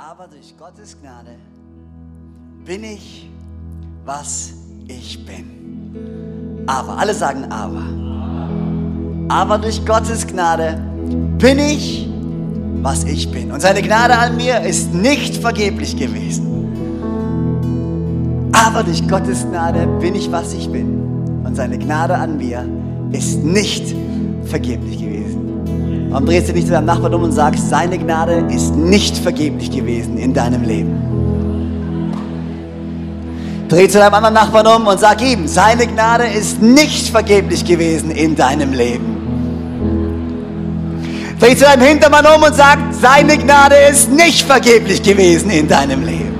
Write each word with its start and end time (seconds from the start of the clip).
Aber 0.00 0.28
durch 0.28 0.56
Gottes 0.56 0.96
Gnade 1.00 1.34
bin 2.64 2.84
ich, 2.84 3.28
was 4.04 4.52
ich 4.86 5.26
bin. 5.26 6.64
Aber, 6.68 6.98
alle 6.98 7.12
sagen 7.12 7.50
aber. 7.50 7.82
Aber 9.28 9.58
durch 9.58 9.84
Gottes 9.84 10.24
Gnade 10.24 10.80
bin 11.38 11.58
ich, 11.58 12.08
was 12.80 13.02
ich 13.02 13.28
bin. 13.32 13.50
Und 13.50 13.60
seine 13.60 13.82
Gnade 13.82 14.16
an 14.16 14.36
mir 14.36 14.60
ist 14.60 14.94
nicht 14.94 15.34
vergeblich 15.36 15.96
gewesen. 15.96 16.46
Aber 18.52 18.84
durch 18.84 19.06
Gottes 19.08 19.44
Gnade 19.50 19.88
bin 20.00 20.14
ich, 20.14 20.30
was 20.30 20.52
ich 20.54 20.70
bin. 20.70 21.42
Und 21.44 21.56
seine 21.56 21.76
Gnade 21.76 22.14
an 22.14 22.36
mir 22.36 22.64
ist 23.10 23.42
nicht 23.42 23.96
vergeblich 24.44 24.98
gewesen. 24.98 25.27
Warum 26.10 26.24
drehst 26.24 26.48
du 26.48 26.52
nicht 26.52 26.66
zu 26.66 26.72
deinem 26.72 26.86
Nachbarn 26.86 27.12
um 27.14 27.22
und 27.24 27.32
sagst, 27.32 27.68
seine 27.68 27.98
Gnade 27.98 28.44
ist 28.50 28.74
nicht 28.74 29.18
vergeblich 29.18 29.70
gewesen 29.70 30.16
in 30.16 30.32
deinem 30.32 30.62
Leben? 30.62 31.08
Dreh 33.68 33.86
zu 33.88 33.98
deinem 33.98 34.14
anderen 34.14 34.34
Nachbarn 34.34 34.66
um 34.66 34.86
und 34.86 34.98
sag 34.98 35.20
ihm, 35.20 35.46
seine 35.46 35.86
Gnade 35.86 36.24
ist 36.24 36.62
nicht 36.62 37.08
vergeblich 37.10 37.64
gewesen 37.66 38.10
in 38.10 38.34
deinem 38.34 38.72
Leben. 38.72 39.16
Dreh 41.38 41.54
zu 41.54 41.64
deinem 41.64 41.82
Hintermann 41.82 42.24
um 42.24 42.42
und 42.42 42.54
sag, 42.54 42.78
seine 42.92 43.36
Gnade 43.36 43.76
ist 43.90 44.10
nicht 44.10 44.46
vergeblich 44.46 45.02
gewesen 45.02 45.50
in 45.50 45.68
deinem 45.68 46.02
Leben. 46.02 46.38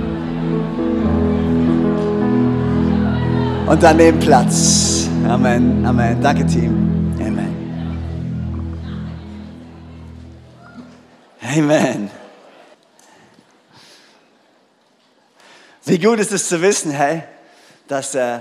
Und 3.67 3.83
dann 3.83 3.99
nehmen 3.99 4.19
Platz. 4.19 5.07
Amen, 5.29 5.85
Amen. 5.85 6.17
Danke, 6.23 6.47
Team. 6.47 6.88
Amen. 11.59 12.09
Wie 15.85 15.99
gut 15.99 16.21
ist 16.21 16.31
es 16.31 16.47
zu 16.47 16.63
wissen, 16.63 16.93
hey, 16.93 17.25
dass, 17.89 18.15
äh, 18.15 18.39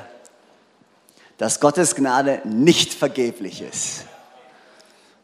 dass 1.39 1.59
Gottes 1.59 1.95
Gnade 1.95 2.41
nicht 2.43 2.93
vergeblich 2.93 3.63
ist. 3.63 4.03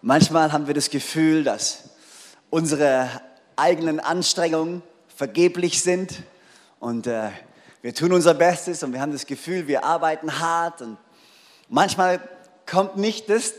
Manchmal 0.01 0.51
haben 0.51 0.65
wir 0.65 0.73
das 0.73 0.89
Gefühl, 0.89 1.43
dass 1.43 1.89
unsere 2.49 3.09
eigenen 3.57 3.99
Anstrengungen 3.99 4.81
vergeblich 5.15 5.83
sind 5.83 6.23
und 6.79 7.05
äh, 7.05 7.29
wir 7.83 7.93
tun 7.93 8.11
unser 8.11 8.33
Bestes 8.33 8.81
und 8.81 8.93
wir 8.93 9.01
haben 9.01 9.11
das 9.11 9.27
Gefühl, 9.27 9.67
wir 9.67 9.83
arbeiten 9.83 10.39
hart 10.39 10.81
und 10.81 10.97
manchmal 11.69 12.27
kommt 12.65 12.97
nicht 12.97 13.29
das 13.29 13.53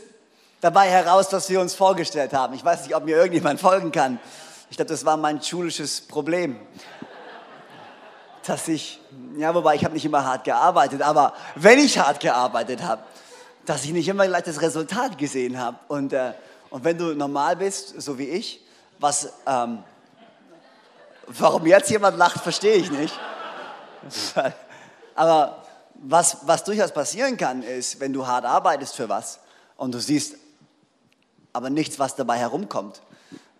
dabei 0.65 0.89
heraus, 0.89 1.31
was 1.31 1.47
wir 1.49 1.61
uns 1.61 1.75
vorgestellt 1.75 2.33
haben. 2.33 2.55
Ich 2.55 2.65
weiß 2.65 2.83
nicht, 2.83 2.95
ob 2.95 3.05
mir 3.05 3.15
irgendjemand 3.15 3.59
folgen 3.59 3.91
kann. 3.91 4.19
Ich 4.71 4.77
glaube, 4.77 4.89
das 4.89 5.05
war 5.05 5.15
mein 5.15 5.41
schulisches 5.41 6.01
Problem 6.01 6.59
dass 8.47 8.67
ich, 8.67 8.99
ja, 9.37 9.55
wobei 9.55 9.73
ich 9.73 9.83
habe 9.83 9.95
nicht 9.95 10.05
immer 10.05 10.23
hart 10.23 10.43
gearbeitet, 10.43 11.01
aber 11.01 11.33
wenn 11.55 11.79
ich 11.79 11.97
hart 11.97 12.19
gearbeitet 12.19 12.83
habe, 12.83 13.01
dass 13.65 13.83
ich 13.83 13.91
nicht 13.91 14.07
immer 14.07 14.27
gleich 14.27 14.43
das 14.43 14.61
Resultat 14.61 15.17
gesehen 15.17 15.59
habe. 15.59 15.79
Und, 15.87 16.13
äh, 16.13 16.33
und 16.69 16.83
wenn 16.83 16.95
du 16.95 17.15
normal 17.15 17.55
bist, 17.55 17.99
so 17.99 18.19
wie 18.19 18.29
ich, 18.29 18.63
was, 18.99 19.33
ähm, 19.47 19.83
warum 21.25 21.65
jetzt 21.65 21.89
jemand 21.89 22.19
lacht, 22.19 22.39
verstehe 22.41 22.75
ich 22.75 22.91
nicht. 22.91 23.19
aber 25.15 25.63
was, 25.95 26.37
was 26.43 26.63
durchaus 26.63 26.91
passieren 26.91 27.37
kann, 27.37 27.63
ist, 27.63 27.99
wenn 27.99 28.13
du 28.13 28.27
hart 28.27 28.45
arbeitest 28.45 28.95
für 28.95 29.09
was 29.09 29.39
und 29.75 29.91
du 29.91 29.99
siehst 29.99 30.35
aber 31.55 31.69
nichts, 31.69 31.99
was 31.99 32.15
dabei 32.15 32.37
herumkommt, 32.37 33.01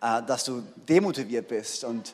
äh, 0.01 0.21
dass 0.23 0.43
du 0.43 0.61
demotiviert 0.89 1.47
bist 1.47 1.85
und 1.85 2.13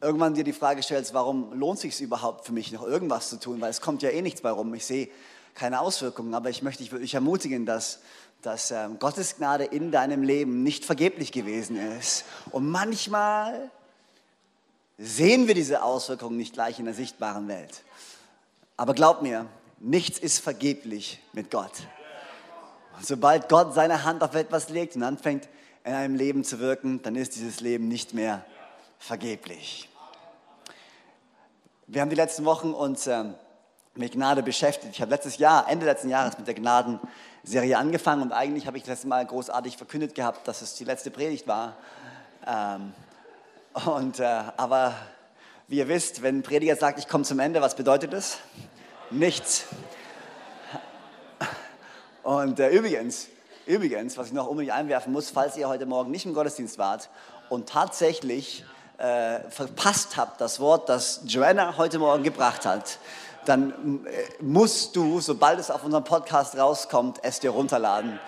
irgendwann 0.00 0.34
dir 0.34 0.44
die 0.44 0.52
Frage 0.52 0.82
stellst, 0.82 1.14
warum 1.14 1.58
lohnt 1.58 1.76
es 1.76 1.82
sich 1.82 2.00
überhaupt 2.02 2.44
für 2.44 2.52
mich 2.52 2.70
noch 2.70 2.86
irgendwas 2.86 3.30
zu 3.30 3.40
tun, 3.40 3.60
weil 3.60 3.70
es 3.70 3.80
kommt 3.80 4.02
ja 4.02 4.10
eh 4.10 4.20
nichts 4.20 4.42
bei 4.42 4.50
rum. 4.50 4.74
Ich 4.74 4.84
sehe 4.84 5.08
keine 5.54 5.80
Auswirkungen, 5.80 6.34
aber 6.34 6.50
ich 6.50 6.62
möchte 6.62 6.82
dich 6.82 6.92
wirklich 6.92 7.14
ermutigen, 7.14 7.64
dass, 7.64 8.00
dass 8.42 8.70
ähm, 8.70 8.98
Gottes 8.98 9.36
Gnade 9.36 9.64
in 9.64 9.90
deinem 9.90 10.22
Leben 10.22 10.62
nicht 10.62 10.84
vergeblich 10.84 11.32
gewesen 11.32 11.76
ist. 11.98 12.26
Und 12.50 12.70
manchmal 12.70 13.70
sehen 14.98 15.48
wir 15.48 15.54
diese 15.54 15.82
Auswirkungen 15.82 16.36
nicht 16.36 16.52
gleich 16.52 16.78
in 16.78 16.84
der 16.84 16.94
sichtbaren 16.94 17.48
Welt. 17.48 17.82
Aber 18.76 18.92
glaub 18.92 19.22
mir, 19.22 19.46
nichts 19.80 20.18
ist 20.18 20.40
vergeblich 20.40 21.20
mit 21.32 21.50
Gott. 21.50 21.72
Und 22.96 23.06
sobald 23.06 23.48
Gott 23.48 23.74
seine 23.74 24.04
Hand 24.04 24.22
auf 24.22 24.34
etwas 24.34 24.68
legt 24.70 24.96
und 24.96 25.02
anfängt 25.02 25.48
in 25.84 25.92
einem 25.92 26.16
Leben 26.16 26.44
zu 26.44 26.58
wirken, 26.58 27.02
dann 27.02 27.14
ist 27.14 27.36
dieses 27.36 27.60
Leben 27.60 27.88
nicht 27.88 28.14
mehr 28.14 28.44
vergeblich. 28.98 29.88
Wir 31.86 32.00
haben 32.00 32.10
die 32.10 32.16
letzten 32.16 32.44
Wochen 32.44 32.72
uns 32.72 33.06
ähm, 33.06 33.34
mit 33.94 34.12
Gnade 34.12 34.42
beschäftigt. 34.42 34.94
Ich 34.94 35.00
habe 35.00 35.10
letztes 35.10 35.38
Jahr, 35.38 35.68
Ende 35.68 35.86
letzten 35.86 36.08
Jahres 36.08 36.36
mit 36.38 36.46
der 36.46 36.54
Gnadenserie 36.54 37.78
angefangen 37.78 38.22
und 38.22 38.32
eigentlich 38.32 38.66
habe 38.66 38.76
ich 38.78 38.82
das 38.82 38.90
letzte 38.90 39.08
Mal 39.08 39.24
großartig 39.24 39.76
verkündet 39.76 40.14
gehabt, 40.14 40.48
dass 40.48 40.62
es 40.62 40.74
die 40.74 40.84
letzte 40.84 41.10
Predigt 41.10 41.46
war. 41.46 41.76
Ähm, 42.46 42.92
und, 43.86 44.20
äh, 44.20 44.24
aber 44.56 44.94
wie 45.68 45.76
ihr 45.76 45.88
wisst, 45.88 46.22
wenn 46.22 46.38
ein 46.38 46.42
Prediger 46.42 46.76
sagt, 46.76 46.98
ich 46.98 47.08
komme 47.08 47.24
zum 47.24 47.38
Ende, 47.40 47.60
was 47.60 47.76
bedeutet 47.76 48.12
das? 48.12 48.38
Nichts. 49.10 49.66
Und 52.26 52.58
äh, 52.58 52.70
übrigens, 52.70 53.28
übrigens, 53.66 54.18
was 54.18 54.26
ich 54.26 54.32
noch 54.32 54.48
unbedingt 54.48 54.74
einwerfen 54.74 55.12
muss, 55.12 55.30
falls 55.30 55.56
ihr 55.56 55.68
heute 55.68 55.86
Morgen 55.86 56.10
nicht 56.10 56.26
im 56.26 56.34
Gottesdienst 56.34 56.76
wart 56.76 57.08
und 57.50 57.68
tatsächlich 57.68 58.64
äh, 58.98 59.48
verpasst 59.48 60.16
habt, 60.16 60.40
das 60.40 60.58
Wort, 60.58 60.88
das 60.88 61.20
Joanna 61.26 61.76
heute 61.76 62.00
Morgen 62.00 62.24
gebracht 62.24 62.66
hat, 62.66 62.98
dann 63.44 64.04
äh, 64.06 64.42
musst 64.42 64.96
du, 64.96 65.20
sobald 65.20 65.60
es 65.60 65.70
auf 65.70 65.84
unserem 65.84 66.02
Podcast 66.02 66.58
rauskommt, 66.58 67.20
es 67.22 67.38
dir 67.38 67.50
runterladen, 67.50 68.18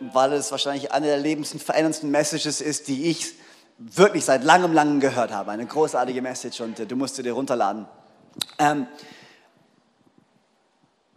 weil 0.00 0.34
es 0.34 0.50
wahrscheinlich 0.50 0.92
eine 0.92 1.06
der 1.06 1.16
lebensveränderndsten 1.16 2.10
Messages 2.10 2.60
ist, 2.60 2.88
die 2.88 3.08
ich 3.08 3.32
wirklich 3.78 4.26
seit 4.26 4.44
langem, 4.44 4.74
langem 4.74 5.00
gehört 5.00 5.32
habe. 5.32 5.50
Eine 5.50 5.64
großartige 5.64 6.20
Message 6.20 6.60
und 6.60 6.78
äh, 6.78 6.84
du 6.84 6.94
musst 6.94 7.16
sie 7.16 7.22
dir 7.22 7.32
runterladen. 7.32 7.86
Ähm, 8.58 8.86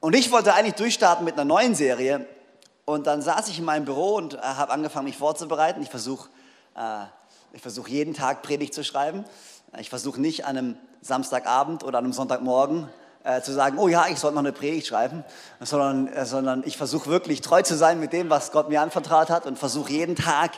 und 0.02 0.14
ich 0.14 0.32
wollte 0.32 0.54
eigentlich 0.54 0.76
durchstarten 0.76 1.24
mit 1.24 1.36
einer 1.36 1.46
neuen 1.46 1.76
Serie 1.76 2.28
und 2.84 3.08
dann 3.08 3.22
saß 3.22 3.48
ich 3.48 3.60
in 3.60 3.66
meinem 3.66 3.86
Büro 3.86 4.16
und 4.16 4.34
äh, 4.34 4.40
habe 4.42 4.74
angefangen, 4.74 5.06
mich 5.06 5.18
vorzubereiten. 5.18 5.82
Ich 5.82 5.90
versuche 5.90 6.30
äh, 6.76 7.06
ich 7.54 7.62
versuche 7.62 7.92
jeden 7.92 8.14
Tag 8.14 8.44
Predigt 8.44 8.74
zu 8.74 8.84
schreiben. 8.84 9.26
Ich 9.78 9.90
versuche 9.90 10.22
nicht 10.22 10.46
an 10.46 10.58
einem 10.58 10.78
Samstagabend 11.02 11.84
oder 11.84 11.98
an 11.98 12.06
einem 12.06 12.14
Sonntagmorgen 12.14 12.88
äh, 13.26 13.42
zu 13.42 13.52
sagen, 13.52 13.78
oh 13.78 13.90
ja, 13.90 14.08
ich 14.08 14.20
sollte 14.20 14.36
noch 14.36 14.44
eine 14.44 14.54
Predigt 14.54 14.88
schreiben, 14.88 15.26
sondern, 15.60 16.08
äh, 16.08 16.26
sondern 16.26 16.64
ich 16.66 16.78
versuche 16.78 17.10
wirklich 17.10 17.42
treu 17.42 17.62
zu 17.62 17.76
sein 17.76 18.00
mit 18.00 18.14
dem, 18.14 18.30
was 18.30 18.54
Gott 18.54 18.70
mir 18.70 18.82
anvertraut 18.82 19.30
hat 19.30 19.46
und 19.46 19.60
versuche 19.60 19.92
jeden 19.92 20.16
Tag 20.16 20.52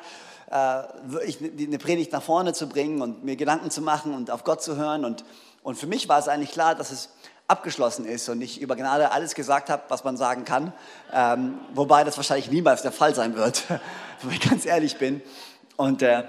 äh, 0.52 0.54
eine 0.54 1.78
Predigt 1.80 2.12
nach 2.12 2.22
vorne 2.22 2.54
zu 2.54 2.70
bringen 2.70 3.02
und 3.02 3.24
mir 3.24 3.38
Gedanken 3.38 3.72
zu 3.72 3.82
machen 3.82 4.14
und 4.14 4.30
auf 4.30 4.44
Gott 4.44 4.62
zu 4.62 4.76
hören. 4.76 5.04
Und, 5.04 5.26
und 5.64 5.80
für 5.80 5.88
mich 5.88 6.08
war 6.08 6.20
es 6.20 6.28
eigentlich 6.28 6.52
klar, 6.52 6.76
dass 6.76 6.92
es 6.92 7.10
abgeschlossen 7.54 8.06
ist 8.06 8.28
und 8.30 8.42
ich 8.42 8.60
über 8.60 8.76
Gnade 8.76 9.12
alles 9.12 9.36
gesagt 9.36 9.70
habe, 9.70 9.84
was 9.88 10.04
man 10.04 10.18
sagen 10.18 10.44
kann, 10.44 10.74
ähm, 11.14 11.60
wobei 11.76 12.04
das 12.04 12.18
wahrscheinlich 12.18 12.50
niemals 12.50 12.82
der 12.82 12.92
Fall 12.92 13.14
sein 13.14 13.36
wird, 13.36 13.64
wenn 14.22 14.32
ich 14.32 14.42
ganz 14.42 14.66
ehrlich 14.66 14.98
bin. 14.98 15.22
Und 15.78 16.02
äh, 16.02 16.24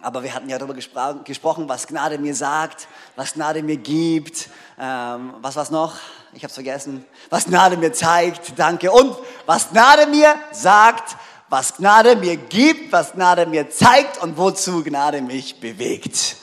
aber 0.00 0.24
wir 0.24 0.34
hatten 0.34 0.48
ja 0.48 0.58
darüber 0.58 0.74
gespro 0.74 1.14
gesprochen, 1.22 1.68
was 1.68 1.86
Gnade 1.86 2.18
mir 2.18 2.34
sagt, 2.34 2.88
was 3.14 3.34
Gnade 3.34 3.62
mir 3.62 3.76
gibt, 3.76 4.48
ähm, 4.80 5.34
was 5.40 5.54
was 5.54 5.70
noch? 5.70 5.94
Ich 6.32 6.42
habe 6.42 6.48
es 6.48 6.54
vergessen. 6.54 7.04
Was 7.30 7.44
Gnade 7.44 7.76
mir 7.76 7.92
zeigt, 7.92 8.58
danke. 8.58 8.90
Und 8.90 9.16
was 9.46 9.70
Gnade 9.70 10.08
mir 10.08 10.34
sagt, 10.50 11.16
was 11.48 11.76
Gnade 11.76 12.16
mir 12.16 12.36
gibt, 12.36 12.90
was 12.90 13.12
Gnade 13.12 13.46
mir 13.46 13.70
zeigt 13.70 14.20
und 14.20 14.36
wozu 14.36 14.82
Gnade 14.82 15.22
mich 15.22 15.60
bewegt. 15.60 16.36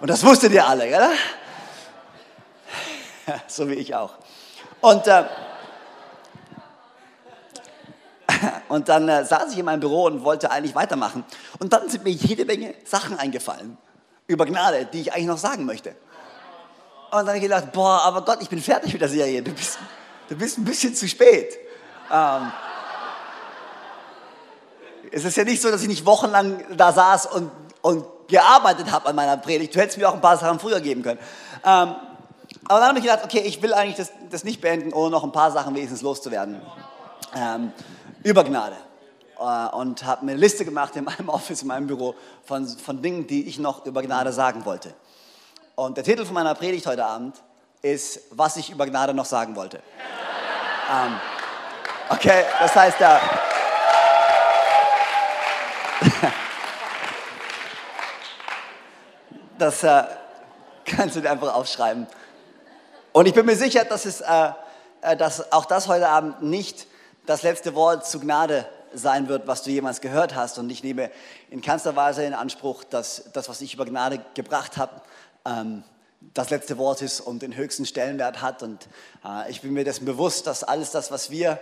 Und 0.00 0.10
das 0.10 0.22
wusstet 0.22 0.52
ihr 0.52 0.66
alle, 0.66 0.88
oder? 0.88 1.10
so 3.46 3.68
wie 3.68 3.74
ich 3.74 3.94
auch. 3.94 4.14
Und 4.80 5.06
äh, 5.06 5.24
Und 8.68 8.88
dann 8.88 9.08
äh, 9.08 9.24
saß 9.24 9.52
ich 9.52 9.58
in 9.58 9.64
meinem 9.64 9.80
Büro 9.80 10.04
und 10.04 10.24
wollte 10.24 10.50
eigentlich 10.50 10.74
weitermachen. 10.74 11.24
Und 11.58 11.72
dann 11.72 11.88
sind 11.88 12.04
mir 12.04 12.10
jede 12.10 12.44
Menge 12.44 12.74
Sachen 12.84 13.18
eingefallen 13.18 13.76
über 14.26 14.46
Gnade, 14.46 14.86
die 14.86 15.02
ich 15.02 15.12
eigentlich 15.12 15.26
noch 15.26 15.38
sagen 15.38 15.64
möchte. 15.66 15.90
Und 17.10 17.18
dann 17.18 17.28
habe 17.28 17.36
ich 17.36 17.42
gedacht, 17.44 17.72
boah, 17.72 18.02
aber 18.02 18.22
Gott, 18.22 18.38
ich 18.40 18.48
bin 18.48 18.60
fertig 18.60 18.92
mit 18.92 19.00
der 19.00 19.08
Serie. 19.08 19.42
Du 19.42 19.52
bist, 19.52 19.78
du 20.28 20.36
bist 20.36 20.58
ein 20.58 20.64
bisschen 20.64 20.94
zu 20.94 21.08
spät. 21.08 21.56
Ähm, 22.12 22.52
es 25.12 25.24
ist 25.24 25.36
ja 25.36 25.44
nicht 25.44 25.62
so, 25.62 25.70
dass 25.70 25.82
ich 25.82 25.88
nicht 25.88 26.04
wochenlang 26.04 26.64
da 26.76 26.92
saß 26.92 27.26
und, 27.26 27.50
und 27.80 28.04
gearbeitet 28.26 28.90
habe 28.90 29.08
an 29.08 29.14
meiner 29.14 29.36
Predigt. 29.36 29.74
Du 29.74 29.80
hättest 29.80 29.98
mir 29.98 30.08
auch 30.08 30.14
ein 30.14 30.20
paar 30.20 30.36
Sachen 30.36 30.58
früher 30.58 30.80
geben 30.80 31.02
können. 31.02 31.20
Ähm, 31.64 31.94
aber 32.68 32.80
dann 32.80 32.88
habe 32.88 32.98
ich 32.98 33.04
gedacht, 33.04 33.24
okay, 33.24 33.40
ich 33.40 33.62
will 33.62 33.72
eigentlich 33.72 33.96
das, 33.96 34.10
das 34.30 34.42
nicht 34.44 34.60
beenden, 34.60 34.92
ohne 34.92 35.10
noch 35.10 35.22
ein 35.24 35.32
paar 35.32 35.52
Sachen 35.52 35.74
wenigstens 35.74 36.02
loszuwerden. 36.02 36.60
Ähm, 37.34 37.72
über 38.22 38.44
Gnade. 38.44 38.76
äh, 39.38 39.68
und 39.76 40.04
habe 40.04 40.24
mir 40.24 40.32
eine 40.32 40.40
Liste 40.40 40.64
gemacht 40.64 40.96
in 40.96 41.04
meinem 41.04 41.28
Office, 41.32 41.62
in 41.62 41.68
meinem 41.68 41.86
Büro 41.86 42.16
von, 42.44 42.66
von 42.66 43.00
Dingen, 43.02 43.26
die 43.26 43.46
ich 43.46 43.58
noch 43.58 43.86
über 43.86 44.02
Gnade 44.02 44.32
sagen 44.32 44.64
wollte. 44.64 44.94
Und 45.76 45.96
der 45.96 46.04
Titel 46.04 46.24
von 46.24 46.34
meiner 46.34 46.54
Predigt 46.54 46.86
heute 46.86 47.04
Abend 47.04 47.36
ist, 47.82 48.20
was 48.30 48.56
ich 48.56 48.70
über 48.70 48.86
Gnade 48.86 49.14
noch 49.14 49.26
sagen 49.26 49.54
wollte. 49.54 49.80
ähm, 50.90 51.20
okay, 52.08 52.44
das 52.58 52.74
heißt, 52.74 52.98
ja. 52.98 53.20
das 59.58 59.82
äh, 59.84 60.04
kannst 60.84 61.16
du 61.16 61.20
dir 61.20 61.30
einfach 61.30 61.54
aufschreiben. 61.54 62.06
Und 63.16 63.24
ich 63.24 63.32
bin 63.32 63.46
mir 63.46 63.56
sicher, 63.56 63.86
dass, 63.86 64.04
es, 64.04 64.20
äh, 64.20 64.50
äh, 65.00 65.16
dass 65.16 65.50
auch 65.50 65.64
das 65.64 65.88
heute 65.88 66.06
Abend 66.06 66.42
nicht 66.42 66.86
das 67.24 67.42
letzte 67.42 67.74
Wort 67.74 68.06
zu 68.06 68.20
Gnade 68.20 68.66
sein 68.92 69.26
wird, 69.28 69.46
was 69.46 69.62
du 69.62 69.70
jemals 69.70 70.02
gehört 70.02 70.34
hast. 70.34 70.58
Und 70.58 70.68
ich 70.68 70.84
nehme 70.84 71.10
in 71.48 71.62
keinster 71.62 71.96
Weise 71.96 72.24
in 72.24 72.34
Anspruch, 72.34 72.84
dass 72.84 73.30
das, 73.32 73.48
was 73.48 73.62
ich 73.62 73.72
über 73.72 73.86
Gnade 73.86 74.20
gebracht 74.34 74.76
habe, 74.76 75.00
ähm, 75.46 75.82
das 76.34 76.50
letzte 76.50 76.76
Wort 76.76 77.00
ist 77.00 77.22
und 77.22 77.40
den 77.40 77.56
höchsten 77.56 77.86
Stellenwert 77.86 78.42
hat. 78.42 78.62
Und 78.62 78.86
äh, 79.24 79.50
ich 79.50 79.62
bin 79.62 79.72
mir 79.72 79.84
dessen 79.84 80.04
bewusst, 80.04 80.46
dass 80.46 80.62
alles 80.62 80.90
das, 80.90 81.10
was 81.10 81.30
wir 81.30 81.58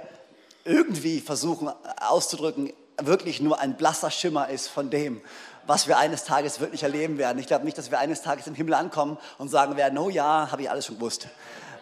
irgendwie 0.64 1.20
versuchen 1.20 1.70
auszudrücken, 2.00 2.72
wirklich 3.02 3.40
nur 3.40 3.60
ein 3.60 3.76
blasser 3.76 4.10
Schimmer 4.10 4.48
ist 4.48 4.68
von 4.68 4.90
dem, 4.90 5.20
was 5.66 5.88
wir 5.88 5.98
eines 5.98 6.24
Tages 6.24 6.60
wirklich 6.60 6.82
erleben 6.82 7.18
werden. 7.18 7.38
Ich 7.38 7.46
glaube 7.46 7.64
nicht, 7.64 7.78
dass 7.78 7.90
wir 7.90 7.98
eines 7.98 8.22
Tages 8.22 8.46
im 8.46 8.54
Himmel 8.54 8.74
ankommen 8.74 9.18
und 9.38 9.48
sagen 9.48 9.76
werden, 9.76 9.98
oh 9.98 10.10
ja, 10.10 10.48
habe 10.50 10.62
ich 10.62 10.70
alles 10.70 10.86
schon 10.86 10.96
gewusst. 10.96 11.28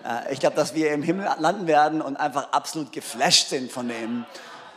Äh, 0.04 0.32
ich 0.32 0.40
glaube, 0.40 0.56
dass 0.56 0.74
wir 0.74 0.92
im 0.92 1.02
Himmel 1.02 1.28
landen 1.38 1.66
werden 1.66 2.00
und 2.00 2.16
einfach 2.16 2.52
absolut 2.52 2.92
geflasht 2.92 3.48
sind 3.48 3.70
von 3.72 3.88
dem 3.88 4.24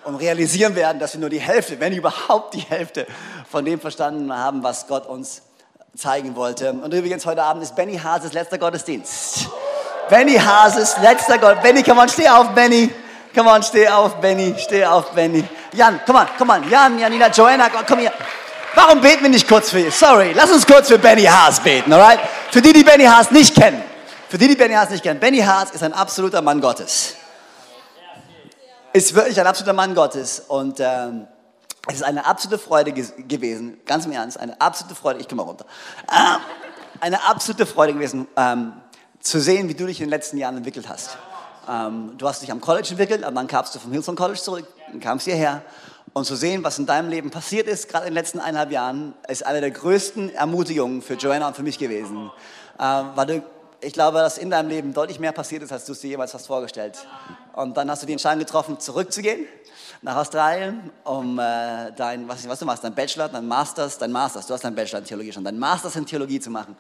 und 0.04 0.16
realisieren 0.16 0.76
werden, 0.76 1.00
dass 1.00 1.14
wir 1.14 1.20
nur 1.20 1.30
die 1.30 1.40
Hälfte, 1.40 1.80
wenn 1.80 1.94
überhaupt 1.94 2.54
die 2.54 2.60
Hälfte 2.60 3.08
von 3.50 3.66
dem 3.66 3.80
verstanden 3.80 4.36
haben, 4.36 4.64
was 4.64 4.88
Gott 4.88 5.08
uns 5.08 5.42
zeigen 5.96 6.36
wollte. 6.36 6.74
Und 6.74 6.94
übrigens, 6.94 7.26
heute 7.26 7.44
Abend 7.44 7.64
ist 7.64 7.76
Benny 7.76 7.98
Hases 7.98 8.34
letzter 8.34 8.58
Gottesdienst. 8.58 9.50
Benny 10.10 10.36
Hases 10.36 10.98
letzter 11.02 11.38
Gottesdienst. 11.38 11.64
Benny, 11.64 11.84
komm 11.84 11.98
on, 11.98 12.10
steh 12.10 12.28
auf, 12.30 12.50
Benny. 12.50 12.92
Komm 13.34 13.48
on, 13.48 13.64
steh 13.64 13.88
auf, 13.88 14.16
Benny. 14.22 14.54
Steh 14.58 14.86
auf, 14.86 15.12
Benny. 15.12 15.44
Jan, 15.75 16.00
komm 16.06 16.16
on, 16.16 16.27
komm 16.38 16.50
on. 16.50 16.69
Jan, 16.69 16.98
Janina, 16.98 17.30
Joanna, 17.30 17.69
komm 17.88 18.00
hier. 18.00 18.12
Warum 18.75 19.00
beten 19.01 19.24
wir 19.24 19.30
nicht 19.30 19.48
kurz 19.48 19.69
für 19.69 19.80
ihn? 19.80 19.92
Sorry, 19.92 20.33
lass 20.33 20.51
uns 20.51 20.66
kurz 20.66 20.88
für 20.88 21.00
Benny 21.00 21.24
Haas 21.24 21.62
beten, 21.62 21.94
alright? 21.94 22.19
Für 22.51 22.62
die, 22.62 22.74
die 22.74 22.83
Benny 22.83 23.06
Haas 23.06 23.31
nicht 23.31 23.56
kennen. 23.56 23.81
Für 24.27 24.38
die, 24.38 24.48
die 24.48 24.56
Benny 24.56 24.74
Haas 24.74 24.89
nicht 24.89 25.04
kennen. 25.04 25.19
Benny 25.19 25.39
Haas 25.39 25.72
ist 25.72 25.83
ein 25.83 25.94
absoluter 25.94 26.42
Mann 26.42 26.60
Gottes. 26.60 27.16
Ist 28.92 29.13
wirklich 29.16 29.39
ein 29.39 29.48
absoluter 29.48 29.74
Mann 29.74 29.95
Gottes. 29.95 30.42
Und 30.48 30.80
ähm, 30.80 31.27
es 31.88 31.95
ist 31.95 32.04
eine 32.04 32.25
absolute 32.25 32.62
Freude 32.62 32.92
gewesen, 32.92 33.80
ganz 33.86 34.06
im 34.06 34.12
Ernst, 34.12 34.39
eine 34.39 34.60
absolute 34.60 34.95
Freude, 34.95 35.19
ich 35.19 35.27
komme 35.30 35.44
mal 35.44 35.48
runter, 35.48 35.66
ähm, 36.12 36.42
eine 37.00 37.24
absolute 37.24 37.66
Freude 37.66 37.94
gewesen, 37.94 38.27
ähm, 38.36 38.74
zu 39.19 39.39
sehen, 39.39 39.69
wie 39.69 39.75
du 39.75 39.86
dich 39.86 40.00
in 40.00 40.06
den 40.06 40.10
letzten 40.10 40.38
Jahren 40.38 40.57
entwickelt 40.57 40.89
hast. 40.89 41.18
Ähm, 41.70 42.14
du 42.18 42.28
hast 42.28 42.42
dich 42.42 42.52
am 42.52 42.62
College 42.62 42.90
entwickelt, 42.92 43.24
aber 43.24 43.36
dann 43.36 43.48
kamst 43.48 43.76
du 43.76 43.80
vom 43.80 43.92
Hillsong 43.92 44.16
College 44.16 44.40
zurück, 44.40 44.68
dann 44.92 45.00
kamst 45.00 45.26
hierher 45.26 45.62
und 46.14 46.26
zu 46.26 46.36
sehen, 46.36 46.64
was 46.64 46.80
in 46.80 46.86
deinem 46.86 47.10
Leben 47.10 47.30
passiert 47.30 47.68
ist, 47.68 47.90
gerade 47.90 48.06
in 48.06 48.12
den 48.12 48.16
letzten 48.16 48.40
eineinhalb 48.40 48.72
Jahren, 48.72 49.14
ist 49.28 49.46
eine 49.46 49.60
der 49.60 49.72
größten 49.72 50.34
Ermutigungen 50.34 51.02
für 51.02 51.16
Joanna 51.16 51.50
und 51.50 51.56
für 51.58 51.64
mich 51.64 51.78
gewesen. 51.78 52.32
Ähm, 52.80 53.10
weil 53.16 53.26
du, 53.26 53.44
ich 53.82 53.92
glaube, 53.92 54.20
dass 54.20 54.38
in 54.38 54.50
deinem 54.50 54.70
Leben 54.70 54.94
deutlich 54.94 55.20
mehr 55.20 55.34
passiert 55.34 55.64
ist, 55.64 55.74
als 55.74 55.86
du 55.86 55.92
es 55.92 56.00
dir 56.00 56.12
jemals 56.12 56.34
hast 56.34 56.48
vorgestellt. 56.48 57.06
Und 57.54 57.76
dann 57.76 57.92
hast 57.92 58.02
du 58.02 58.06
die 58.06 58.14
Entscheidung 58.14 58.40
getroffen, 58.40 58.80
zurückzugehen 58.80 59.46
nach 60.02 60.16
Australien, 60.16 60.90
um 61.04 61.38
äh, 61.38 61.92
dein, 61.92 62.28
was, 62.30 62.48
was 62.48 62.60
du 62.60 62.66
machst, 62.66 62.84
dein 62.84 62.96
Bachelor, 62.96 63.28
dein 63.28 63.48
Masters, 63.48 63.98
dein 63.98 64.12
Masters, 64.14 64.48
du 64.48 64.54
hast 64.54 64.64
dein 64.64 64.76
Bachelor 64.76 65.00
in 65.00 65.06
Theologie 65.06 65.34
schon, 65.34 65.44
dein 65.44 65.60
Masters 65.60 65.98
in 65.98 66.06
Theologie 66.06 66.40
zu 66.40 66.50
machen. 66.50 66.78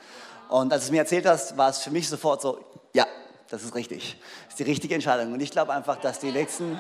Und 0.47 0.71
als 0.71 0.83
du 0.83 0.85
es 0.87 0.91
mir 0.91 0.99
erzählt 0.99 1.25
hast, 1.25 1.57
war 1.57 1.69
es 1.69 1.79
für 1.79 1.91
mich 1.91 2.07
sofort 2.07 2.41
so, 2.41 2.59
ja, 2.93 3.05
das 3.49 3.63
ist 3.63 3.75
richtig. 3.75 4.17
Das 4.45 4.53
ist 4.53 4.59
die 4.59 4.63
richtige 4.63 4.95
Entscheidung. 4.95 5.33
Und 5.33 5.41
ich 5.41 5.51
glaube 5.51 5.73
einfach, 5.73 5.97
dass 5.97 6.19
die 6.19 6.31
nächsten, 6.31 6.79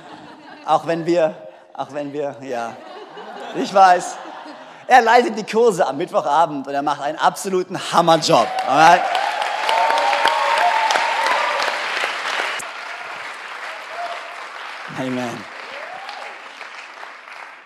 auch 0.65 0.87
wenn 0.87 1.05
wir 1.05 1.35
auch 1.77 1.91
wenn 1.91 2.13
wir, 2.13 2.37
ja, 2.41 2.75
ich 3.55 3.73
weiß. 3.73 4.15
Er 4.87 5.01
leitet 5.01 5.37
die 5.37 5.43
Kurse 5.43 5.85
am 5.85 5.97
Mittwochabend 5.97 6.67
und 6.67 6.73
er 6.73 6.81
macht 6.81 7.01
einen 7.01 7.17
absoluten 7.17 7.77
Hammerjob. 7.91 8.47
Alright? 8.67 9.01
Amen. 14.97 15.43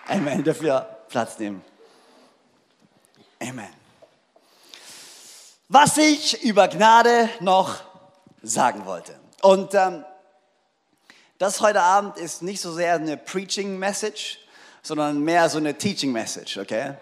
Amen. 0.07 0.43
Dafür 0.43 0.87
Platz 1.07 1.37
nehmen. 1.37 1.63
Amen. 3.39 3.69
Was 5.67 5.97
ich 5.97 6.41
über 6.43 6.67
Gnade 6.67 7.29
noch 7.41 7.88
sagen 8.41 8.85
wollte. 8.85 9.13
Und 9.41 9.73
ähm, 9.73 10.03
das 11.37 11.61
heute 11.61 11.81
Abend 11.81 12.17
ist 12.17 12.41
nicht 12.41 12.61
so 12.61 12.73
sehr 12.73 12.95
eine 12.95 13.15
Preaching 13.17 13.77
Message, 13.79 14.39
sondern 14.81 15.21
mehr 15.21 15.49
so 15.49 15.57
eine 15.57 15.73
Teaching 15.73 16.11
Message, 16.11 16.57
okay? 16.57 16.95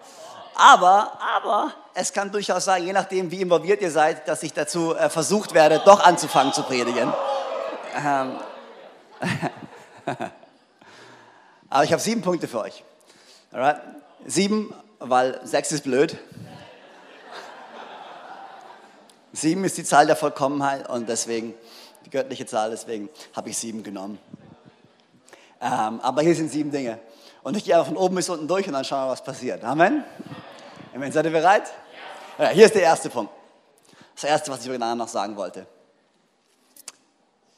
Aber, 0.54 1.18
aber 1.20 1.72
es 1.94 2.12
kann 2.12 2.32
durchaus 2.32 2.64
sein, 2.64 2.84
je 2.84 2.92
nachdem, 2.92 3.30
wie 3.30 3.40
involviert 3.40 3.80
ihr 3.80 3.90
seid, 3.90 4.26
dass 4.26 4.42
ich 4.42 4.52
dazu 4.52 4.94
äh, 4.94 5.08
versucht 5.08 5.54
werde, 5.54 5.80
doch 5.84 6.00
anzufangen 6.00 6.52
zu 6.52 6.62
predigen. 6.62 7.12
Ähm, 7.96 8.36
aber 11.70 11.84
ich 11.84 11.92
habe 11.92 12.02
sieben 12.02 12.22
Punkte 12.22 12.48
für 12.48 12.60
euch. 12.60 12.84
Alright? 13.52 13.80
Sieben, 14.26 14.74
weil 14.98 15.40
sechs 15.44 15.72
ist 15.72 15.84
blöd. 15.84 16.16
Sieben 19.32 19.64
ist 19.64 19.76
die 19.76 19.84
Zahl 19.84 20.06
der 20.06 20.16
Vollkommenheit 20.16 20.88
und 20.88 21.08
deswegen 21.08 21.54
die 22.04 22.10
göttliche 22.10 22.46
Zahl, 22.46 22.70
deswegen 22.70 23.08
habe 23.34 23.50
ich 23.50 23.58
sieben 23.58 23.82
genommen. 23.82 24.18
Ähm, 25.60 26.00
aber 26.00 26.22
hier 26.22 26.34
sind 26.34 26.50
sieben 26.50 26.70
Dinge. 26.70 26.98
Und 27.42 27.56
ich 27.56 27.64
gehe 27.64 27.74
einfach 27.74 27.88
von 27.88 27.96
oben 27.96 28.16
bis 28.16 28.28
unten 28.28 28.48
durch 28.48 28.66
und 28.66 28.72
dann 28.72 28.84
schauen 28.84 29.06
wir, 29.06 29.12
was 29.12 29.22
passiert. 29.22 29.62
Amen? 29.64 30.04
Amen. 30.94 31.12
Seid 31.12 31.24
ihr 31.26 31.30
bereit? 31.30 31.70
Ja, 32.38 32.48
hier 32.48 32.66
ist 32.66 32.74
der 32.74 32.82
erste 32.82 33.10
Punkt. 33.10 33.32
Das 34.14 34.24
erste, 34.24 34.50
was 34.50 34.60
ich 34.60 34.66
über 34.66 34.76
Gnade 34.76 34.96
noch 34.96 35.08
sagen 35.08 35.36
wollte. 35.36 35.66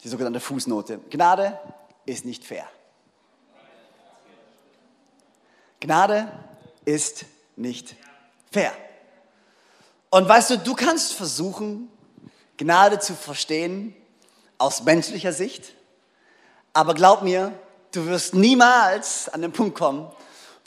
Die 0.02 0.08
sogenannte 0.08 0.40
Fußnote. 0.40 0.99
Gnade 1.11 1.58
ist 2.06 2.25
nicht 2.25 2.44
fair. 2.44 2.66
Gnade 5.81 6.31
ist 6.84 7.25
nicht 7.56 7.94
fair. 8.50 8.73
Und 10.11 10.29
weißt 10.29 10.50
du, 10.50 10.59
du 10.59 10.75
kannst 10.75 11.14
versuchen, 11.14 11.88
Gnade 12.57 12.99
zu 12.99 13.14
verstehen 13.14 13.95
aus 14.59 14.83
menschlicher 14.83 15.33
Sicht. 15.33 15.73
Aber 16.73 16.95
glaub 16.95 17.23
mir, 17.23 17.52
du 17.93 18.07
wirst 18.07 18.35
niemals 18.35 19.29
an 19.29 19.40
den 19.40 19.52
Punkt 19.52 19.79
kommen, 19.79 20.11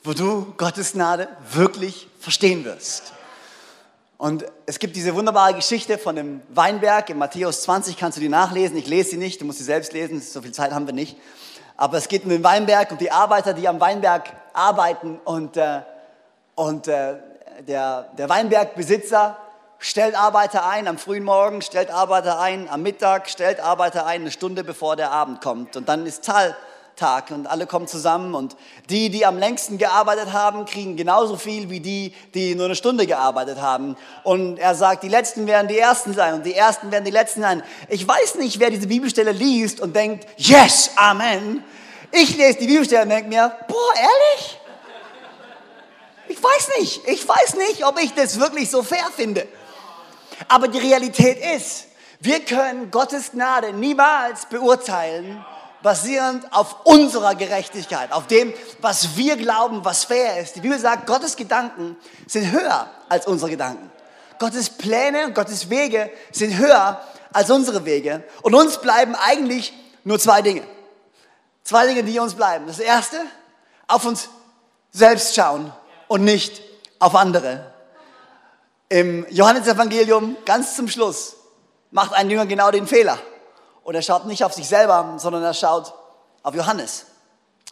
wo 0.02 0.14
du 0.14 0.54
Gottes 0.56 0.94
Gnade 0.94 1.28
wirklich 1.52 2.08
verstehen 2.18 2.64
wirst. 2.64 3.12
Und 4.16 4.46
es 4.64 4.78
gibt 4.78 4.96
diese 4.96 5.14
wunderbare 5.14 5.54
Geschichte 5.54 5.98
von 5.98 6.16
dem 6.16 6.40
Weinberg. 6.48 7.10
In 7.10 7.18
Matthäus 7.18 7.62
20 7.62 7.98
kannst 7.98 8.16
du 8.16 8.22
die 8.22 8.30
nachlesen. 8.30 8.78
Ich 8.78 8.86
lese 8.86 9.10
sie 9.10 9.16
nicht, 9.18 9.40
du 9.40 9.44
musst 9.44 9.58
sie 9.58 9.64
selbst 9.64 9.92
lesen, 9.92 10.22
so 10.22 10.40
viel 10.40 10.52
Zeit 10.52 10.72
haben 10.72 10.86
wir 10.86 10.94
nicht. 10.94 11.18
Aber 11.76 11.98
es 11.98 12.08
geht 12.08 12.24
um 12.24 12.30
den 12.30 12.42
Weinberg 12.42 12.92
und 12.92 13.00
die 13.00 13.10
Arbeiter, 13.10 13.52
die 13.52 13.68
am 13.68 13.80
Weinberg 13.80 14.32
arbeiten. 14.54 15.20
Und, 15.24 15.58
äh, 15.58 15.82
und 16.54 16.88
äh, 16.88 17.16
der, 17.66 18.08
der 18.18 18.28
Weinbergbesitzer 18.28 19.36
stellt 19.78 20.14
Arbeiter 20.18 20.66
ein 20.66 20.88
am 20.88 20.98
frühen 20.98 21.24
Morgen, 21.24 21.62
stellt 21.62 21.90
Arbeiter 21.90 22.40
ein 22.40 22.68
am 22.68 22.82
Mittag, 22.82 23.28
stellt 23.28 23.60
Arbeiter 23.60 24.06
ein 24.06 24.22
eine 24.22 24.30
Stunde 24.30 24.64
bevor 24.64 24.96
der 24.96 25.10
Abend 25.10 25.40
kommt. 25.40 25.76
Und 25.76 25.88
dann 25.88 26.06
ist 26.06 26.24
Zahltag 26.24 27.30
und 27.30 27.46
alle 27.46 27.66
kommen 27.66 27.86
zusammen 27.86 28.34
und 28.34 28.56
die, 28.88 29.10
die 29.10 29.26
am 29.26 29.38
längsten 29.38 29.78
gearbeitet 29.78 30.32
haben, 30.32 30.64
kriegen 30.64 30.96
genauso 30.96 31.36
viel 31.36 31.70
wie 31.70 31.80
die, 31.80 32.14
die 32.34 32.54
nur 32.54 32.66
eine 32.66 32.76
Stunde 32.76 33.06
gearbeitet 33.06 33.60
haben. 33.60 33.96
Und 34.22 34.58
er 34.58 34.74
sagt, 34.74 35.02
die 35.02 35.08
Letzten 35.08 35.46
werden 35.46 35.68
die 35.68 35.78
Ersten 35.78 36.14
sein 36.14 36.34
und 36.34 36.46
die 36.46 36.54
Ersten 36.54 36.90
werden 36.90 37.04
die 37.04 37.10
Letzten 37.10 37.42
sein. 37.42 37.62
Ich 37.88 38.06
weiß 38.06 38.36
nicht, 38.36 38.60
wer 38.60 38.70
diese 38.70 38.86
Bibelstelle 38.86 39.32
liest 39.32 39.80
und 39.80 39.94
denkt, 39.94 40.26
yes, 40.36 40.90
Amen. 40.96 41.62
Ich 42.10 42.36
lese 42.36 42.58
die 42.58 42.66
Bibelstelle 42.66 43.02
und 43.02 43.10
denke 43.10 43.28
mir, 43.28 43.54
boah, 43.66 43.94
ehrlich? 43.96 44.60
Ich 46.44 46.60
weiß 46.60 46.78
nicht. 46.78 47.08
Ich 47.08 47.28
weiß 47.28 47.54
nicht, 47.54 47.86
ob 47.86 47.98
ich 48.02 48.12
das 48.12 48.38
wirklich 48.38 48.70
so 48.70 48.82
fair 48.82 49.06
finde. 49.16 49.48
Aber 50.48 50.68
die 50.68 50.78
Realität 50.78 51.38
ist, 51.56 51.86
wir 52.20 52.44
können 52.44 52.90
Gottes 52.90 53.32
Gnade 53.32 53.72
niemals 53.72 54.46
beurteilen, 54.46 55.42
basierend 55.82 56.52
auf 56.52 56.84
unserer 56.84 57.34
Gerechtigkeit, 57.34 58.12
auf 58.12 58.26
dem, 58.26 58.52
was 58.80 59.16
wir 59.16 59.36
glauben, 59.36 59.84
was 59.84 60.04
fair 60.04 60.38
ist. 60.40 60.56
Die 60.56 60.60
Bibel 60.60 60.78
sagt, 60.78 61.06
Gottes 61.06 61.36
Gedanken 61.36 61.96
sind 62.26 62.50
höher 62.50 62.90
als 63.08 63.26
unsere 63.26 63.50
Gedanken. 63.50 63.90
Gottes 64.38 64.68
Pläne 64.68 65.26
und 65.26 65.34
Gottes 65.34 65.70
Wege 65.70 66.10
sind 66.30 66.58
höher 66.58 67.00
als 67.32 67.50
unsere 67.50 67.86
Wege. 67.86 68.22
Und 68.42 68.54
uns 68.54 68.78
bleiben 68.78 69.14
eigentlich 69.14 69.72
nur 70.04 70.18
zwei 70.18 70.42
Dinge. 70.42 70.62
Zwei 71.62 71.86
Dinge, 71.86 72.02
die 72.02 72.18
uns 72.18 72.34
bleiben. 72.34 72.66
Das 72.66 72.80
erste, 72.80 73.18
auf 73.86 74.04
uns 74.04 74.28
selbst 74.92 75.34
schauen 75.34 75.72
und 76.14 76.22
nicht 76.22 76.62
auf 77.00 77.16
andere. 77.16 77.72
Im 78.88 79.26
Johannesevangelium 79.30 80.36
ganz 80.44 80.76
zum 80.76 80.86
Schluss 80.86 81.34
macht 81.90 82.12
ein 82.12 82.30
Jünger 82.30 82.46
genau 82.46 82.70
den 82.70 82.86
Fehler. 82.86 83.18
Und 83.82 83.96
er 83.96 84.02
schaut 84.02 84.24
nicht 84.26 84.44
auf 84.44 84.52
sich 84.52 84.68
selber, 84.68 85.14
sondern 85.16 85.42
er 85.42 85.54
schaut 85.54 85.92
auf 86.44 86.54
Johannes. 86.54 87.06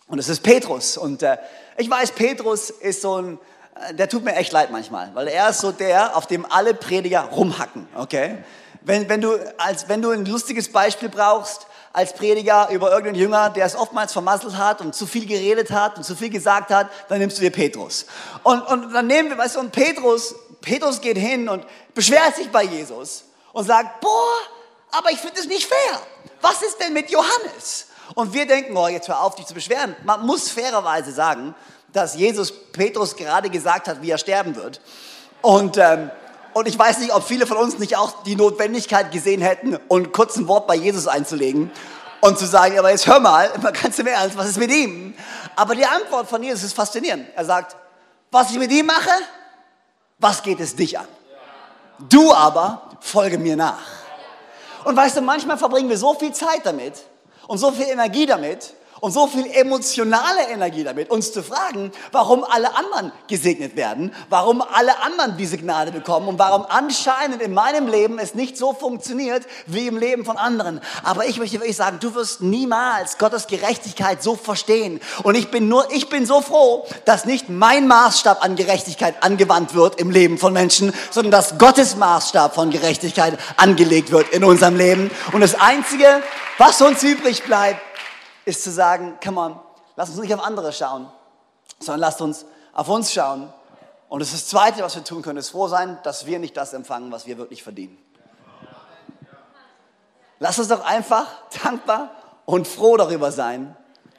Und 0.09 0.19
es 0.19 0.29
ist 0.29 0.43
Petrus. 0.43 0.97
Und 0.97 1.23
äh, 1.23 1.39
ich 1.77 1.89
weiß, 1.89 2.11
Petrus 2.13 2.71
ist 2.71 3.03
so 3.03 3.23
ein, 3.23 3.39
äh, 3.77 3.95
der 3.95 4.09
tut 4.09 4.25
mir 4.25 4.35
echt 4.35 4.51
leid 4.51 4.73
manchmal, 4.73 5.15
weil 5.15 5.29
er 5.29 5.51
ist 5.51 5.61
so 5.61 5.71
der, 5.71 6.17
auf 6.17 6.27
dem 6.27 6.45
alle 6.51 6.75
Prediger 6.75 7.21
rumhacken, 7.21 7.87
okay? 7.95 8.39
Wenn, 8.81 9.09
wenn, 9.09 9.21
du, 9.21 9.39
als, 9.57 9.89
wenn 9.89 10.03
du 10.03 10.11
ein 10.11 10.25
lustiges 10.25 10.73
Beispiel 10.73 11.11
brauchst, 11.11 11.69
als 11.93 12.15
Prediger 12.15 12.69
über 12.71 12.91
irgendeinen 12.91 13.17
Jünger, 13.17 13.51
der 13.51 13.67
es 13.67 13.77
oftmals 13.77 14.13
vermasselt 14.13 14.57
hat 14.57 14.81
und 14.81 14.95
zu 14.95 15.07
viel 15.07 15.27
geredet 15.27 15.71
hat 15.71 15.97
und 15.97 16.05
zu 16.05 16.17
viel 16.17 16.31
gesagt 16.31 16.71
hat, 16.71 16.89
dann 17.09 17.19
nimmst 17.19 17.39
du 17.39 17.43
dir 17.43 17.51
Petrus. 17.51 18.07
Und, 18.43 18.63
und 18.63 18.93
dann 18.93 19.07
nehmen 19.07 19.31
wir, 19.31 19.39
weißt 19.39 19.57
du, 19.57 19.61
und 19.61 19.73
Petrus, 19.73 20.35
Petrus 20.61 21.01
geht 21.01 21.19
hin 21.19 21.49
und 21.49 21.67
beschwert 21.95 22.37
sich 22.37 22.51
bei 22.51 22.63
Jesus 22.63 23.25
und 23.53 23.67
sagt, 23.67 24.01
boah, 24.01 24.39
aber 24.93 25.11
ich 25.11 25.19
finde 25.19 25.41
es 25.41 25.47
nicht 25.47 25.67
fair. 25.67 26.01
Was 26.41 26.63
ist 26.63 26.79
denn 26.81 26.93
mit 26.93 27.11
Johannes? 27.11 27.87
Und 28.15 28.33
wir 28.33 28.47
denken, 28.47 28.77
oh, 28.77 28.89
jetzt 28.89 29.09
hör 29.09 29.23
auf, 29.23 29.35
dich 29.35 29.47
zu 29.47 29.55
beschweren. 29.55 29.95
Man 30.05 30.25
muss 30.25 30.51
fairerweise 30.51 31.13
sagen, 31.13 31.55
dass 31.93 32.15
Jesus 32.15 32.53
Petrus 32.73 33.17
gerade 33.17 33.51
gesagt 33.51 33.89
hat, 33.89 34.03
wie 34.03 34.11
er 34.11 34.19
sterben 34.19 34.57
wird. 34.57 34.81
Und, 35.43 35.77
ähm, 35.77 36.11
und 36.55 36.69
ich 36.69 36.79
weiß 36.79 36.99
nicht, 36.99 37.15
ob 37.15 37.23
viele 37.25 37.47
von 37.47 37.57
uns 37.57 37.79
nicht 37.79 37.97
auch 37.97 38.23
die 38.25 38.37
Notwendigkeit 38.37 39.11
gesehen 39.11 39.41
hätten, 39.41 39.77
und 39.89 40.13
kurz 40.13 40.37
ein 40.37 40.49
Wort 40.49 40.67
bei 40.67 40.75
Jesus 40.75 41.07
einzulegen 41.07 41.71
und 42.21 42.39
zu 42.39 42.47
sagen, 42.47 42.79
aber 42.79 42.91
jetzt 42.91 43.07
hör 43.07 43.21
mal, 43.21 43.51
mal 43.63 43.73
ganz 43.73 43.99
im 43.99 44.07
Ernst, 44.07 44.37
was 44.37 44.49
ist 44.49 44.59
mit 44.59 44.71
ihm? 44.71 45.15
Aber 45.57 45.75
die 45.75 45.85
Antwort 45.85 46.29
von 46.29 46.43
Jesus 46.43 46.63
ist 46.63 46.75
faszinierend. 46.75 47.27
Er 47.35 47.45
sagt, 47.45 47.77
was 48.31 48.51
ich 48.51 48.59
mit 48.59 48.71
ihm 48.71 48.87
mache, 48.87 49.11
was 50.19 50.43
geht 50.43 50.61
es 50.61 50.75
dich 50.75 50.99
an? 50.99 51.09
Du 52.09 52.33
aber 52.33 52.91
folge 53.01 53.39
mir 53.39 53.57
nach. 53.57 53.83
Und 54.85 54.97
weißt 54.97 55.17
du, 55.17 55.21
manchmal 55.21 55.59
verbringen 55.59 55.89
wir 55.89 55.99
so 55.99 56.15
viel 56.15 56.33
Zeit 56.33 56.61
damit 56.65 56.95
und 57.47 57.59
so 57.59 57.71
viel 57.71 57.87
Energie 57.87 58.27
damit, 58.27 58.73
und 59.03 59.11
so 59.11 59.27
viel 59.27 59.51
emotionale 59.53 60.49
Energie 60.53 60.85
damit, 60.85 61.11
uns 61.11 61.33
zu 61.33 61.43
fragen, 61.43 61.91
warum 62.13 62.45
alle 62.45 62.73
anderen 62.77 63.11
gesegnet 63.27 63.75
werden, 63.75 64.15
warum 64.29 64.63
alle 64.63 65.03
anderen 65.03 65.37
diese 65.37 65.59
Gnade 65.59 65.91
bekommen 65.91 66.29
und 66.29 66.39
warum 66.39 66.65
anscheinend 66.69 67.43
in 67.43 67.53
meinem 67.53 67.89
Leben 67.89 68.21
es 68.21 68.37
nicht 68.37 68.57
so 68.57 68.73
funktioniert 68.73 69.45
wie 69.67 69.89
im 69.89 69.99
Leben 69.99 70.25
von 70.25 70.37
anderen. 70.37 70.81
Aber 71.03 71.27
ich 71.27 71.41
möchte 71.41 71.59
wirklich 71.59 71.77
sagen, 71.77 71.99
du 71.99 72.15
wirst 72.15 72.43
niemals 72.43 73.19
Gottes 73.19 73.49
Gerechtigkeit 73.49 74.23
so 74.23 74.37
verstehen. 74.37 75.01
Und 75.25 75.35
ich 75.35 75.51
bin 75.51 75.67
nur, 75.67 75.91
ich 75.91 76.09
bin 76.09 76.25
so 76.25 76.41
froh, 76.41 76.87
dass 77.05 77.25
nicht 77.25 77.49
mein 77.49 77.89
Maßstab 77.89 78.45
an 78.45 78.55
Gerechtigkeit 78.55 79.17
angewandt 79.21 79.75
wird 79.75 79.99
im 79.99 80.13
Leben 80.13 80.39
von 80.39 80.53
Menschen, 80.53 80.93
sondern 81.11 81.33
dass 81.33 81.59
Gottes 81.59 81.97
Maßstab 81.97 82.55
von 82.55 82.71
Gerechtigkeit 82.71 83.37
angelegt 83.57 84.13
wird 84.13 84.29
in 84.29 84.45
unserem 84.45 84.77
Leben. 84.77 85.11
Und 85.33 85.41
das 85.41 85.57
Einzige, 85.57 86.23
was 86.59 86.81
uns 86.81 87.03
übrig 87.03 87.43
bleibt, 87.43 87.81
ist 88.45 88.63
zu 88.63 88.71
sagen, 88.71 89.19
come 89.23 89.41
on, 89.41 89.61
lass 89.97 90.11
uns 90.11 90.19
nicht 90.19 90.35
auf 90.35 90.45
andere 90.45 90.73
schauen, 90.73 91.09
sondern 91.79 92.01
lasst 92.01 92.21
uns 92.21 92.45
auf 92.73 92.89
uns 92.89 93.13
schauen. 93.13 93.53
Und 94.09 94.21
das, 94.21 94.33
das 94.33 94.47
Zweite, 94.47 94.83
was 94.83 94.95
wir 94.95 95.05
tun 95.05 95.23
können, 95.23 95.39
ist 95.39 95.51
froh 95.51 95.69
sein, 95.69 95.99
dass 96.03 96.27
wir 96.27 96.39
nicht 96.39 96.57
das 96.57 96.73
empfangen, 96.73 97.13
was 97.13 97.27
wir 97.27 97.39
wirklich 97.39 97.63
verdienen. 97.63 97.99
Lass 100.39 100.59
uns 100.59 100.69
doch 100.69 100.85
einfach 100.85 101.27
dankbar 101.63 102.11
und 102.45 102.67
froh 102.67 102.97
darüber 102.97 103.31
sein, 103.31 103.77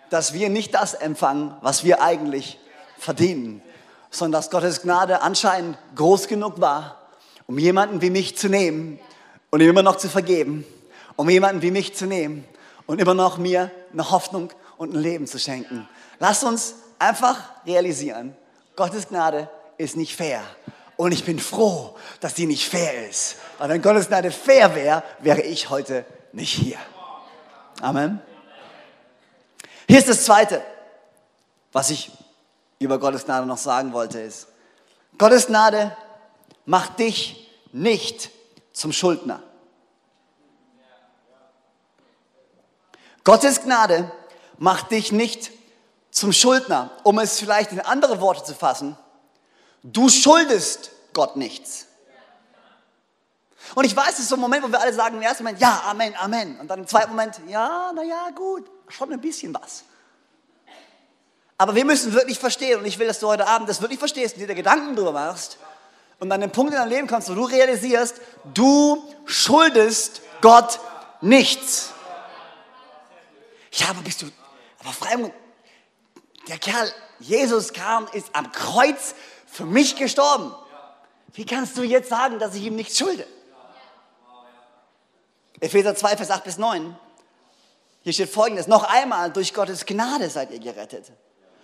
dass 0.09 0.33
wir 0.33 0.49
nicht 0.49 0.73
das 0.73 0.93
empfangen, 0.93 1.55
was 1.61 1.83
wir 1.83 2.01
eigentlich 2.01 2.59
verdienen, 2.97 3.61
sondern 4.09 4.39
dass 4.39 4.49
Gottes 4.49 4.81
Gnade 4.81 5.21
anscheinend 5.21 5.77
groß 5.95 6.27
genug 6.27 6.61
war, 6.61 6.97
um 7.45 7.57
jemanden 7.57 8.01
wie 8.01 8.09
mich 8.09 8.37
zu 8.37 8.47
nehmen 8.47 8.99
und 9.49 9.59
ihm 9.59 9.69
immer 9.69 9.83
noch 9.83 9.97
zu 9.97 10.07
vergeben, 10.07 10.65
um 11.15 11.29
jemanden 11.29 11.61
wie 11.61 11.71
mich 11.71 11.95
zu 11.95 12.05
nehmen 12.05 12.45
und 12.85 12.99
immer 12.99 13.13
noch 13.13 13.37
mir 13.37 13.71
eine 13.91 14.11
Hoffnung 14.11 14.51
und 14.77 14.93
ein 14.93 14.99
Leben 14.99 15.27
zu 15.27 15.39
schenken. 15.39 15.87
Lass 16.19 16.43
uns 16.43 16.75
einfach 16.99 17.37
realisieren, 17.65 18.35
Gottes 18.75 19.07
Gnade 19.07 19.49
ist 19.77 19.95
nicht 19.95 20.15
fair. 20.15 20.43
Und 20.95 21.11
ich 21.11 21.25
bin 21.25 21.39
froh, 21.39 21.95
dass 22.19 22.35
sie 22.35 22.45
nicht 22.45 22.67
fair 22.69 23.07
ist. 23.07 23.37
Weil 23.57 23.69
wenn 23.69 23.81
Gottes 23.81 24.07
Gnade 24.07 24.31
fair 24.31 24.75
wäre, 24.75 25.03
wäre 25.19 25.41
ich 25.41 25.69
heute 25.69 26.05
nicht 26.31 26.53
hier. 26.53 26.77
Amen. 27.81 28.21
Hier 29.87 29.99
ist 29.99 30.09
das 30.09 30.23
Zweite, 30.25 30.63
was 31.71 31.89
ich 31.89 32.11
über 32.79 32.99
Gottes 32.99 33.25
Gnade 33.25 33.45
noch 33.45 33.57
sagen 33.57 33.93
wollte, 33.93 34.19
ist, 34.19 34.47
Gottes 35.17 35.47
Gnade 35.47 35.95
macht 36.65 36.99
dich 36.99 37.49
nicht 37.71 38.29
zum 38.71 38.91
Schuldner. 38.91 39.41
Gottes 43.23 43.61
Gnade 43.61 44.11
macht 44.57 44.91
dich 44.91 45.11
nicht 45.11 45.51
zum 46.11 46.31
Schuldner. 46.31 46.91
Um 47.03 47.19
es 47.19 47.39
vielleicht 47.39 47.71
in 47.71 47.79
andere 47.79 48.21
Worte 48.21 48.43
zu 48.43 48.53
fassen, 48.53 48.97
du 49.83 50.09
schuldest 50.09 50.91
Gott 51.13 51.35
nichts. 51.35 51.87
Und 53.75 53.85
ich 53.85 53.95
weiß, 53.95 54.13
es 54.13 54.19
ist 54.19 54.29
so 54.29 54.35
ein 54.35 54.41
Moment, 54.41 54.63
wo 54.63 54.67
wir 54.67 54.79
alle 54.79 54.93
sagen 54.93 55.15
im 55.15 55.21
ersten 55.21 55.43
Moment, 55.43 55.59
ja, 55.59 55.83
Amen, 55.87 56.13
Amen. 56.17 56.59
Und 56.59 56.67
dann 56.67 56.79
im 56.79 56.87
zweiten 56.87 57.11
Moment, 57.11 57.39
ja, 57.47 57.91
naja, 57.93 58.29
gut, 58.35 58.69
schon 58.89 59.11
ein 59.11 59.21
bisschen 59.21 59.53
was. 59.53 59.83
Aber 61.57 61.73
wir 61.75 61.85
müssen 61.85 62.13
wirklich 62.13 62.39
verstehen, 62.39 62.79
und 62.79 62.85
ich 62.85 62.99
will, 62.99 63.07
dass 63.07 63.19
du 63.19 63.27
heute 63.27 63.47
Abend 63.47 63.69
das 63.69 63.81
wirklich 63.81 63.99
verstehst 63.99 64.35
und 64.35 64.47
dir 64.47 64.53
Gedanken 64.53 64.95
darüber 64.95 65.13
machst 65.13 65.57
und 66.19 66.29
dann 66.29 66.41
den 66.41 66.51
Punkt 66.51 66.73
in 66.73 66.79
deinem 66.79 66.89
Leben 66.89 67.07
kommst, 67.07 67.29
wo 67.29 67.35
du 67.35 67.45
realisierst, 67.45 68.15
du 68.53 69.01
schuldest 69.25 70.21
Gott 70.41 70.79
nichts. 71.21 71.93
Ja, 73.73 73.89
aber 73.89 74.01
bist 74.01 74.21
du, 74.21 74.27
aber 74.79 74.93
Freimund, 74.93 75.33
der 76.47 76.57
Kerl, 76.57 76.91
Jesus 77.19 77.73
kam, 77.73 78.07
ist 78.13 78.27
am 78.33 78.51
Kreuz 78.51 79.15
für 79.45 79.65
mich 79.65 79.95
gestorben. 79.95 80.53
Wie 81.33 81.45
kannst 81.45 81.77
du 81.77 81.83
jetzt 81.83 82.09
sagen, 82.09 82.37
dass 82.39 82.53
ich 82.55 82.63
ihm 82.63 82.75
nichts 82.75 82.97
schulde? 82.97 83.25
Epheser 85.59 85.95
2, 85.95 86.17
Vers 86.17 86.29
8 86.29 86.43
bis 86.43 86.57
9. 86.57 86.95
Hier 88.01 88.13
steht 88.13 88.29
folgendes, 88.29 88.67
noch 88.67 88.83
einmal, 88.83 89.31
durch 89.31 89.53
Gottes 89.53 89.85
Gnade 89.85 90.29
seid 90.29 90.51
ihr 90.51 90.59
gerettet. 90.59 91.11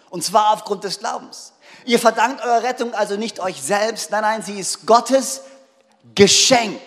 Und 0.09 0.23
zwar 0.23 0.53
aufgrund 0.53 0.85
des 0.85 0.99
Glaubens. 0.99 1.53
Ihr 1.85 1.99
verdankt 1.99 2.43
eure 2.43 2.63
Rettung 2.63 2.93
also 2.93 3.17
nicht 3.17 3.39
euch 3.39 3.61
selbst, 3.61 4.09
nein, 4.09 4.21
nein, 4.21 4.41
sie 4.41 4.59
ist 4.59 4.87
Gottes 4.87 5.41
Geschenk. 6.15 6.81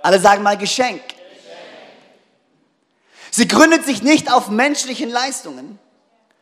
Alle 0.00 0.18
sagen 0.18 0.42
mal 0.42 0.56
Geschenk. 0.56 1.02
Sie 3.34 3.48
gründet 3.48 3.86
sich 3.86 4.02
nicht 4.02 4.30
auf 4.30 4.50
menschlichen 4.50 5.08
Leistungen, 5.08 5.78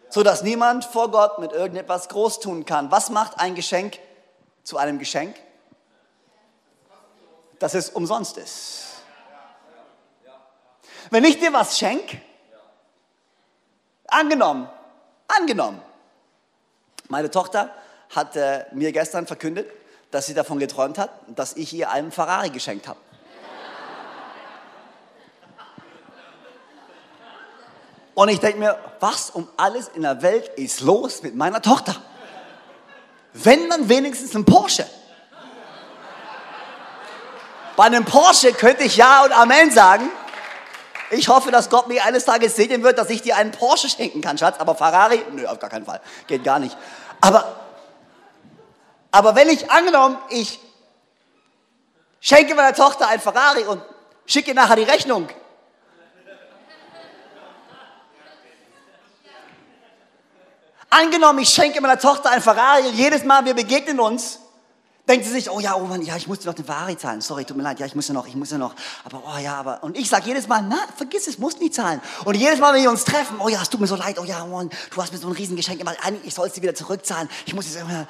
so 0.09 0.25
dass 0.25 0.42
niemand 0.42 0.85
vor 0.85 1.12
Gott 1.12 1.38
mit 1.38 1.52
irgendetwas 1.52 2.09
groß 2.09 2.40
tun 2.40 2.64
kann. 2.64 2.90
Was 2.90 3.11
macht 3.11 3.38
ein 3.38 3.54
Geschenk 3.54 4.00
zu 4.64 4.76
einem 4.76 4.99
Geschenk? 4.99 5.37
Dass 7.61 7.75
es 7.75 7.90
umsonst 7.90 8.38
ist. 8.38 8.87
Wenn 11.11 11.23
ich 11.23 11.38
dir 11.38 11.52
was 11.52 11.78
schenke, 11.78 12.20
angenommen, 14.09 14.68
angenommen, 15.28 15.80
meine 17.09 17.30
Tochter 17.30 17.73
hat 18.14 18.35
äh, 18.35 18.64
mir 18.73 18.90
gestern 18.90 19.28
verkündet, 19.28 19.70
dass 20.11 20.26
sie 20.26 20.35
davon 20.35 20.59
geträumt 20.59 20.99
hat, 20.99 21.11
dass 21.28 21.54
ich 21.54 21.73
ihr 21.73 21.90
einen 21.90 22.11
Ferrari 22.11 22.50
geschenkt 22.50 22.88
habe. 22.88 22.99
Und 28.20 28.28
ich 28.28 28.38
denke 28.38 28.58
mir, 28.58 28.78
was 29.00 29.30
um 29.30 29.48
alles 29.56 29.88
in 29.94 30.02
der 30.02 30.20
Welt 30.20 30.46
ist 30.58 30.82
los 30.82 31.22
mit 31.22 31.34
meiner 31.34 31.62
Tochter? 31.62 31.96
Wenn 33.32 33.70
dann 33.70 33.88
wenigstens 33.88 34.34
ein 34.34 34.44
Porsche. 34.44 34.86
Bei 37.76 37.84
einem 37.84 38.04
Porsche 38.04 38.52
könnte 38.52 38.82
ich 38.82 38.98
Ja 38.98 39.24
und 39.24 39.32
Amen 39.32 39.70
sagen. 39.70 40.10
Ich 41.10 41.30
hoffe, 41.30 41.50
dass 41.50 41.70
Gott 41.70 41.88
mir 41.88 42.04
eines 42.04 42.26
Tages 42.26 42.56
segnen 42.56 42.82
wird, 42.82 42.98
dass 42.98 43.08
ich 43.08 43.22
dir 43.22 43.36
einen 43.36 43.52
Porsche 43.52 43.88
schenken 43.88 44.20
kann, 44.20 44.36
Schatz. 44.36 44.56
Aber 44.58 44.74
Ferrari? 44.74 45.24
Nö, 45.32 45.46
auf 45.46 45.58
gar 45.58 45.70
keinen 45.70 45.86
Fall. 45.86 46.02
Geht 46.26 46.44
gar 46.44 46.58
nicht. 46.58 46.76
Aber, 47.22 47.56
aber 49.12 49.34
wenn 49.34 49.48
ich 49.48 49.70
angenommen, 49.70 50.18
ich 50.28 50.60
schenke 52.20 52.54
meiner 52.54 52.74
Tochter 52.74 53.08
ein 53.08 53.18
Ferrari 53.18 53.62
und 53.62 53.80
schicke 54.26 54.52
nachher 54.52 54.76
die 54.76 54.82
Rechnung, 54.82 55.26
Angenommen, 60.90 61.38
ich 61.38 61.50
schenke 61.50 61.80
meiner 61.80 61.99
Tochter 61.99 62.30
ein 62.30 62.42
Ferrari 62.42 62.88
und 62.88 62.94
jedes 62.94 63.25
Mal 63.25 63.44
wir 63.44 63.54
begegnen 63.54 64.00
uns, 64.00 64.40
denkt 65.09 65.25
sie 65.25 65.30
sich, 65.30 65.49
oh 65.49 65.61
ja, 65.61 65.76
oh 65.76 65.85
Mann, 65.85 66.02
ja, 66.02 66.16
ich 66.16 66.26
musste 66.26 66.47
noch 66.47 66.54
den 66.54 66.64
Ferrari 66.64 66.97
zahlen. 66.97 67.20
Sorry, 67.20 67.44
tut 67.44 67.56
mir 67.56 67.62
leid, 67.62 67.78
ja, 67.78 67.87
ich 67.87 67.94
muss 67.94 68.09
ja 68.09 68.14
noch, 68.14 68.26
ich 68.26 68.35
muss 68.35 68.50
ja 68.50 68.59
noch. 68.59 68.75
Aber, 69.04 69.23
oh 69.25 69.38
ja, 69.38 69.54
aber. 69.54 69.85
Und 69.85 69.97
ich 69.97 70.09
sage 70.09 70.26
jedes 70.26 70.49
Mal, 70.49 70.64
na, 70.68 70.78
vergiss 70.97 71.28
es, 71.28 71.38
musst 71.38 71.61
nicht 71.61 71.75
zahlen. 71.75 72.00
Und 72.25 72.35
jedes 72.37 72.59
Mal, 72.59 72.75
wenn 72.75 72.82
wir 72.82 72.90
uns 72.90 73.04
treffen, 73.04 73.37
oh 73.40 73.49
ja, 73.49 73.62
es 73.62 73.70
tut 73.70 73.80
mir 73.80 73.87
so 73.87 73.94
leid, 73.94 74.18
oh 74.18 74.25
ja, 74.25 74.44
Mann, 74.44 74.68
du 74.92 75.02
hast 75.02 75.12
mir 75.12 75.18
so 75.18 75.28
ein 75.28 75.32
Riesengeschenk 75.32 75.78
gemacht, 75.78 75.97
ich 76.25 76.35
soll 76.35 76.49
es 76.49 76.54
dir 76.54 76.62
wieder 76.62 76.75
zurückzahlen. 76.75 77.28
Ich 77.47 77.54
muss 77.54 77.66
es 77.66 77.76
immer. 77.76 78.06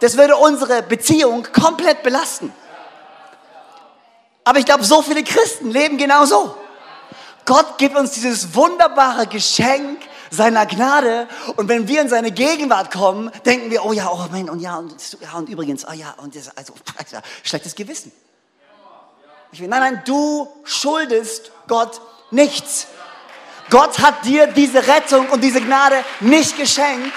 Das 0.00 0.16
würde 0.16 0.36
unsere 0.36 0.82
Beziehung 0.82 1.46
komplett 1.52 2.02
belasten. 2.02 2.52
Aber 4.44 4.58
ich 4.58 4.64
glaube, 4.64 4.84
so 4.84 5.02
viele 5.02 5.22
Christen 5.24 5.70
leben 5.70 5.96
genau 5.96 6.24
so. 6.24 6.56
Gott 7.44 7.78
gibt 7.78 7.96
uns 7.96 8.12
dieses 8.12 8.54
wunderbare 8.54 9.26
Geschenk 9.26 10.00
seiner 10.30 10.66
Gnade 10.66 11.28
und 11.56 11.68
wenn 11.68 11.88
wir 11.88 12.00
in 12.00 12.08
seine 12.08 12.30
Gegenwart 12.30 12.90
kommen, 12.90 13.30
denken 13.44 13.70
wir, 13.70 13.84
oh 13.84 13.92
ja, 13.92 14.10
oh 14.10 14.26
Mann, 14.30 14.48
und 14.48 14.60
ja, 14.60 14.76
und, 14.76 14.94
ja, 15.20 15.32
und 15.34 15.48
übrigens, 15.48 15.86
oh 15.86 15.92
ja, 15.92 16.14
und 16.18 16.34
das, 16.34 16.56
also, 16.56 16.74
also 16.98 17.18
schlechtes 17.42 17.74
Gewissen. 17.74 18.12
Ich 19.52 19.60
will, 19.60 19.68
nein, 19.68 19.80
nein, 19.80 20.02
du 20.04 20.48
schuldest 20.64 21.52
Gott 21.68 22.00
nichts. 22.30 22.88
Gott 23.70 23.98
hat 23.98 24.24
dir 24.24 24.46
diese 24.48 24.86
Rettung 24.86 25.28
und 25.30 25.42
diese 25.42 25.60
Gnade 25.60 26.04
nicht 26.20 26.56
geschenkt, 26.56 27.12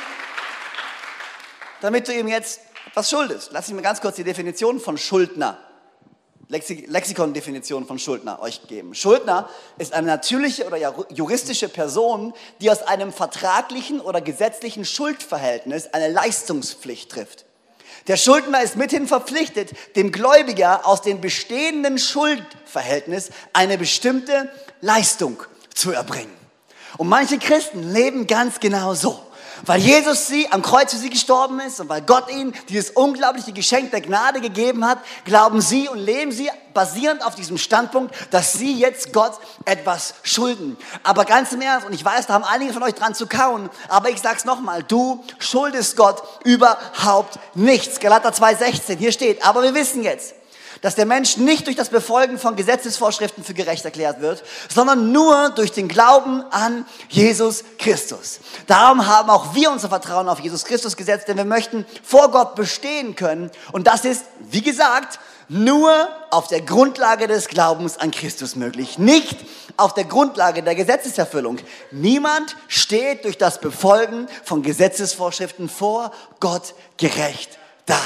damit 1.81 2.07
du 2.07 2.13
ihm 2.13 2.27
jetzt 2.27 2.61
was 2.93 3.09
schuldest. 3.09 3.51
Lass 3.51 3.67
mich 3.67 3.75
mir 3.75 3.81
ganz 3.81 4.01
kurz 4.01 4.15
die 4.15 4.23
Definition 4.23 4.79
von 4.79 4.97
Schuldner 4.97 5.57
Lexikon-Definition 6.49 7.85
von 7.85 7.99
Schuldner 7.99 8.41
euch 8.41 8.65
geben. 8.67 8.95
Schuldner 8.95 9.47
ist 9.77 9.93
eine 9.93 10.07
natürliche 10.07 10.65
oder 10.65 10.77
juristische 11.11 11.69
Person, 11.69 12.33
die 12.59 12.71
aus 12.71 12.81
einem 12.81 13.13
vertraglichen 13.13 14.01
oder 14.01 14.19
gesetzlichen 14.19 14.83
Schuldverhältnis 14.83 15.93
eine 15.93 16.07
Leistungspflicht 16.07 17.11
trifft. 17.11 17.45
Der 18.07 18.17
Schuldner 18.17 18.63
ist 18.63 18.77
mithin 18.77 19.07
verpflichtet, 19.07 19.73
dem 19.95 20.11
Gläubiger 20.11 20.87
aus 20.87 21.03
dem 21.03 21.21
bestehenden 21.21 21.99
Schuldverhältnis 21.99 23.29
eine 23.53 23.77
bestimmte 23.77 24.49
Leistung 24.81 25.43
zu 25.75 25.91
erbringen. 25.91 26.33
Und 26.97 27.09
manche 27.09 27.37
Christen 27.37 27.93
leben 27.93 28.25
ganz 28.25 28.59
genau 28.59 28.95
so. 28.95 29.23
Weil 29.65 29.79
Jesus 29.79 30.27
sie 30.27 30.51
am 30.51 30.61
Kreuz 30.61 30.91
für 30.91 30.97
sie 30.97 31.09
gestorben 31.09 31.59
ist 31.59 31.79
und 31.79 31.89
weil 31.89 32.01
Gott 32.01 32.29
ihnen 32.29 32.53
dieses 32.69 32.91
unglaubliche 32.91 33.51
Geschenk 33.51 33.91
der 33.91 34.01
Gnade 34.01 34.41
gegeben 34.41 34.85
hat, 34.85 34.99
glauben 35.25 35.61
sie 35.61 35.87
und 35.87 35.99
leben 35.99 36.31
sie 36.31 36.49
basierend 36.73 37.25
auf 37.25 37.35
diesem 37.35 37.57
Standpunkt, 37.57 38.13
dass 38.31 38.53
sie 38.53 38.73
jetzt 38.73 39.11
Gott 39.13 39.33
etwas 39.65 40.13
schulden. 40.23 40.77
Aber 41.03 41.25
ganz 41.25 41.51
im 41.51 41.61
Ernst, 41.61 41.85
und 41.85 41.93
ich 41.93 42.05
weiß, 42.05 42.27
da 42.27 42.33
haben 42.33 42.43
einige 42.43 42.73
von 42.73 42.83
euch 42.83 42.93
dran 42.93 43.15
zu 43.15 43.27
kauen, 43.27 43.69
aber 43.87 44.09
ich 44.09 44.21
sag's 44.21 44.45
nochmal, 44.45 44.83
du 44.83 45.23
schuldest 45.39 45.97
Gott 45.97 46.21
überhaupt 46.43 47.39
nichts. 47.55 47.99
Galater 47.99 48.29
2,16, 48.29 48.97
hier 48.97 49.11
steht, 49.11 49.45
aber 49.45 49.63
wir 49.63 49.73
wissen 49.73 50.03
jetzt, 50.03 50.35
dass 50.81 50.95
der 50.95 51.05
Mensch 51.05 51.37
nicht 51.37 51.67
durch 51.67 51.75
das 51.75 51.89
Befolgen 51.89 52.37
von 52.37 52.55
Gesetzesvorschriften 52.55 53.43
für 53.43 53.53
gerecht 53.53 53.85
erklärt 53.85 54.21
wird, 54.21 54.43
sondern 54.73 55.11
nur 55.11 55.49
durch 55.49 55.71
den 55.71 55.87
Glauben 55.87 56.43
an 56.51 56.85
Jesus 57.09 57.63
Christus. 57.77 58.39
Darum 58.67 59.07
haben 59.07 59.29
auch 59.29 59.55
wir 59.55 59.71
unser 59.71 59.89
Vertrauen 59.89 60.29
auf 60.29 60.39
Jesus 60.39 60.65
Christus 60.65 60.95
gesetzt, 60.95 61.27
denn 61.27 61.37
wir 61.37 61.45
möchten 61.45 61.85
vor 62.03 62.31
Gott 62.31 62.55
bestehen 62.55 63.15
können. 63.15 63.51
Und 63.71 63.87
das 63.87 64.05
ist, 64.05 64.25
wie 64.39 64.61
gesagt, 64.61 65.19
nur 65.49 66.07
auf 66.29 66.47
der 66.47 66.61
Grundlage 66.61 67.27
des 67.27 67.47
Glaubens 67.47 67.97
an 67.97 68.11
Christus 68.11 68.55
möglich, 68.55 68.99
nicht 68.99 69.37
auf 69.77 69.95
der 69.95 70.03
Grundlage 70.03 70.61
der 70.61 70.75
Gesetzeserfüllung. 70.75 71.57
Niemand 71.91 72.55
steht 72.67 73.25
durch 73.25 73.37
das 73.37 73.59
Befolgen 73.59 74.27
von 74.43 74.61
Gesetzesvorschriften 74.61 75.67
vor 75.67 76.11
Gott 76.39 76.75
gerecht 76.97 77.57
da. 77.87 77.99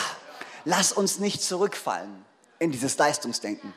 Lass 0.63 0.93
uns 0.93 1.19
nicht 1.19 1.43
zurückfallen 1.43 2.22
in 2.63 2.71
dieses 2.71 2.97
Leistungsdenken. 2.97 3.73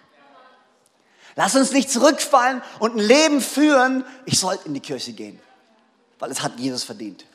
Lass 1.34 1.54
uns 1.54 1.72
nicht 1.72 1.90
zurückfallen 1.90 2.62
und 2.78 2.96
ein 2.96 2.98
Leben 2.98 3.40
führen, 3.40 4.04
ich 4.24 4.38
sollte 4.38 4.66
in 4.68 4.74
die 4.74 4.80
Kirche 4.80 5.12
gehen, 5.12 5.38
weil 6.18 6.30
es 6.30 6.42
hat 6.42 6.58
Jesus 6.58 6.84
verdient. 6.84 7.26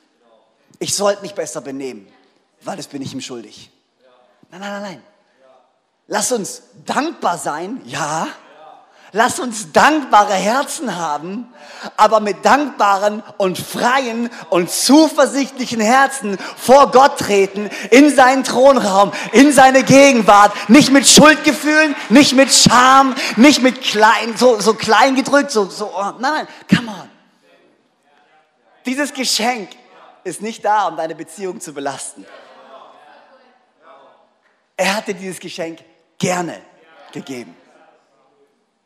Ich 0.79 0.95
sollte 0.95 1.21
mich 1.21 1.35
besser 1.35 1.61
benehmen, 1.61 2.07
weil 2.61 2.77
das 2.77 2.87
bin 2.87 3.01
ich 3.01 3.13
ihm 3.13 3.21
schuldig. 3.21 3.69
Nein, 4.49 4.61
nein, 4.61 4.71
nein, 4.71 4.81
nein. 4.81 5.03
Lass 6.07 6.31
uns 6.31 6.63
dankbar 6.85 7.37
sein, 7.37 7.81
ja, 7.85 8.27
Lass 9.13 9.39
uns 9.39 9.73
dankbare 9.73 10.33
Herzen 10.33 10.95
haben, 10.95 11.53
aber 11.97 12.21
mit 12.21 12.45
dankbaren 12.45 13.21
und 13.37 13.57
freien 13.57 14.29
und 14.49 14.71
zuversichtlichen 14.71 15.81
Herzen 15.81 16.37
vor 16.55 16.91
Gott 16.91 17.19
treten, 17.19 17.69
in 17.89 18.15
seinen 18.15 18.45
Thronraum, 18.45 19.11
in 19.33 19.51
seine 19.51 19.83
Gegenwart. 19.83 20.53
Nicht 20.69 20.91
mit 20.91 21.05
Schuldgefühlen, 21.07 21.93
nicht 22.07 22.33
mit 22.33 22.53
Scham, 22.53 23.13
nicht 23.35 23.61
mit 23.61 23.81
klein, 23.81 24.37
so, 24.37 24.61
so 24.61 24.75
klein 24.75 25.15
gedrückt, 25.15 25.51
so, 25.51 25.65
so, 25.65 25.91
oh, 25.93 26.13
nein, 26.19 26.47
nein, 26.47 26.47
come 26.73 26.89
on. 26.89 27.09
Dieses 28.85 29.13
Geschenk 29.13 29.71
ist 30.23 30.41
nicht 30.41 30.63
da, 30.63 30.87
um 30.87 30.95
deine 30.95 31.15
Beziehung 31.15 31.59
zu 31.59 31.73
belasten. 31.73 32.25
Er 34.77 34.95
hatte 34.95 35.13
dieses 35.13 35.39
Geschenk 35.39 35.79
gerne 36.17 36.61
gegeben. 37.11 37.55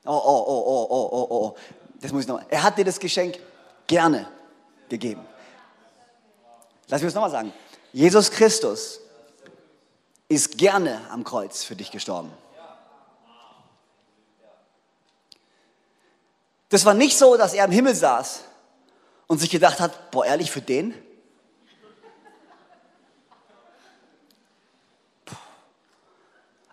Oh, 0.05 0.11
oh, 0.11 0.43
oh, 0.47 0.63
oh, 0.67 0.87
oh, 0.89 1.09
oh, 1.11 1.27
oh. 1.29 1.57
Das 2.01 2.11
muss 2.11 2.21
ich 2.21 2.27
noch. 2.27 2.41
Er 2.49 2.63
hat 2.63 2.77
dir 2.77 2.85
das 2.85 2.99
Geschenk 2.99 3.39
gerne 3.87 4.27
gegeben. 4.87 5.25
Lass 6.87 7.01
mich 7.01 7.07
das 7.07 7.15
nochmal 7.15 7.31
sagen. 7.31 7.53
Jesus 7.91 8.29
Christus 8.29 8.99
ist 10.27 10.57
gerne 10.57 11.01
am 11.09 11.23
Kreuz 11.23 11.63
für 11.63 11.75
dich 11.75 11.91
gestorben. 11.91 12.31
Das 16.69 16.85
war 16.85 16.93
nicht 16.93 17.17
so, 17.17 17.37
dass 17.37 17.53
er 17.53 17.65
im 17.65 17.71
Himmel 17.71 17.95
saß 17.95 18.41
und 19.27 19.39
sich 19.39 19.49
gedacht 19.49 19.79
hat, 19.79 20.11
boah, 20.11 20.25
ehrlich, 20.25 20.51
für 20.51 20.61
den? 20.61 20.93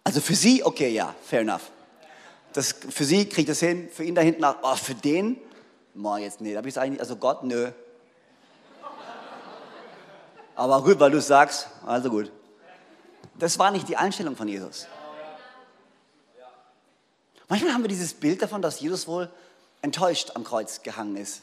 Also 0.05 0.21
für 0.21 0.35
sie, 0.35 0.63
okay, 0.65 0.91
ja, 0.91 1.15
fair 1.25 1.41
enough. 1.41 1.72
Das, 2.53 2.73
für 2.73 3.05
sie 3.05 3.29
kriegt 3.29 3.49
das 3.49 3.61
hin, 3.61 3.89
für 3.91 4.05
ihn 4.05 4.15
da 4.15 4.21
hinten, 4.21 4.45
oh, 4.45 4.77
für 4.77 4.95
den, 4.95 5.39
mal 5.95 6.21
jetzt, 6.21 6.41
nee, 6.41 6.53
da 6.53 6.59
habe 6.59 6.69
ich 6.69 6.79
eigentlich, 6.79 7.01
also 7.01 7.17
Gott, 7.17 7.43
nö. 7.43 7.71
Aber 10.55 10.83
gut, 10.83 11.01
weil 11.01 11.11
du 11.11 11.19
es 11.19 11.27
sagst, 11.27 11.69
also 11.87 12.11
gut. 12.11 12.31
Das 13.39 13.59
war 13.59 13.71
nicht 13.71 13.89
die 13.89 13.97
Einstellung 13.97 14.37
von 14.37 14.49
Jesus. 14.49 14.87
Manchmal 17.49 17.75
haben 17.75 17.83
wir 17.83 17.89
dieses 17.89 18.15
Bild 18.15 18.41
davon, 18.41 18.63
dass 18.63 18.81
Jesus 18.81 19.07
wohl 19.07 19.31
enttäuscht 19.83 20.33
am 20.35 20.45
Kreuz 20.45 20.83
gehangen 20.83 21.17
ist, 21.17 21.43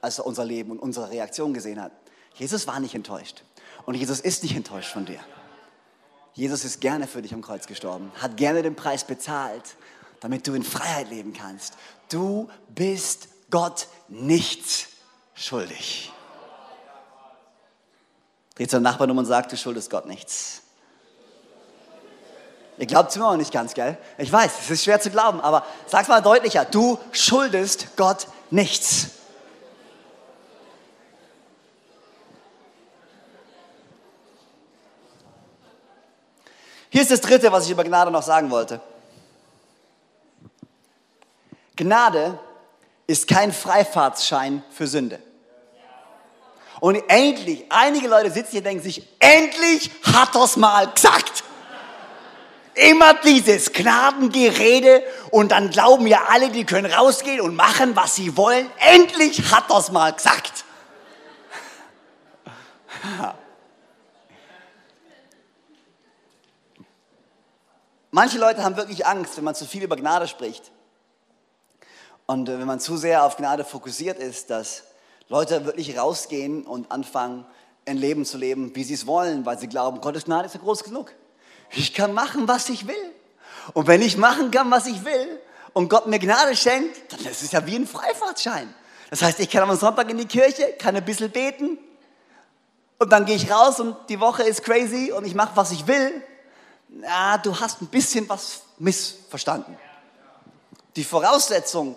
als 0.00 0.18
er 0.18 0.26
unser 0.26 0.44
Leben 0.44 0.70
und 0.70 0.78
unsere 0.78 1.10
Reaktion 1.10 1.52
gesehen 1.54 1.80
hat. 1.80 1.92
Jesus 2.34 2.66
war 2.66 2.78
nicht 2.80 2.94
enttäuscht. 2.94 3.42
Und 3.84 3.94
Jesus 3.94 4.20
ist 4.20 4.42
nicht 4.42 4.54
enttäuscht 4.54 4.92
von 4.92 5.06
dir. 5.06 5.20
Jesus 6.34 6.64
ist 6.64 6.80
gerne 6.80 7.06
für 7.06 7.20
dich 7.20 7.34
am 7.34 7.42
Kreuz 7.42 7.66
gestorben, 7.66 8.12
hat 8.20 8.36
gerne 8.36 8.62
den 8.62 8.76
Preis 8.76 9.04
bezahlt 9.04 9.76
damit 10.20 10.46
du 10.46 10.54
in 10.54 10.62
Freiheit 10.62 11.10
leben 11.10 11.32
kannst. 11.32 11.74
Du 12.08 12.48
bist 12.68 13.28
Gott 13.50 13.86
nichts 14.08 14.88
schuldig. 15.34 16.12
Dreh 18.56 18.66
zur 18.66 18.80
Nachbarn 18.80 19.10
um 19.10 19.18
und 19.18 19.26
sagt, 19.26 19.52
du 19.52 19.56
schuldest 19.56 19.90
Gott 19.90 20.06
nichts. 20.06 20.62
Ihr 22.78 22.86
glaubt 22.86 23.10
es 23.10 23.16
mir 23.16 23.26
auch 23.26 23.36
nicht 23.36 23.52
ganz, 23.52 23.74
gell? 23.74 23.98
Ich 24.18 24.32
weiß, 24.32 24.52
es 24.60 24.70
ist 24.70 24.84
schwer 24.84 25.00
zu 25.00 25.10
glauben, 25.10 25.40
aber 25.40 25.66
sag's 25.86 26.08
mal 26.08 26.20
deutlicher. 26.22 26.64
Du 26.64 26.98
schuldest 27.10 27.96
Gott 27.96 28.28
nichts. 28.50 29.10
Hier 36.90 37.02
ist 37.02 37.10
das 37.10 37.20
dritte, 37.20 37.52
was 37.52 37.66
ich 37.66 37.70
über 37.70 37.84
Gnade 37.84 38.10
noch 38.10 38.22
sagen 38.22 38.50
wollte. 38.50 38.80
Gnade 41.78 42.38
ist 43.06 43.26
kein 43.28 43.52
Freifahrtsschein 43.52 44.62
für 44.70 44.86
Sünde. 44.86 45.20
Und 46.80 46.96
endlich, 47.08 47.64
einige 47.70 48.08
Leute 48.08 48.30
sitzen 48.30 48.50
hier 48.50 48.60
und 48.60 48.64
denken 48.64 48.82
sich, 48.82 49.08
endlich 49.18 49.90
hat 50.12 50.34
er's 50.34 50.56
mal 50.56 50.86
gesagt. 50.88 51.44
Immer 52.74 53.14
dieses 53.14 53.72
Gnadengerede 53.72 55.02
und 55.30 55.50
dann 55.50 55.70
glauben 55.70 56.06
ja 56.06 56.26
alle, 56.28 56.50
die 56.50 56.64
können 56.64 56.92
rausgehen 56.92 57.40
und 57.40 57.56
machen, 57.56 57.96
was 57.96 58.14
sie 58.14 58.36
wollen. 58.36 58.70
Endlich 58.78 59.50
hat 59.52 59.70
er's 59.70 59.90
mal 59.90 60.12
gesagt. 60.12 60.64
Manche 68.10 68.38
Leute 68.38 68.62
haben 68.62 68.76
wirklich 68.76 69.06
Angst, 69.06 69.36
wenn 69.36 69.44
man 69.44 69.54
zu 69.54 69.64
viel 69.64 69.82
über 69.82 69.96
Gnade 69.96 70.28
spricht 70.28 70.72
und 72.28 72.48
äh, 72.48 72.58
wenn 72.58 72.66
man 72.66 72.78
zu 72.78 72.96
sehr 72.96 73.24
auf 73.24 73.36
Gnade 73.36 73.64
fokussiert 73.64 74.18
ist, 74.18 74.50
dass 74.50 74.84
Leute 75.28 75.64
wirklich 75.64 75.98
rausgehen 75.98 76.64
und 76.64 76.92
anfangen, 76.92 77.44
ein 77.86 77.96
Leben 77.96 78.26
zu 78.26 78.36
leben, 78.36 78.76
wie 78.76 78.84
sie 78.84 78.94
es 78.94 79.06
wollen, 79.06 79.46
weil 79.46 79.58
sie 79.58 79.66
glauben, 79.66 80.00
Gottes 80.02 80.26
Gnade 80.26 80.46
ist 80.46 80.54
ja 80.54 80.60
groß 80.60 80.84
genug. 80.84 81.10
Ich 81.70 81.94
kann 81.94 82.12
machen, 82.12 82.46
was 82.46 82.68
ich 82.68 82.86
will. 82.86 83.12
Und 83.72 83.86
wenn 83.86 84.02
ich 84.02 84.18
machen 84.18 84.50
kann, 84.50 84.70
was 84.70 84.86
ich 84.86 85.04
will, 85.04 85.40
und 85.72 85.88
Gott 85.88 86.06
mir 86.06 86.18
Gnade 86.18 86.54
schenkt, 86.54 87.12
dann 87.12 87.20
ist 87.20 87.42
es 87.42 87.52
ja 87.52 87.64
wie 87.66 87.76
ein 87.76 87.86
Freifahrtschein. 87.86 88.72
Das 89.10 89.22
heißt, 89.22 89.40
ich 89.40 89.48
kann 89.48 89.68
am 89.68 89.76
Sonntag 89.76 90.10
in 90.10 90.18
die 90.18 90.26
Kirche, 90.26 90.74
kann 90.78 90.96
ein 90.96 91.04
bisschen 91.04 91.30
beten 91.30 91.78
und 92.98 93.10
dann 93.10 93.24
gehe 93.24 93.36
ich 93.36 93.50
raus 93.50 93.80
und 93.80 93.96
die 94.08 94.20
Woche 94.20 94.42
ist 94.42 94.64
crazy 94.64 95.12
und 95.12 95.26
ich 95.26 95.34
mache, 95.34 95.52
was 95.54 95.70
ich 95.70 95.86
will. 95.86 96.22
Na, 96.88 97.38
du 97.38 97.58
hast 97.58 97.80
ein 97.80 97.86
bisschen 97.86 98.28
was 98.28 98.62
missverstanden. 98.78 99.78
Die 100.96 101.04
Voraussetzung, 101.04 101.96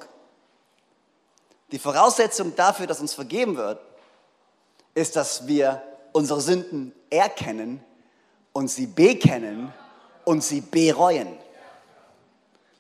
die 1.72 1.80
Voraussetzung 1.80 2.56
dafür, 2.56 2.88
dass 2.88 3.00
uns 3.00 3.14
vergeben 3.14 3.58
wird, 3.58 3.80
ist, 4.94 5.16
dass 5.16 5.48
wir 5.48 5.82
unsere 6.12 6.42
Sünden 6.42 6.94
erkennen 7.10 7.84
und 8.54 8.70
sie 8.70 8.88
bekennen 8.88 9.74
und 10.26 10.44
sie 10.44 10.62
bereuen. 10.62 11.38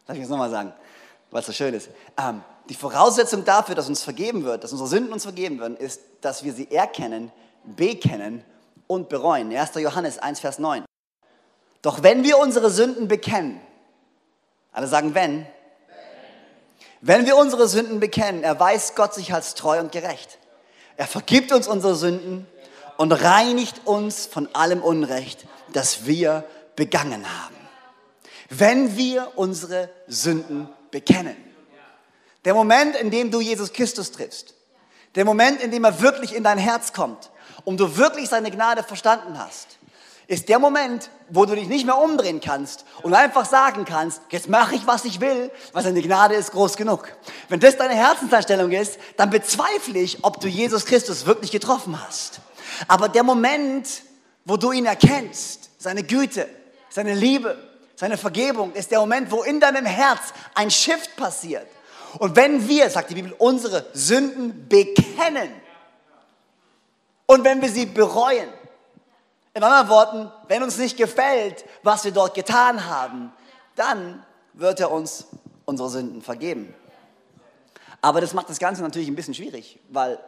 Darf 0.05 0.17
ich 0.17 0.23
das 0.23 0.29
nochmal 0.29 0.49
sagen, 0.49 0.73
weil 1.29 1.39
es 1.39 1.45
so 1.45 1.53
schön 1.53 1.73
ist. 1.73 1.89
Ähm, 2.17 2.43
die 2.69 2.75
Voraussetzung 2.75 3.45
dafür, 3.45 3.75
dass 3.75 3.87
uns 3.87 4.03
vergeben 4.03 4.43
wird, 4.43 4.63
dass 4.63 4.71
unsere 4.71 4.89
Sünden 4.89 5.13
uns 5.13 5.23
vergeben 5.23 5.59
werden, 5.59 5.77
ist, 5.77 6.01
dass 6.21 6.43
wir 6.43 6.53
sie 6.53 6.69
erkennen, 6.69 7.31
bekennen 7.63 8.43
und 8.87 9.09
bereuen. 9.09 9.55
1. 9.55 9.75
Johannes 9.75 10.19
1, 10.19 10.39
Vers 10.39 10.59
9. 10.59 10.83
Doch 11.81 12.03
wenn 12.03 12.23
wir 12.23 12.37
unsere 12.37 12.69
Sünden 12.69 13.07
bekennen, 13.07 13.59
alle 14.71 14.87
sagen 14.87 15.15
wenn, 15.15 15.45
wenn 17.01 17.25
wir 17.25 17.35
unsere 17.35 17.67
Sünden 17.67 17.99
bekennen, 17.99 18.43
erweist 18.43 18.95
Gott 18.95 19.13
sich 19.13 19.33
als 19.33 19.55
treu 19.55 19.79
und 19.79 19.91
gerecht. 19.91 20.37
Er 20.97 21.07
vergibt 21.07 21.51
uns 21.51 21.67
unsere 21.67 21.95
Sünden 21.95 22.45
und 22.97 23.11
reinigt 23.11 23.81
uns 23.85 24.27
von 24.27 24.47
allem 24.53 24.83
Unrecht, 24.83 25.45
das 25.73 26.05
wir 26.05 26.43
begangen 26.75 27.25
haben. 27.25 27.55
Wenn 28.49 28.97
wir 28.97 29.31
unsere 29.35 29.89
Sünden 30.07 30.69
bekennen. 30.91 31.35
Der 32.45 32.53
Moment, 32.53 32.95
in 32.95 33.09
dem 33.09 33.31
du 33.31 33.41
Jesus 33.41 33.73
Christus 33.73 34.11
triffst, 34.11 34.53
der 35.15 35.25
Moment, 35.25 35.61
in 35.61 35.71
dem 35.71 35.83
er 35.83 36.01
wirklich 36.01 36.35
in 36.35 36.43
dein 36.43 36.57
Herz 36.57 36.93
kommt 36.93 37.31
und 37.65 37.79
du 37.79 37.97
wirklich 37.97 38.29
seine 38.29 38.51
Gnade 38.51 38.83
verstanden 38.83 39.37
hast, 39.37 39.79
ist 40.31 40.47
der 40.47 40.59
Moment, 40.59 41.09
wo 41.27 41.43
du 41.43 41.55
dich 41.55 41.67
nicht 41.67 41.85
mehr 41.85 41.97
umdrehen 41.97 42.39
kannst 42.39 42.85
und 43.03 43.13
einfach 43.13 43.45
sagen 43.45 43.83
kannst, 43.83 44.21
jetzt 44.29 44.47
mache 44.47 44.75
ich, 44.75 44.87
was 44.87 45.03
ich 45.03 45.19
will, 45.19 45.51
weil 45.73 45.83
seine 45.83 46.01
Gnade 46.01 46.35
ist 46.35 46.53
groß 46.53 46.77
genug. 46.77 47.11
Wenn 47.49 47.59
das 47.59 47.75
deine 47.75 47.95
Herzenseinstellung 47.95 48.71
ist, 48.71 48.97
dann 49.17 49.29
bezweifle 49.29 49.99
ich, 49.99 50.23
ob 50.23 50.39
du 50.39 50.47
Jesus 50.47 50.85
Christus 50.85 51.25
wirklich 51.25 51.51
getroffen 51.51 52.01
hast. 52.01 52.39
Aber 52.87 53.09
der 53.09 53.23
Moment, 53.23 53.89
wo 54.45 54.55
du 54.55 54.71
ihn 54.71 54.85
erkennst, 54.85 55.69
seine 55.77 56.01
Güte, 56.03 56.47
seine 56.89 57.13
Liebe, 57.13 57.57
seine 57.97 58.17
Vergebung, 58.17 58.71
ist 58.71 58.89
der 58.89 59.01
Moment, 59.01 59.31
wo 59.31 59.43
in 59.43 59.59
deinem 59.59 59.85
Herz 59.85 60.33
ein 60.55 60.71
Shift 60.71 61.17
passiert. 61.17 61.67
Und 62.19 62.37
wenn 62.37 62.69
wir, 62.69 62.89
sagt 62.89 63.09
die 63.09 63.15
Bibel, 63.15 63.35
unsere 63.37 63.85
Sünden 63.91 64.69
bekennen 64.69 65.51
und 67.25 67.43
wenn 67.43 67.61
wir 67.61 67.69
sie 67.69 67.85
bereuen, 67.85 68.47
in 69.53 69.63
anderen 69.63 69.89
Worten, 69.89 70.31
wenn 70.47 70.63
uns 70.63 70.77
nicht 70.77 70.97
gefällt, 70.97 71.65
was 71.83 72.03
wir 72.05 72.11
dort 72.11 72.33
getan 72.33 72.85
haben, 72.85 73.33
dann 73.75 74.25
wird 74.53 74.79
er 74.79 74.91
uns 74.91 75.27
unsere 75.65 75.89
Sünden 75.89 76.21
vergeben. 76.21 76.73
Aber 78.01 78.21
das 78.21 78.33
macht 78.33 78.49
das 78.49 78.59
Ganze 78.59 78.81
natürlich 78.81 79.07
ein 79.07 79.15
bisschen 79.15 79.33
schwierig, 79.33 79.79
weil 79.89 80.19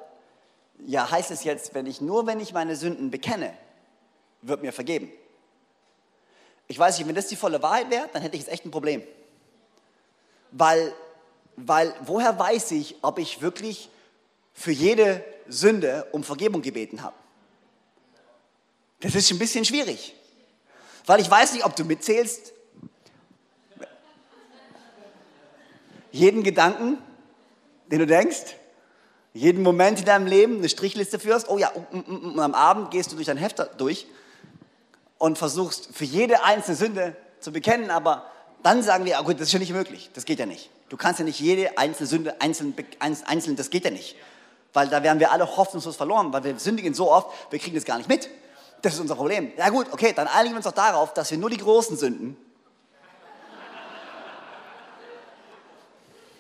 ja 0.85 1.09
heißt 1.09 1.31
es 1.31 1.43
jetzt, 1.43 1.73
wenn 1.73 1.85
ich 1.85 2.01
nur 2.01 2.27
wenn 2.27 2.39
ich 2.39 2.53
meine 2.53 2.75
Sünden 2.75 3.11
bekenne, 3.11 3.53
wird 4.41 4.61
mir 4.61 4.73
vergeben. 4.73 5.11
Ich 6.67 6.77
weiß 6.77 6.97
nicht, 6.97 7.07
wenn 7.07 7.15
das 7.15 7.27
die 7.27 7.35
volle 7.35 7.61
Wahrheit 7.61 7.89
wäre, 7.89 8.09
dann 8.13 8.21
hätte 8.21 8.35
ich 8.35 8.43
jetzt 8.43 8.51
echt 8.51 8.65
ein 8.65 8.71
Problem. 8.71 9.03
Weil 10.51 10.93
weil 11.55 11.93
woher 12.05 12.37
weiß 12.37 12.71
ich, 12.71 12.95
ob 13.01 13.19
ich 13.19 13.41
wirklich 13.41 13.89
für 14.53 14.71
jede 14.71 15.23
Sünde 15.47 16.07
um 16.11 16.23
Vergebung 16.23 16.61
gebeten 16.61 17.01
habe? 17.03 17.15
Das 19.03 19.15
ist 19.15 19.29
ein 19.31 19.37
bisschen 19.37 19.65
schwierig, 19.65 20.15
weil 21.05 21.19
ich 21.19 21.29
weiß 21.29 21.51
nicht, 21.51 21.65
ob 21.65 21.75
du 21.75 21.83
mitzählst. 21.83 22.53
Jeden 26.13 26.41
Gedanken, 26.41 26.99
den 27.91 27.99
du 27.99 28.07
denkst, 28.07 28.55
jeden 29.33 29.61
Moment 29.61 29.99
in 29.99 30.05
deinem 30.05 30.25
Leben 30.25 30.59
eine 30.59 30.69
Strichliste 30.69 31.19
führst. 31.19 31.49
Oh 31.49 31.57
ja, 31.57 31.69
und 31.91 32.39
am 32.39 32.53
Abend 32.53 32.91
gehst 32.91 33.11
du 33.11 33.15
durch 33.15 33.25
dein 33.25 33.35
Heft 33.35 33.61
durch 33.77 34.07
und 35.17 35.37
versuchst 35.37 35.89
für 35.91 36.05
jede 36.05 36.45
einzelne 36.45 36.77
Sünde 36.77 37.15
zu 37.41 37.51
bekennen, 37.51 37.89
aber 37.89 38.31
dann 38.61 38.83
sagen 38.83 39.03
wir, 39.03 39.19
ah 39.19 39.23
gut, 39.23 39.35
das 39.35 39.47
ist 39.47 39.53
ja 39.53 39.59
nicht 39.59 39.73
möglich, 39.73 40.11
das 40.13 40.23
geht 40.23 40.39
ja 40.39 40.45
nicht. 40.45 40.69
Du 40.87 40.95
kannst 40.95 41.19
ja 41.19 41.25
nicht 41.25 41.41
jede 41.41 41.77
einzelne 41.77 42.07
Sünde 42.07 42.41
einzeln, 42.41 42.73
einzeln, 42.99 43.57
das 43.57 43.69
geht 43.69 43.83
ja 43.83 43.91
nicht. 43.91 44.15
Weil 44.71 44.87
da 44.87 45.03
wären 45.03 45.19
wir 45.19 45.33
alle 45.33 45.57
hoffnungslos 45.57 45.97
verloren, 45.97 46.31
weil 46.31 46.45
wir 46.45 46.57
sündigen 46.57 46.93
so 46.93 47.11
oft, 47.11 47.27
wir 47.51 47.59
kriegen 47.59 47.75
das 47.75 47.83
gar 47.83 47.97
nicht 47.97 48.07
mit. 48.07 48.29
Das 48.83 48.95
ist 48.95 48.99
unser 48.99 49.15
Problem. 49.15 49.53
Ja 49.57 49.69
gut, 49.69 49.87
okay, 49.91 50.11
dann 50.13 50.27
einigen 50.27 50.55
wir 50.55 50.57
uns 50.57 50.65
doch 50.65 50.73
darauf, 50.73 51.13
dass 51.13 51.31
wir 51.31 51.37
nur 51.37 51.49
die 51.49 51.57
großen 51.57 51.95
Sünden. 51.95 52.35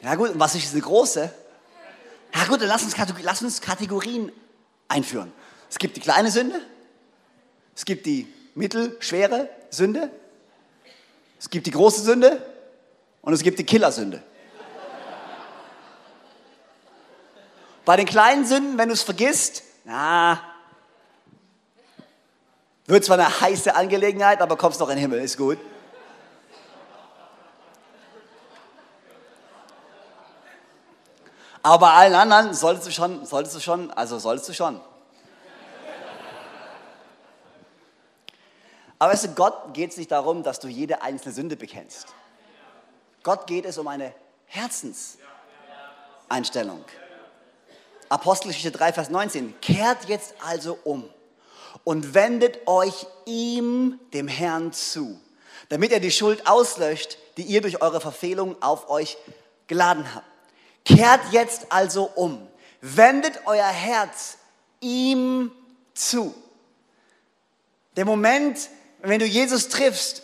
Ja 0.01 0.15
gut, 0.15 0.31
und 0.31 0.39
was 0.41 0.53
ist 0.53 0.73
eine 0.73 0.81
große? 0.81 1.33
Ja 2.35 2.45
gut, 2.45 2.59
dann 2.59 2.67
lass 2.67 2.83
uns, 2.83 2.95
lass 3.21 3.41
uns 3.41 3.61
Kategorien 3.61 4.29
einführen. 4.89 5.31
Es 5.69 5.77
gibt 5.77 5.95
die 5.95 6.01
kleine 6.01 6.29
Sünde, 6.31 6.59
es 7.75 7.85
gibt 7.85 8.05
die 8.05 8.27
mittelschwere 8.55 9.49
Sünde, 9.69 10.11
es 11.39 11.49
gibt 11.49 11.65
die 11.65 11.71
große 11.71 12.01
Sünde 12.01 12.45
und 13.21 13.31
es 13.31 13.41
gibt 13.41 13.57
die 13.57 13.65
Killersünde. 13.65 14.21
Bei 17.85 17.95
den 17.95 18.05
kleinen 18.05 18.45
Sünden, 18.45 18.77
wenn 18.77 18.89
du 18.89 18.93
es 18.93 19.01
vergisst, 19.01 19.63
na, 19.85 20.52
wird 22.85 23.05
zwar 23.05 23.17
eine 23.17 23.41
heiße 23.41 23.75
Angelegenheit, 23.75 24.41
aber 24.41 24.57
kommst 24.57 24.79
noch 24.79 24.89
in 24.89 24.95
den 24.95 25.01
Himmel, 25.01 25.19
ist 25.19 25.37
gut. 25.37 25.57
Aber 31.65 31.87
bei 31.87 31.93
allen 31.93 32.13
anderen 32.13 32.53
solltest 32.53 32.87
du 32.87 32.91
schon, 32.91 33.25
solltest 33.25 33.55
du 33.55 33.61
schon, 33.61 33.89
also 33.91 34.19
solltest 34.19 34.49
du 34.49 34.53
schon. 34.53 34.81
Aber 38.99 39.13
weißt 39.13 39.23
du, 39.25 39.29
Gott 39.29 39.73
geht 39.73 39.91
es 39.91 39.97
nicht 39.97 40.11
darum, 40.11 40.43
dass 40.43 40.59
du 40.59 40.67
jede 40.67 41.01
einzelne 41.01 41.33
Sünde 41.33 41.55
bekennst. 41.55 42.07
Gott 43.23 43.47
geht 43.47 43.63
es 43.65 43.77
um 43.77 43.87
eine 43.87 44.13
Herzenseinstellung. 44.45 46.83
Apostelgeschichte 48.09 48.71
3, 48.71 48.91
Vers 48.93 49.09
19. 49.09 49.59
Kehrt 49.61 50.03
jetzt 50.05 50.35
also 50.45 50.77
um 50.83 51.09
und 51.83 52.13
wendet 52.13 52.67
euch 52.67 53.05
ihm, 53.25 53.99
dem 54.13 54.27
Herrn, 54.27 54.73
zu, 54.73 55.19
damit 55.69 55.91
er 55.91 55.99
die 55.99 56.11
Schuld 56.11 56.47
auslöscht, 56.47 57.17
die 57.37 57.43
ihr 57.43 57.61
durch 57.61 57.81
eure 57.81 58.01
Verfehlung 58.01 58.61
auf 58.61 58.89
euch 58.89 59.17
geladen 59.67 60.13
habt. 60.13 60.27
Kehrt 60.85 61.21
jetzt 61.31 61.71
also 61.71 62.03
um, 62.15 62.47
wendet 62.81 63.41
euer 63.45 63.65
Herz 63.65 64.37
ihm 64.81 65.51
zu. 65.93 66.33
Der 67.95 68.05
Moment, 68.05 68.69
wenn 69.01 69.19
du 69.19 69.25
Jesus 69.25 69.69
triffst, 69.69 70.23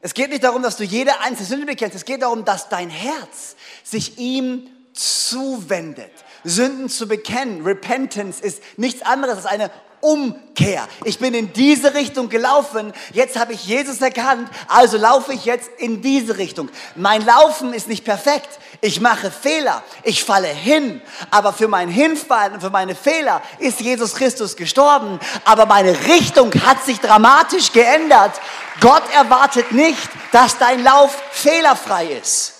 es 0.00 0.14
geht 0.14 0.30
nicht 0.30 0.44
darum, 0.44 0.62
dass 0.62 0.76
du 0.76 0.84
jede 0.84 1.20
einzelne 1.20 1.48
Sünde 1.48 1.66
bekennst, 1.66 1.96
es 1.96 2.04
geht 2.04 2.22
darum, 2.22 2.44
dass 2.44 2.68
dein 2.68 2.90
Herz 2.90 3.56
sich 3.82 4.18
ihm 4.18 4.68
zuwendet. 4.92 6.12
Sünden 6.44 6.88
zu 6.88 7.08
bekennen. 7.08 7.64
Repentance 7.64 8.40
ist 8.42 8.62
nichts 8.76 9.02
anderes 9.02 9.36
als 9.36 9.46
eine 9.46 9.70
Umkehr. 10.00 10.86
Ich 11.04 11.18
bin 11.18 11.34
in 11.34 11.52
diese 11.52 11.94
Richtung 11.94 12.28
gelaufen, 12.28 12.92
jetzt 13.12 13.38
habe 13.38 13.52
ich 13.52 13.66
Jesus 13.66 14.00
erkannt, 14.00 14.48
also 14.68 14.96
laufe 14.98 15.32
ich 15.32 15.44
jetzt 15.44 15.68
in 15.78 16.02
diese 16.02 16.38
Richtung. 16.38 16.68
Mein 16.94 17.24
Laufen 17.24 17.72
ist 17.72 17.88
nicht 17.88 18.04
perfekt, 18.04 18.48
ich 18.80 19.00
mache 19.00 19.30
Fehler, 19.30 19.82
ich 20.02 20.24
falle 20.24 20.48
hin, 20.48 21.00
aber 21.30 21.52
für 21.52 21.68
mein 21.68 21.88
Hinfallen 21.88 22.54
und 22.54 22.60
für 22.60 22.70
meine 22.70 22.94
Fehler 22.94 23.42
ist 23.58 23.80
Jesus 23.80 24.14
Christus 24.14 24.56
gestorben, 24.56 25.18
aber 25.44 25.66
meine 25.66 25.98
Richtung 26.06 26.52
hat 26.64 26.84
sich 26.84 27.00
dramatisch 27.00 27.72
geändert. 27.72 28.32
Gott 28.80 29.04
erwartet 29.14 29.72
nicht, 29.72 30.10
dass 30.32 30.58
dein 30.58 30.84
Lauf 30.84 31.16
fehlerfrei 31.30 32.06
ist. 32.06 32.52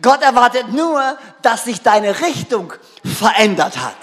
Gott 0.00 0.22
erwartet 0.22 0.72
nur, 0.72 1.18
dass 1.42 1.64
sich 1.64 1.82
deine 1.82 2.20
Richtung 2.20 2.72
verändert 3.04 3.78
hat. 3.78 3.96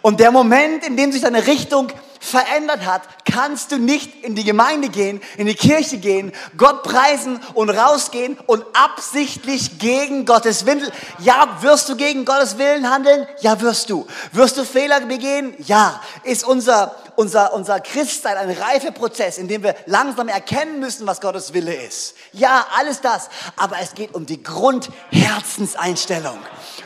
Und 0.00 0.20
der 0.20 0.30
Moment, 0.30 0.86
in 0.86 0.96
dem 0.96 1.12
sich 1.12 1.22
deine 1.22 1.46
Richtung 1.46 1.92
verändert 2.22 2.86
hat, 2.86 3.02
kannst 3.24 3.72
du 3.72 3.78
nicht 3.78 4.22
in 4.22 4.36
die 4.36 4.44
Gemeinde 4.44 4.88
gehen, 4.88 5.20
in 5.36 5.48
die 5.48 5.56
Kirche 5.56 5.98
gehen, 5.98 6.32
Gott 6.56 6.84
preisen 6.84 7.40
und 7.54 7.68
rausgehen 7.68 8.38
und 8.46 8.64
absichtlich 8.74 9.80
gegen 9.80 10.24
Gottes 10.24 10.64
Willen. 10.64 10.88
Ja, 11.18 11.58
wirst 11.62 11.88
du 11.88 11.96
gegen 11.96 12.24
Gottes 12.24 12.58
Willen 12.58 12.88
handeln? 12.88 13.26
Ja, 13.40 13.60
wirst 13.60 13.90
du. 13.90 14.06
Wirst 14.30 14.56
du 14.56 14.64
Fehler 14.64 15.00
begehen? 15.00 15.54
Ja. 15.66 16.00
Ist 16.22 16.44
unser, 16.44 16.94
unser, 17.16 17.54
unser 17.54 17.80
Christsein 17.80 18.36
ein 18.36 18.50
Reifeprozess, 18.50 19.38
in 19.38 19.48
dem 19.48 19.64
wir 19.64 19.74
langsam 19.86 20.28
erkennen 20.28 20.78
müssen, 20.78 21.08
was 21.08 21.20
Gottes 21.20 21.52
Wille 21.52 21.74
ist? 21.74 22.14
Ja, 22.32 22.66
alles 22.78 23.00
das. 23.00 23.30
Aber 23.56 23.78
es 23.82 23.94
geht 23.94 24.14
um 24.14 24.26
die 24.26 24.42
Grundherzenseinstellung. 24.42 26.38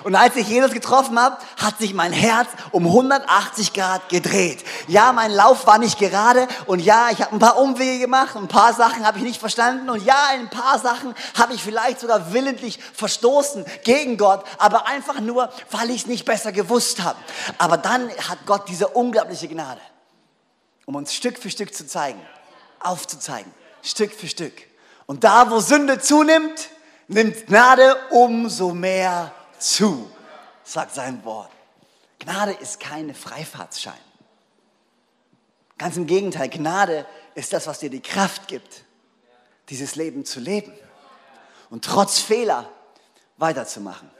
Und 0.07 0.15
als 0.15 0.37
ich 0.37 0.47
Jesus 0.47 0.71
getroffen 0.71 1.19
habe, 1.19 1.37
hat 1.57 1.79
sich 1.79 1.93
mein 1.93 2.13
Herz 2.13 2.47
um 2.71 2.87
180 2.87 3.73
Grad 3.73 4.09
gedreht. 4.09 4.65
Ja, 4.87 5.13
mein 5.13 5.33
Lauf 5.33 5.67
war 5.67 5.79
nicht 5.79 5.99
gerade 5.99 6.47
und 6.67 6.79
ja, 6.79 7.11
ich 7.11 7.21
habe 7.23 7.35
ein 7.35 7.41
paar 7.41 7.59
Umwege 7.59 7.99
gemacht, 7.99 8.37
ein 8.37 8.47
paar 8.47 8.73
Sachen 8.73 9.05
habe 9.05 9.19
ich 9.19 9.25
nicht 9.25 9.41
verstanden 9.41 9.91
und 9.91 10.05
ja, 10.05 10.29
ein 10.31 10.49
paar 10.49 10.79
Sachen 10.79 11.13
habe 11.37 11.55
ich 11.55 11.63
vielleicht 11.65 11.99
sogar 11.99 12.33
willentlich 12.33 12.79
verstoßen 12.95 13.65
gegen 13.83 14.17
Gott, 14.17 14.45
aber 14.59 14.87
einfach 14.87 15.19
nur, 15.19 15.51
weil 15.73 15.91
ich 15.91 16.03
es 16.03 16.07
nicht 16.07 16.25
besser 16.25 16.53
gewusst 16.53 17.03
habe. 17.03 17.19
Aber 17.59 17.77
dann 17.77 18.09
hat 18.29 18.39
Gott 18.47 18.69
diese 18.69 18.87
unglaubliche 18.87 19.49
Gnade, 19.49 19.81
um 20.85 20.95
uns 20.95 21.15
Stück 21.15 21.37
für 21.37 21.51
Stück 21.51 21.75
zu 21.75 21.85
zeigen, 21.85 22.25
aufzuzeigen, 22.79 23.53
Stück 23.83 24.13
für 24.13 24.29
Stück. 24.29 24.55
Und 25.07 25.25
da, 25.25 25.51
wo 25.51 25.59
Sünde 25.59 25.99
zunimmt, 25.99 26.69
nimmt 27.09 27.49
Gnade 27.49 27.97
umso 28.11 28.73
mehr 28.73 29.33
zu, 29.59 30.11
sagt 30.65 30.95
sein 30.95 31.25
Wort. 31.25 31.51
Gnade 32.19 32.53
ist 32.53 32.81
kein 32.81 33.15
Freifahrtsschein. 33.15 33.95
Ganz 35.79 35.97
im 35.97 36.07
Gegenteil, 36.07 36.49
Gnade 36.49 37.07
ist 37.35 37.53
das, 37.53 37.67
was 37.67 37.79
dir 37.79 37.91
die 37.91 38.01
Kraft 38.01 38.49
gibt, 38.49 38.85
dieses 39.69 39.95
Leben 39.95 40.25
zu 40.25 40.41
leben 40.41 40.73
und 41.71 41.85
trotz 41.85 42.19
Fehler 42.19 42.69
weiterzumachen. 43.37 44.11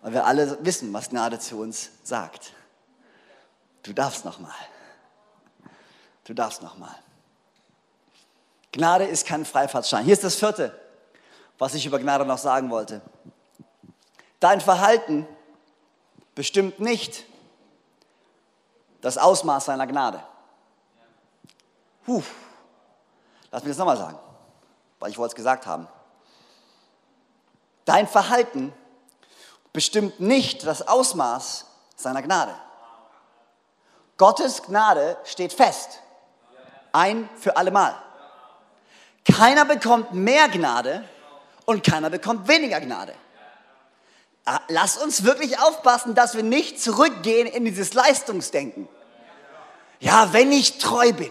Weil 0.00 0.14
wir 0.14 0.26
alle 0.26 0.64
wissen, 0.64 0.92
was 0.92 1.10
Gnade 1.10 1.38
zu 1.38 1.58
uns 1.58 1.90
sagt. 2.02 2.52
Du 3.82 3.92
darfst 3.92 4.24
nochmal. 4.24 4.54
Du 6.24 6.34
darfst 6.34 6.62
nochmal. 6.62 6.94
Gnade 8.72 9.04
ist 9.04 9.26
kein 9.26 9.44
Freifahrtsschein. 9.44 10.04
Hier 10.04 10.12
ist 10.12 10.24
das 10.24 10.36
vierte, 10.36 10.78
was 11.58 11.74
ich 11.74 11.84
über 11.86 11.98
Gnade 11.98 12.24
noch 12.24 12.38
sagen 12.38 12.70
wollte. 12.70 13.00
Dein 14.40 14.60
Verhalten 14.60 15.26
bestimmt 16.34 16.80
nicht 16.80 17.24
das 19.00 19.18
Ausmaß 19.18 19.64
seiner 19.64 19.86
Gnade. 19.86 20.22
Puh. 22.04 22.22
Lass 23.50 23.62
mich 23.62 23.70
das 23.70 23.78
nochmal 23.78 23.96
sagen, 23.96 24.18
weil 24.98 25.10
ich 25.10 25.18
wollte 25.18 25.32
es 25.32 25.36
gesagt 25.36 25.66
haben. 25.66 25.88
Dein 27.84 28.06
Verhalten 28.06 28.72
bestimmt 29.72 30.20
nicht 30.20 30.66
das 30.66 30.86
Ausmaß 30.86 31.66
seiner 31.96 32.22
Gnade. 32.22 32.54
Gottes 34.16 34.62
Gnade 34.62 35.16
steht 35.24 35.52
fest. 35.52 36.02
Ein 36.92 37.28
für 37.36 37.56
allemal. 37.56 37.94
Keiner 39.24 39.64
bekommt 39.64 40.12
mehr 40.12 40.48
Gnade 40.48 41.08
und 41.66 41.84
keiner 41.84 42.10
bekommt 42.10 42.48
weniger 42.48 42.80
Gnade. 42.80 43.14
Ah, 44.50 44.62
lass 44.68 44.96
uns 44.96 45.24
wirklich 45.24 45.58
aufpassen, 45.58 46.14
dass 46.14 46.34
wir 46.34 46.42
nicht 46.42 46.80
zurückgehen 46.80 47.46
in 47.46 47.66
dieses 47.66 47.92
Leistungsdenken. 47.92 48.88
Ja, 50.00 50.32
wenn 50.32 50.52
ich 50.52 50.78
treu 50.78 51.12
bin 51.12 51.30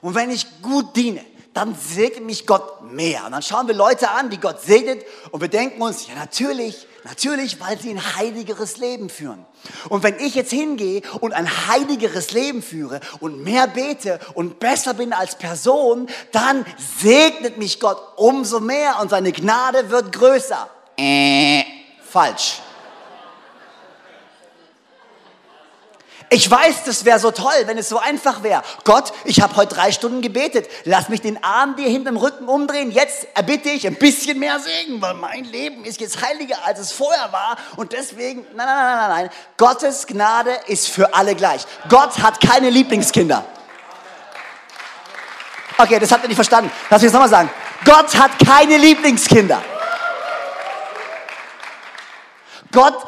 und 0.00 0.14
wenn 0.14 0.30
ich 0.30 0.46
gut 0.62 0.96
diene, 0.96 1.22
dann 1.52 1.76
segnet 1.76 2.24
mich 2.24 2.46
Gott 2.46 2.90
mehr. 2.90 3.26
Und 3.26 3.32
dann 3.32 3.42
schauen 3.42 3.68
wir 3.68 3.74
Leute 3.74 4.08
an, 4.08 4.30
die 4.30 4.40
Gott 4.40 4.62
segnet 4.62 5.04
und 5.30 5.42
wir 5.42 5.48
denken 5.48 5.82
uns, 5.82 6.06
ja 6.06 6.14
natürlich, 6.14 6.86
natürlich, 7.04 7.60
weil 7.60 7.78
sie 7.78 7.90
ein 7.90 8.16
heiligeres 8.16 8.78
Leben 8.78 9.10
führen. 9.10 9.44
Und 9.90 10.02
wenn 10.02 10.18
ich 10.18 10.34
jetzt 10.34 10.50
hingehe 10.50 11.02
und 11.20 11.34
ein 11.34 11.68
heiligeres 11.68 12.30
Leben 12.30 12.62
führe 12.62 13.00
und 13.20 13.44
mehr 13.44 13.66
bete 13.66 14.20
und 14.32 14.58
besser 14.58 14.94
bin 14.94 15.12
als 15.12 15.36
Person, 15.36 16.08
dann 16.32 16.64
segnet 16.98 17.58
mich 17.58 17.78
Gott 17.78 18.00
umso 18.16 18.58
mehr 18.58 19.00
und 19.02 19.10
seine 19.10 19.32
Gnade 19.32 19.90
wird 19.90 20.12
größer. 20.12 20.70
Äh 20.96 21.73
falsch. 22.14 22.60
Ich 26.30 26.48
weiß, 26.50 26.84
das 26.84 27.04
wäre 27.04 27.18
so 27.18 27.32
toll, 27.32 27.52
wenn 27.66 27.76
es 27.76 27.88
so 27.88 27.98
einfach 27.98 28.42
wäre. 28.42 28.62
Gott, 28.84 29.12
ich 29.24 29.40
habe 29.40 29.54
heute 29.56 29.74
drei 29.74 29.90
Stunden 29.92 30.22
gebetet. 30.22 30.68
Lass 30.84 31.08
mich 31.08 31.20
den 31.20 31.42
Arm 31.42 31.76
dir 31.76 31.88
hinter 31.88 32.10
dem 32.12 32.16
Rücken 32.16 32.48
umdrehen. 32.48 32.92
Jetzt 32.92 33.26
erbitte 33.34 33.68
ich 33.68 33.86
ein 33.86 33.96
bisschen 33.96 34.38
mehr 34.38 34.58
Segen, 34.60 35.02
weil 35.02 35.14
mein 35.14 35.44
Leben 35.44 35.84
ist 35.84 36.00
jetzt 36.00 36.24
heiliger, 36.24 36.56
als 36.64 36.78
es 36.78 36.92
vorher 36.92 37.32
war. 37.32 37.56
Und 37.76 37.92
deswegen, 37.92 38.46
nein, 38.54 38.66
nein, 38.66 38.76
nein, 38.76 38.96
nein, 38.96 39.10
nein. 39.10 39.30
Gottes 39.56 40.06
Gnade 40.06 40.52
ist 40.68 40.88
für 40.88 41.14
alle 41.14 41.34
gleich. 41.34 41.66
Gott 41.88 42.18
hat 42.18 42.40
keine 42.40 42.70
Lieblingskinder. 42.70 43.44
Okay, 45.76 45.98
das 45.98 46.10
habt 46.12 46.22
ihr 46.22 46.28
nicht 46.28 46.36
verstanden. 46.36 46.70
Lass 46.90 47.02
mich 47.02 47.10
das 47.10 47.12
nochmal 47.12 47.28
sagen. 47.28 47.50
Gott 47.84 48.16
hat 48.16 48.30
keine 48.44 48.76
Lieblingskinder. 48.76 49.62
Gott, 52.74 53.06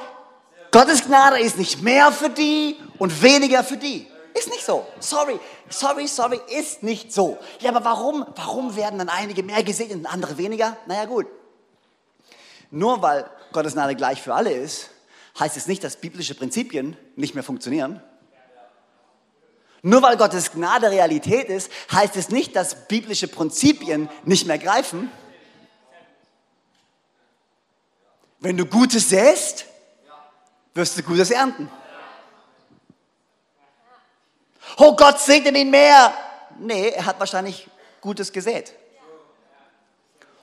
Gottes 0.71 1.05
Gnade 1.05 1.41
ist 1.41 1.59
nicht 1.59 1.83
mehr 1.83 2.13
für 2.13 2.31
die 2.31 2.77
und 2.99 3.23
weniger 3.23 3.63
für 3.65 3.77
die. 3.77 4.07
Ist 4.33 4.49
nicht 4.49 4.65
so. 4.65 4.87
Sorry, 5.01 5.41
sorry, 5.69 6.07
sorry, 6.07 6.41
ist 6.49 6.83
nicht 6.83 7.13
so. 7.13 7.39
Ja, 7.61 7.71
aber 7.71 7.85
warum, 7.85 8.27
warum 8.37 8.77
werden 8.77 8.99
dann 8.99 9.09
einige 9.09 9.43
mehr 9.43 9.63
gesegnet 9.63 9.99
und 9.99 10.07
andere 10.07 10.39
weniger? 10.39 10.77
Naja, 10.87 11.07
gut. 11.07 11.27
Nur 12.71 13.01
weil 13.03 13.29
Gottes 13.53 13.73
Gnade 13.73 13.97
gleich 13.97 14.21
für 14.21 14.35
alle 14.35 14.53
ist, 14.53 14.91
heißt 15.39 15.57
es 15.57 15.67
nicht, 15.67 15.83
dass 15.83 15.97
biblische 15.97 16.35
Prinzipien 16.35 16.97
nicht 17.17 17.35
mehr 17.35 17.45
funktionieren. 17.45 18.03
Nur 19.83 20.03
weil 20.03 20.17
Gottes 20.17 20.53
Gnade 20.53 20.91
Realität 20.91 21.49
ist, 21.49 21.71
heißt 21.93 22.17
es 22.17 22.29
nicht, 22.29 22.57
dass 22.57 22.89
biblische 22.89 23.29
Prinzipien 23.29 24.09
nicht 24.25 24.47
mehr 24.47 24.59
greifen. 24.59 25.11
Wenn 28.41 28.57
du 28.57 28.67
Gutes 28.67 29.09
säst, 29.09 29.67
wirst 30.75 30.99
du 30.99 31.03
Gutes 31.03 31.31
ernten. 31.31 31.71
Oh 34.77 34.95
Gott, 34.95 35.21
segnet 35.21 35.57
ihn 35.57 35.71
mehr. 35.71 36.13
Nee, 36.59 36.91
er 36.91 37.07
hat 37.07 37.19
wahrscheinlich 37.19 37.69
Gutes 38.01 38.33
gesät. 38.33 38.73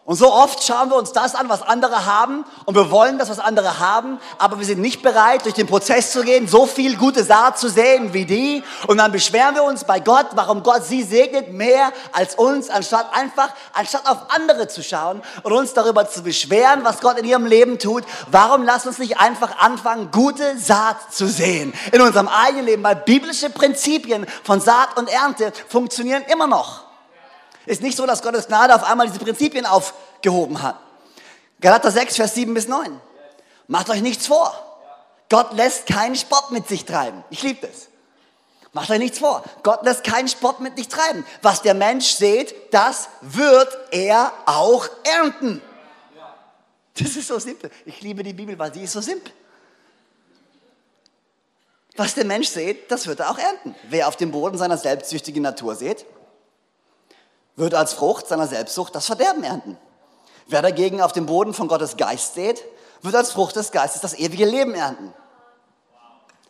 Und 0.05 0.17
so 0.17 0.33
oft 0.33 0.61
schauen 0.61 0.89
wir 0.89 0.97
uns 0.97 1.13
das 1.13 1.33
an, 1.33 1.47
was 1.47 1.61
andere 1.61 2.05
haben 2.05 2.43
und 2.65 2.75
wir 2.75 2.91
wollen 2.91 3.17
das, 3.17 3.29
was 3.29 3.39
andere 3.39 3.79
haben, 3.79 4.19
aber 4.37 4.59
wir 4.59 4.65
sind 4.65 4.81
nicht 4.81 5.01
bereit, 5.01 5.45
durch 5.45 5.53
den 5.53 5.65
Prozess 5.65 6.11
zu 6.11 6.23
gehen, 6.23 6.45
so 6.45 6.65
viel 6.65 6.97
gute 6.97 7.23
Saat 7.23 7.57
zu 7.57 7.69
sehen 7.69 8.13
wie 8.13 8.25
die 8.25 8.63
und 8.87 8.97
dann 8.97 9.13
beschweren 9.13 9.55
wir 9.55 9.63
uns 9.63 9.85
bei 9.85 10.01
Gott, 10.01 10.25
warum 10.35 10.61
Gott 10.61 10.83
sie 10.83 11.03
segnet 11.03 11.53
mehr 11.53 11.93
als 12.11 12.35
uns, 12.35 12.69
anstatt 12.69 13.15
einfach, 13.15 13.47
anstatt 13.71 14.05
auf 14.05 14.17
andere 14.27 14.67
zu 14.67 14.83
schauen 14.83 15.21
und 15.43 15.53
uns 15.53 15.73
darüber 15.73 16.09
zu 16.09 16.21
beschweren, 16.21 16.83
was 16.83 16.99
Gott 16.99 17.17
in 17.17 17.23
ihrem 17.23 17.45
Leben 17.45 17.79
tut. 17.79 18.03
Warum 18.29 18.63
lass 18.63 18.85
uns 18.85 18.97
nicht 18.97 19.21
einfach 19.21 19.59
anfangen, 19.59 20.11
gute 20.11 20.57
Saat 20.57 21.13
zu 21.13 21.27
sehen 21.27 21.73
in 21.93 22.01
unserem 22.01 22.27
eigenen 22.27 22.65
Leben, 22.65 22.83
weil 22.83 22.97
biblische 22.97 23.49
Prinzipien 23.49 24.27
von 24.43 24.59
Saat 24.59 24.97
und 24.97 25.09
Ernte 25.09 25.53
funktionieren 25.69 26.23
immer 26.29 26.47
noch. 26.47 26.82
Ist 27.65 27.81
nicht 27.81 27.97
so, 27.97 28.05
dass 28.05 28.21
Gottes 28.21 28.47
Gnade 28.47 28.75
auf 28.75 28.83
einmal 28.83 29.07
diese 29.07 29.19
Prinzipien 29.19 29.65
aufgehoben 29.65 30.61
hat. 30.61 30.77
Galater 31.61 31.91
6, 31.91 32.17
Vers 32.17 32.35
7 32.35 32.53
bis 32.53 32.67
9. 32.67 32.99
Macht 33.67 33.89
euch 33.89 34.01
nichts 34.01 34.27
vor. 34.27 34.53
Gott 35.29 35.53
lässt 35.53 35.87
keinen 35.87 36.15
Spott 36.15 36.51
mit 36.51 36.67
sich 36.67 36.85
treiben. 36.85 37.23
Ich 37.29 37.41
liebe 37.41 37.65
das. 37.65 37.87
Macht 38.73 38.89
euch 38.89 38.99
nichts 38.99 39.19
vor. 39.19 39.43
Gott 39.61 39.83
lässt 39.83 40.03
keinen 40.03 40.27
Spott 40.27 40.59
mit 40.59 40.77
sich 40.77 40.87
treiben. 40.87 41.25
Was 41.41 41.61
der 41.61 41.73
Mensch 41.73 42.11
sät, 42.11 42.73
das 42.73 43.07
wird 43.21 43.75
er 43.91 44.33
auch 44.45 44.87
ernten. 45.03 45.61
Das 46.99 47.15
ist 47.15 47.27
so 47.27 47.39
simpel. 47.39 47.71
Ich 47.85 48.01
liebe 48.01 48.23
die 48.23 48.33
Bibel, 48.33 48.57
weil 48.59 48.73
sie 48.73 48.83
ist 48.83 48.93
so 48.93 49.01
simpel. 49.01 49.31
Was 51.95 52.15
der 52.15 52.25
Mensch 52.25 52.49
sät, 52.49 52.91
das 52.91 53.05
wird 53.07 53.19
er 53.19 53.29
auch 53.29 53.37
ernten. 53.37 53.75
Wer 53.89 54.07
auf 54.07 54.15
dem 54.15 54.31
Boden 54.31 54.57
seiner 54.57 54.77
selbstsüchtigen 54.77 55.43
Natur 55.43 55.75
sät, 55.75 56.05
wird 57.55 57.73
als 57.73 57.93
Frucht 57.93 58.27
seiner 58.27 58.47
Selbstsucht 58.47 58.95
das 58.95 59.05
Verderben 59.05 59.43
ernten. 59.43 59.77
Wer 60.47 60.61
dagegen 60.61 61.01
auf 61.01 61.11
dem 61.11 61.25
Boden 61.25 61.53
von 61.53 61.67
Gottes 61.67 61.97
Geist 61.97 62.33
sät, 62.35 62.63
wird 63.01 63.15
als 63.15 63.31
Frucht 63.31 63.55
des 63.55 63.71
Geistes 63.71 64.01
das 64.01 64.17
ewige 64.17 64.45
Leben 64.45 64.73
ernten. 64.73 65.13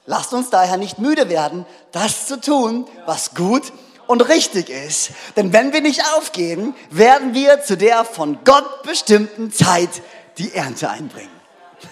Lasst 0.05 0.33
uns 0.33 0.49
daher 0.49 0.77
nicht 0.77 0.99
müde 0.99 1.29
werden, 1.29 1.65
das 1.91 2.27
zu 2.27 2.39
tun, 2.39 2.87
was 3.05 3.35
gut 3.35 3.71
und 4.07 4.27
richtig 4.27 4.69
ist. 4.69 5.11
Denn 5.35 5.53
wenn 5.53 5.71
wir 5.71 5.81
nicht 5.81 6.03
aufgeben, 6.17 6.75
werden 6.89 7.33
wir 7.33 7.61
zu 7.61 7.77
der 7.77 8.03
von 8.03 8.39
Gott 8.43 8.83
bestimmten 8.83 9.51
Zeit 9.51 10.01
die 10.37 10.53
Ernte 10.53 10.89
einbringen. 10.89 11.31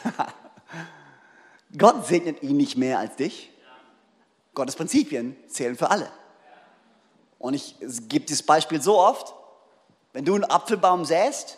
Gott 1.77 2.05
segnet 2.05 2.43
ihn 2.43 2.57
nicht 2.57 2.77
mehr 2.77 2.99
als 2.99 3.15
dich. 3.15 3.51
Gottes 4.53 4.75
Prinzipien 4.75 5.37
zählen 5.47 5.77
für 5.77 5.89
alle. 5.89 6.09
Und 7.41 7.55
ich 7.55 7.75
gebe 8.07 8.25
dieses 8.25 8.45
Beispiel 8.45 8.81
so 8.81 8.99
oft, 8.99 9.33
wenn 10.13 10.25
du 10.25 10.35
einen 10.35 10.43
Apfelbaum 10.43 11.05
säst 11.05 11.57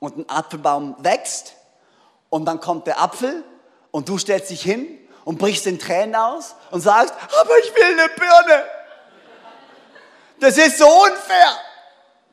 und 0.00 0.18
ein 0.18 0.28
Apfelbaum 0.28 0.96
wächst 0.98 1.54
und 2.28 2.44
dann 2.44 2.60
kommt 2.60 2.88
der 2.88 3.00
Apfel 3.00 3.44
und 3.92 4.08
du 4.08 4.18
stellst 4.18 4.50
dich 4.50 4.62
hin 4.62 4.98
und 5.24 5.38
brichst 5.38 5.66
in 5.68 5.78
Tränen 5.78 6.16
aus 6.16 6.56
und 6.72 6.80
sagst, 6.80 7.14
aber 7.40 7.58
ich 7.62 7.74
will 7.74 7.84
eine 7.84 8.08
Birne. 8.08 8.64
Das 10.40 10.58
ist 10.58 10.78
so 10.78 10.88
unfair. 10.88 11.52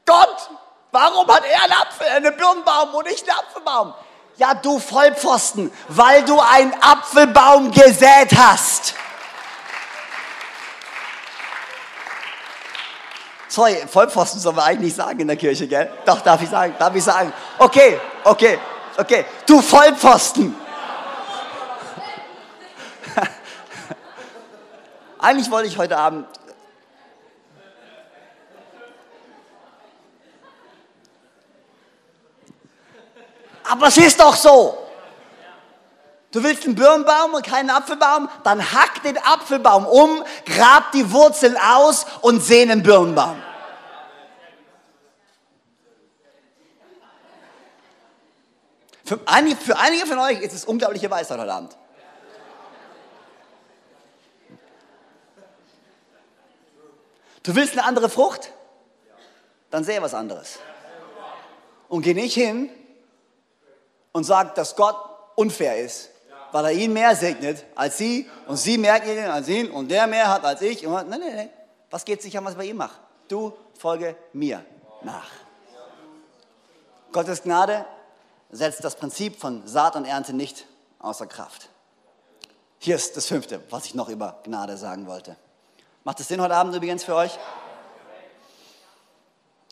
Gott, 0.08 0.50
warum 0.92 1.28
hat 1.28 1.44
er 1.46 1.64
einen 1.64 1.74
Apfel, 1.74 2.08
einen 2.08 2.36
Birnbaum 2.36 2.96
und 2.96 3.08
ich 3.08 3.22
einen 3.22 3.38
Apfelbaum? 3.38 3.94
Ja, 4.38 4.56
du 4.56 4.80
Vollpfosten, 4.80 5.72
weil 5.90 6.26
du 6.26 6.40
einen 6.40 6.74
Apfelbaum 6.82 7.72
gesät 7.72 8.32
hast. 8.36 8.96
Sorry, 13.52 13.76
Vollpfosten 13.86 14.40
soll 14.40 14.54
man 14.54 14.64
eigentlich 14.64 14.96
sagen 14.96 15.20
in 15.20 15.28
der 15.28 15.36
Kirche, 15.36 15.68
gell? 15.68 15.92
Doch, 16.06 16.22
darf 16.22 16.42
ich 16.42 16.48
sagen, 16.48 16.74
darf 16.80 16.96
ich 16.96 17.04
sagen. 17.04 17.34
Okay, 17.58 18.00
okay, 18.24 18.58
okay. 18.98 19.26
Du 19.46 19.62
Vollpfosten. 19.62 20.56
eigentlich 25.20 25.52
wollte 25.52 25.68
ich 25.68 25.78
heute 25.78 25.98
Abend 25.98 26.28
Aber 33.70 33.88
es 33.88 33.98
ist 33.98 34.20
doch 34.20 34.36
so. 34.36 34.81
Du 36.32 36.42
willst 36.44 36.66
einen 36.66 36.76
Birnbaum 36.76 37.34
und 37.34 37.46
keinen 37.46 37.70
Apfelbaum? 37.70 38.30
Dann 38.44 38.72
hack 38.72 39.04
den 39.04 39.18
Apfelbaum 39.18 39.86
um, 39.86 40.24
grab 40.46 40.92
die 40.94 41.12
Wurzeln 41.12 41.58
aus 41.58 42.06
und 42.22 42.42
seh 42.42 42.62
einen 42.62 42.84
Birnbaum. 42.84 43.42
Für 49.04 49.20
einige, 49.26 49.58
für 49.58 49.78
einige 49.78 50.08
von 50.08 50.20
euch 50.20 50.40
ist 50.40 50.54
es 50.54 50.64
unglaubliche 50.64 51.12
Weisheit 51.12 51.38
heute 51.38 51.52
Abend. 51.52 51.76
Du 57.44 57.54
willst 57.56 57.74
eine 57.74 57.84
andere 57.84 58.08
Frucht? 58.08 58.54
Dann 59.70 59.84
sehe 59.84 60.02
was 60.02 60.14
anderes. 60.14 60.60
Und 61.90 62.04
geh 62.04 62.14
nicht 62.14 62.36
hin 62.36 62.70
und 64.14 64.24
sag, 64.24 64.56
dass 64.56 64.78
Gott 64.78 64.96
unfair 65.36 65.78
ist 65.78 66.11
weil 66.52 66.66
er 66.66 66.72
ihn 66.72 66.94
mehr 66.94 67.16
segnet 67.16 67.66
als 67.76 67.98
sie 67.98 68.30
und 68.48 68.58
sie 68.58 68.78
mehr 68.78 69.04
ihn 69.04 69.30
als 69.30 69.48
ihn 69.48 69.72
und 69.72 69.90
der 69.90 70.08
mehr 70.08 70.28
hat 70.28 70.44
als 70.44 70.62
ich. 70.62 70.86
Und, 70.86 71.10
nein, 71.10 71.20
nein, 71.20 71.36
nein. 71.36 71.50
Was 71.90 72.06
geht 72.06 72.22
sich 72.22 72.38
an, 72.38 72.46
was 72.46 72.54
ich 72.54 72.58
bei 72.58 72.66
ihm 72.66 72.78
mache? 72.78 72.96
Du 73.28 73.54
folge 73.78 74.16
mir 74.34 74.64
nach. 75.02 75.30
Gottes 77.12 77.44
Gnade 77.44 77.86
setzt 78.52 78.84
das 78.84 78.96
Prinzip 78.96 79.40
von 79.40 79.66
Saat 79.68 79.96
und 79.96 80.06
Ernte 80.06 80.34
nicht 80.34 80.66
außer 81.00 81.28
Kraft. 81.28 81.70
Hier 82.80 82.96
ist 82.96 83.16
das 83.16 83.28
fünfte, 83.28 83.62
was 83.70 83.86
ich 83.86 83.96
noch 83.96 84.10
über 84.10 84.40
Gnade 84.44 84.78
sagen 84.78 85.08
wollte. 85.08 85.36
Macht 86.04 86.20
es 86.20 86.28
Sinn 86.28 86.42
heute 86.42 86.56
Abend 86.56 86.76
übrigens 86.76 87.04
für 87.04 87.16
euch? 87.16 87.38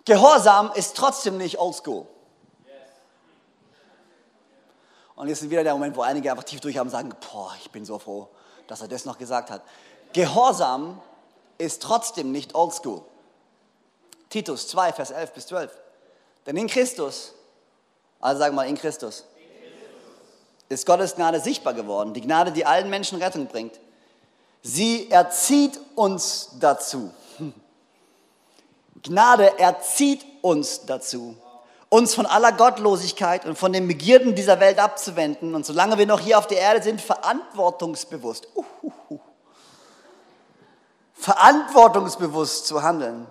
Gehorsam 0.06 0.72
ist 0.76 0.96
trotzdem 0.96 1.38
nicht 1.38 1.60
oldschool. 1.60 2.08
Und 5.20 5.28
jetzt 5.28 5.42
ist 5.42 5.50
wieder 5.50 5.66
der 5.66 5.74
Moment, 5.74 5.98
wo 5.98 6.02
einige 6.02 6.32
einfach 6.32 6.46
tief 6.46 6.62
durchhaben 6.62 6.88
und 6.88 6.92
sagen, 6.92 7.14
boah, 7.30 7.54
ich 7.60 7.70
bin 7.72 7.84
so 7.84 8.00
froh, 8.00 8.30
dass 8.68 8.80
er 8.80 8.88
das 8.88 9.04
noch 9.04 9.18
gesagt 9.18 9.52
hat. 9.52 9.62
Gehorsam 10.14 11.02
ist 11.58 11.82
trotzdem 11.82 12.32
nicht 12.32 12.56
oldschool. 12.56 13.02
Titus 14.30 14.70
2, 14.70 14.94
Vers 14.94 15.12
11 15.12 15.34
bis 15.34 15.48
12. 15.48 15.78
Denn 16.46 16.56
in 16.56 16.68
Christus, 16.68 17.34
also 18.22 18.40
sagen 18.40 18.54
wir 18.54 18.62
mal 18.62 18.70
in 18.70 18.78
Christus, 18.78 19.26
ist 20.70 20.86
Gottes 20.86 21.16
Gnade 21.16 21.42
sichtbar 21.42 21.74
geworden. 21.74 22.14
Die 22.14 22.22
Gnade, 22.22 22.54
die 22.54 22.66
allen 22.66 22.90
Menschen 22.90 23.22
Rettung 23.22 23.48
bringt. 23.48 23.78
Sie 24.62 25.12
erzieht 25.12 25.82
uns 25.96 26.52
dazu. 26.62 27.12
Gnade 29.04 29.60
erzieht 29.60 30.26
uns 30.42 30.86
dazu, 30.86 31.36
uns 31.90 32.14
von 32.14 32.28
aller 32.28 32.52
Gottlosigkeit 32.52 33.46
und 33.46 33.58
von 33.58 33.74
den 33.74 33.88
Begierden 33.88 34.36
dieser 34.36 34.60
Welt 34.60 34.80
abzuwenden 34.80 35.56
und 35.56 35.66
solange 35.66 35.98
wir 35.98 36.06
noch 36.06 36.20
hier 36.20 36.38
auf 36.38 36.48
der 36.48 36.60
Erde 36.60 36.84
sind, 36.84 37.02
verantwortungsbewusst, 37.02 38.48
uhuhu, 38.56 39.20
verantwortungsbewusst 41.14 42.68
zu 42.68 42.84
handeln, 42.84 43.26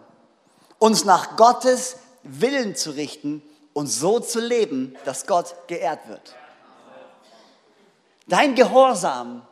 uns 0.78 1.04
nach 1.04 1.36
Gottes 1.36 1.96
Willen 2.24 2.74
zu 2.74 2.90
richten 2.90 3.42
und 3.72 3.86
so 3.86 4.18
zu 4.18 4.40
leben, 4.40 4.96
dass 5.04 5.26
Gott 5.26 5.54
geehrt 5.68 6.08
wird. 6.08 6.34
Dein 8.26 8.56
Gehorsam 8.56 9.46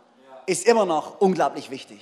ist 0.46 0.66
immer 0.66 0.84
noch 0.84 1.20
unglaublich 1.20 1.70
wichtig. 1.70 2.00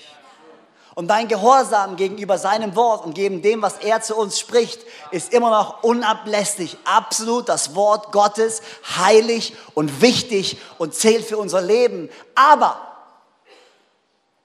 Und 0.95 1.09
dein 1.09 1.27
Gehorsam 1.27 1.97
gegenüber 1.97 2.39
seinem 2.39 2.77
Wort 2.77 3.05
und 3.05 3.15
gegen 3.15 3.43
dem, 3.43 3.63
was 3.63 3.79
er 3.79 4.01
zu 4.01 4.17
uns 4.17 4.39
spricht, 4.39 4.81
ist 5.11 5.33
immer 5.33 5.51
noch 5.51 5.83
unablässig, 5.83 6.77
absolut 6.85 7.49
das 7.49 7.75
Wort 7.75 8.13
Gottes, 8.13 8.63
heilig 8.97 9.55
und 9.75 10.01
wichtig 10.01 10.59
und 10.79 10.95
zählt 10.95 11.25
für 11.25 11.37
unser 11.37 11.61
Leben. 11.61 12.09
Aber 12.37 12.81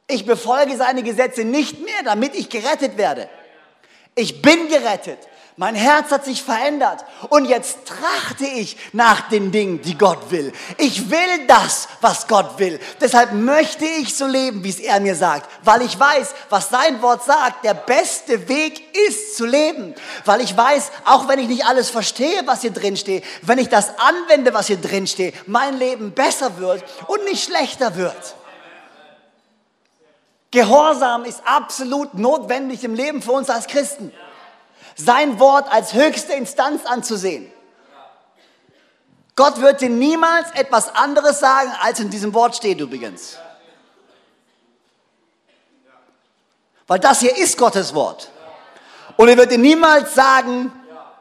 ich 0.07 0.25
befolge 0.25 0.75
seine 0.75 1.03
Gesetze 1.03 1.43
nicht 1.43 1.85
mehr, 1.85 2.01
damit 2.03 2.33
ich 2.33 2.49
gerettet 2.49 2.97
werde. 2.97 3.29
Ich 4.15 4.41
bin 4.41 4.67
gerettet. 4.67 5.28
Mein 5.59 5.75
Herz 5.75 6.09
hat 6.11 6.23
sich 6.23 6.41
verändert 6.41 7.03
und 7.27 7.43
jetzt 7.43 7.79
trachte 7.85 8.45
ich 8.45 8.77
nach 8.93 9.27
den 9.27 9.51
Dingen, 9.51 9.81
die 9.81 9.97
Gott 9.97 10.31
will. 10.31 10.53
Ich 10.77 11.11
will 11.11 11.47
das, 11.49 11.89
was 11.99 12.29
Gott 12.29 12.57
will. 12.59 12.79
Deshalb 13.01 13.33
möchte 13.33 13.83
ich 13.83 14.15
so 14.15 14.25
leben, 14.25 14.63
wie 14.63 14.69
es 14.69 14.79
er 14.79 15.01
mir 15.01 15.15
sagt, 15.15 15.49
weil 15.65 15.81
ich 15.81 15.99
weiß, 15.99 16.33
was 16.49 16.69
sein 16.69 17.01
Wort 17.01 17.25
sagt, 17.25 17.65
der 17.65 17.73
beste 17.73 18.47
Weg 18.47 18.95
ist 19.09 19.35
zu 19.35 19.45
leben. 19.45 19.95
Weil 20.23 20.39
ich 20.39 20.55
weiß, 20.55 20.91
auch 21.03 21.27
wenn 21.27 21.39
ich 21.39 21.49
nicht 21.49 21.65
alles 21.65 21.89
verstehe, 21.89 22.41
was 22.45 22.61
hier 22.61 22.71
drin 22.71 22.95
steht, 22.95 23.25
wenn 23.41 23.57
ich 23.57 23.67
das 23.67 23.91
anwende, 23.99 24.53
was 24.53 24.67
hier 24.67 24.79
drin 24.79 25.07
steht, 25.07 25.45
mein 25.45 25.77
Leben 25.77 26.13
besser 26.13 26.57
wird 26.57 26.85
und 27.07 27.25
nicht 27.25 27.43
schlechter 27.43 27.97
wird. 27.97 28.35
Gehorsam 30.51 31.25
ist 31.25 31.41
absolut 31.43 32.13
notwendig 32.13 32.85
im 32.85 32.95
Leben 32.95 33.21
für 33.21 33.33
uns 33.33 33.49
als 33.49 33.67
Christen 33.67 34.13
sein 34.99 35.39
Wort 35.39 35.71
als 35.71 35.93
höchste 35.93 36.33
Instanz 36.33 36.85
anzusehen. 36.85 37.51
Gott 39.35 39.61
wird 39.61 39.81
dir 39.81 39.89
niemals 39.89 40.51
etwas 40.51 40.93
anderes 40.93 41.39
sagen, 41.39 41.71
als 41.81 41.99
in 41.99 42.09
diesem 42.09 42.33
Wort 42.33 42.55
steht 42.57 42.79
übrigens. 42.81 43.37
Weil 46.87 46.99
das 46.99 47.21
hier 47.21 47.37
ist 47.37 47.57
Gottes 47.57 47.93
Wort. 47.93 48.29
Und 49.15 49.29
er 49.29 49.37
wird 49.37 49.51
dir 49.51 49.57
niemals 49.57 50.15
sagen, 50.15 50.73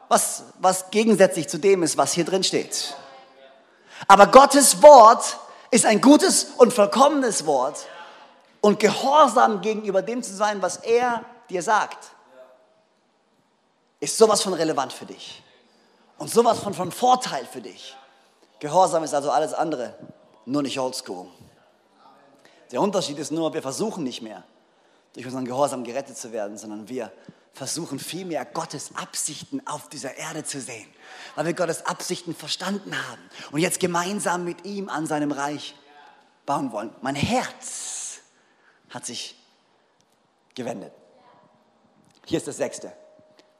was, 0.09 0.43
was 0.59 0.89
gegensätzlich 0.89 1.47
zu 1.47 1.59
dem 1.59 1.83
ist, 1.83 1.95
was 1.97 2.11
hier 2.13 2.25
drin 2.25 2.43
steht. 2.43 2.95
Aber 4.07 4.27
Gottes 4.27 4.81
Wort 4.81 5.37
ist 5.71 5.85
ein 5.85 6.01
gutes 6.01 6.45
und 6.57 6.73
vollkommenes 6.73 7.45
Wort 7.45 7.85
und 8.59 8.79
gehorsam 8.79 9.61
gegenüber 9.61 10.01
dem 10.01 10.23
zu 10.23 10.33
sein, 10.33 10.61
was 10.61 10.77
er 10.77 11.23
dir 11.49 11.61
sagt 11.61 12.11
ist 13.99 14.17
sowas 14.17 14.41
von 14.41 14.53
relevant 14.53 14.93
für 14.93 15.05
dich 15.05 15.43
und 16.17 16.29
sowas 16.29 16.59
von, 16.59 16.73
von 16.73 16.91
Vorteil 16.91 17.45
für 17.45 17.61
dich. 17.61 17.95
Gehorsam 18.59 19.03
ist 19.03 19.13
also 19.13 19.31
alles 19.31 19.53
andere, 19.53 19.95
nur 20.45 20.61
nicht 20.61 20.79
oldschool. 20.79 21.27
Der 22.71 22.81
Unterschied 22.81 23.17
ist 23.17 23.31
nur, 23.31 23.53
wir 23.53 23.61
versuchen 23.61 24.03
nicht 24.03 24.21
mehr, 24.21 24.43
durch 25.13 25.25
unseren 25.25 25.45
Gehorsam 25.45 25.83
gerettet 25.83 26.17
zu 26.17 26.31
werden, 26.31 26.57
sondern 26.57 26.87
wir 26.87 27.11
versuchen 27.53 27.99
vielmehr 27.99 28.45
Gottes 28.45 28.95
Absichten 28.95 29.65
auf 29.65 29.89
dieser 29.89 30.15
Erde 30.15 30.43
zu 30.43 30.61
sehen, 30.61 30.87
weil 31.35 31.45
wir 31.45 31.53
Gottes 31.53 31.85
Absichten 31.85 32.35
verstanden 32.35 32.95
haben 32.95 33.21
und 33.51 33.59
jetzt 33.59 33.79
gemeinsam 33.79 34.43
mit 34.45 34.65
ihm 34.65 34.87
an 34.87 35.07
seinem 35.07 35.31
Reich 35.31 35.75
bauen 36.45 36.71
wollen. 36.71 36.93
Mein 37.01 37.15
Herz 37.15 38.19
hat 38.89 39.05
sich 39.05 39.35
gewendet. 40.53 40.93
Hier 42.25 42.37
ist 42.37 42.47
das 42.47 42.57
sechste 42.57 42.93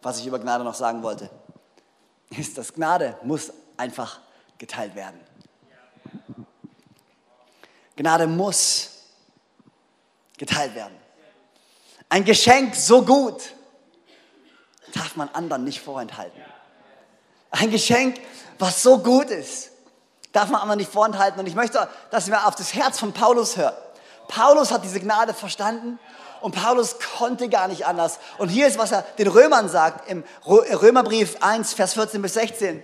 was 0.02 0.20
ich 0.20 0.28
über 0.28 0.40
Gnade 0.40 0.64
noch 0.64 0.76
sagen 0.76 1.04
wollte, 1.04 1.30
ist, 2.30 2.58
dass 2.58 2.74
Gnade 2.74 3.18
muss 3.24 3.52
einfach 3.78 4.20
geteilt 4.58 4.96
werden. 4.96 5.20
Gnade 7.96 8.28
muss 8.28 8.92
geteilt 10.38 10.76
werden. 10.76 10.96
Ein 12.08 12.24
Geschenk 12.24 12.76
so 12.76 13.04
gut 13.04 13.54
darf 14.94 15.16
man 15.16 15.30
anderen 15.30 15.64
nicht 15.64 15.82
vorenthalten. 15.82 16.42
Ein 17.52 17.72
Geschenk, 17.72 18.20
was 18.58 18.82
so 18.82 19.00
gut 19.00 19.30
ist, 19.30 19.72
darf 20.32 20.50
man 20.50 20.62
anderen 20.62 20.80
nicht 20.80 20.92
vorenthalten. 20.92 21.40
Und 21.40 21.48
ich 21.48 21.56
möchte, 21.56 21.88
dass 22.12 22.28
wir 22.28 22.48
auf 22.48 22.56
das 22.56 22.74
Herz 22.74 23.00
von 23.00 23.14
Paulus 23.14 23.58
hören. 23.58 23.76
Paulus 24.28 24.72
hat 24.72 24.84
diese 24.84 25.00
Gnade 25.00 25.34
verstanden 25.34 26.00
und 26.42 26.56
Paulus 26.56 26.98
konnte 27.18 27.50
gar 27.50 27.68
nicht 27.68 27.86
anders. 27.86 28.20
Und 28.38 28.50
hier 28.50 28.68
ist, 28.68 28.78
was 28.78 28.92
er 28.92 29.04
den 29.18 29.28
Römern 29.28 29.70
sagt 29.70 30.10
im 30.10 30.24
Römerbrief 30.46 31.38
1, 31.42 31.74
Vers 31.74 31.94
14 31.94 32.22
bis 32.22 32.34
16. 32.36 32.84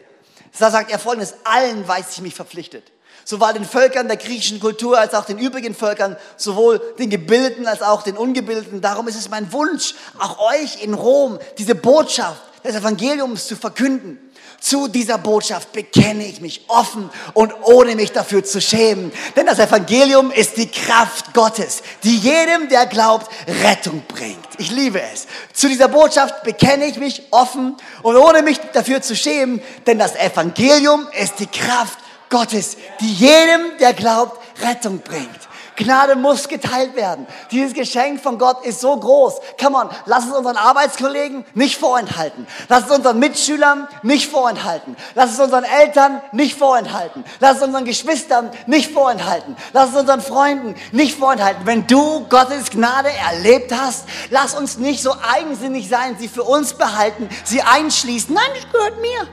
Da 0.57 0.71
sagt 0.71 0.91
er 0.91 0.99
folgendes, 0.99 1.35
allen 1.43 1.87
weiß 1.87 2.11
ich 2.11 2.21
mich 2.21 2.35
verpflichtet. 2.35 2.91
Sowohl 3.25 3.53
den 3.53 3.65
Völkern 3.65 4.07
der 4.07 4.17
griechischen 4.17 4.59
Kultur 4.59 4.99
als 4.99 5.13
auch 5.15 5.25
den 5.25 5.39
übrigen 5.39 5.73
Völkern, 5.73 6.15
sowohl 6.37 6.79
den 6.99 7.09
Gebildeten 7.09 7.65
als 7.67 7.81
auch 7.81 8.03
den 8.03 8.17
Ungebildeten. 8.17 8.81
Darum 8.81 9.07
ist 9.07 9.17
es 9.17 9.29
mein 9.29 9.51
Wunsch, 9.51 9.95
auch 10.19 10.39
euch 10.53 10.83
in 10.83 10.93
Rom 10.93 11.39
diese 11.57 11.73
Botschaft 11.73 12.41
des 12.63 12.75
Evangeliums 12.75 13.47
zu 13.47 13.55
verkünden. 13.55 14.19
Zu 14.59 14.87
dieser 14.87 15.17
Botschaft 15.17 15.71
bekenne 15.73 16.25
ich 16.25 16.41
mich 16.41 16.65
offen 16.67 17.09
und 17.33 17.53
ohne 17.63 17.95
mich 17.95 18.11
dafür 18.11 18.43
zu 18.43 18.61
schämen. 18.61 19.11
Denn 19.35 19.45
das 19.45 19.59
Evangelium 19.59 20.31
ist 20.31 20.57
die 20.57 20.67
Kraft 20.67 21.33
Gottes, 21.33 21.83
die 22.03 22.17
jedem, 22.17 22.69
der 22.69 22.85
glaubt, 22.85 23.29
Rettung 23.63 24.03
bringt. 24.07 24.47
Ich 24.57 24.71
liebe 24.71 25.01
es. 25.01 25.27
Zu 25.53 25.67
dieser 25.67 25.87
Botschaft 25.87 26.43
bekenne 26.43 26.85
ich 26.85 26.97
mich 26.97 27.23
offen 27.31 27.75
und 28.01 28.15
ohne 28.15 28.41
mich 28.41 28.59
dafür 28.73 29.01
zu 29.01 29.15
schämen, 29.15 29.61
denn 29.85 29.99
das 29.99 30.15
Evangelium 30.15 31.07
ist 31.19 31.39
die 31.39 31.47
Kraft 31.47 31.99
Gottes, 32.29 32.77
die 32.99 33.13
jedem, 33.13 33.77
der 33.79 33.93
glaubt, 33.93 34.39
Rettung 34.61 34.99
bringt. 34.99 35.44
Gnade 35.75 36.15
muss 36.15 36.47
geteilt 36.47 36.95
werden. 36.95 37.27
Dieses 37.51 37.73
Geschenk 37.73 38.21
von 38.21 38.37
Gott 38.37 38.65
ist 38.65 38.79
so 38.79 38.97
groß. 38.97 39.35
Come 39.61 39.77
on, 39.77 39.89
lass 40.05 40.25
es 40.25 40.31
unseren 40.31 40.57
Arbeitskollegen 40.57 41.45
nicht 41.53 41.77
vorenthalten. 41.77 42.47
Lass 42.69 42.85
es 42.85 42.95
unseren 42.95 43.19
Mitschülern 43.19 43.87
nicht 44.03 44.31
vorenthalten. 44.31 44.95
Lass 45.15 45.33
es 45.33 45.39
unseren 45.39 45.65
Eltern 45.65 46.21
nicht 46.31 46.57
vorenthalten. 46.57 47.25
Lass 47.39 47.57
es 47.57 47.63
unseren 47.63 47.85
Geschwistern 47.85 48.51
nicht 48.67 48.91
vorenthalten. 48.91 49.55
Lass 49.73 49.89
es 49.89 49.95
unseren 49.95 50.21
Freunden 50.21 50.75
nicht 50.91 51.17
vorenthalten. 51.17 51.65
Wenn 51.65 51.85
du 51.87 52.25
Gottes 52.29 52.69
Gnade 52.69 53.09
erlebt 53.09 53.73
hast, 53.77 54.05
lass 54.29 54.55
uns 54.55 54.77
nicht 54.77 55.01
so 55.01 55.13
eigensinnig 55.29 55.89
sein, 55.89 56.15
sie 56.17 56.27
für 56.27 56.43
uns 56.43 56.73
behalten, 56.73 57.29
sie 57.43 57.61
einschließen. 57.61 58.33
Nein, 58.33 58.49
das 58.53 58.71
gehört 58.71 59.01
mir. 59.01 59.27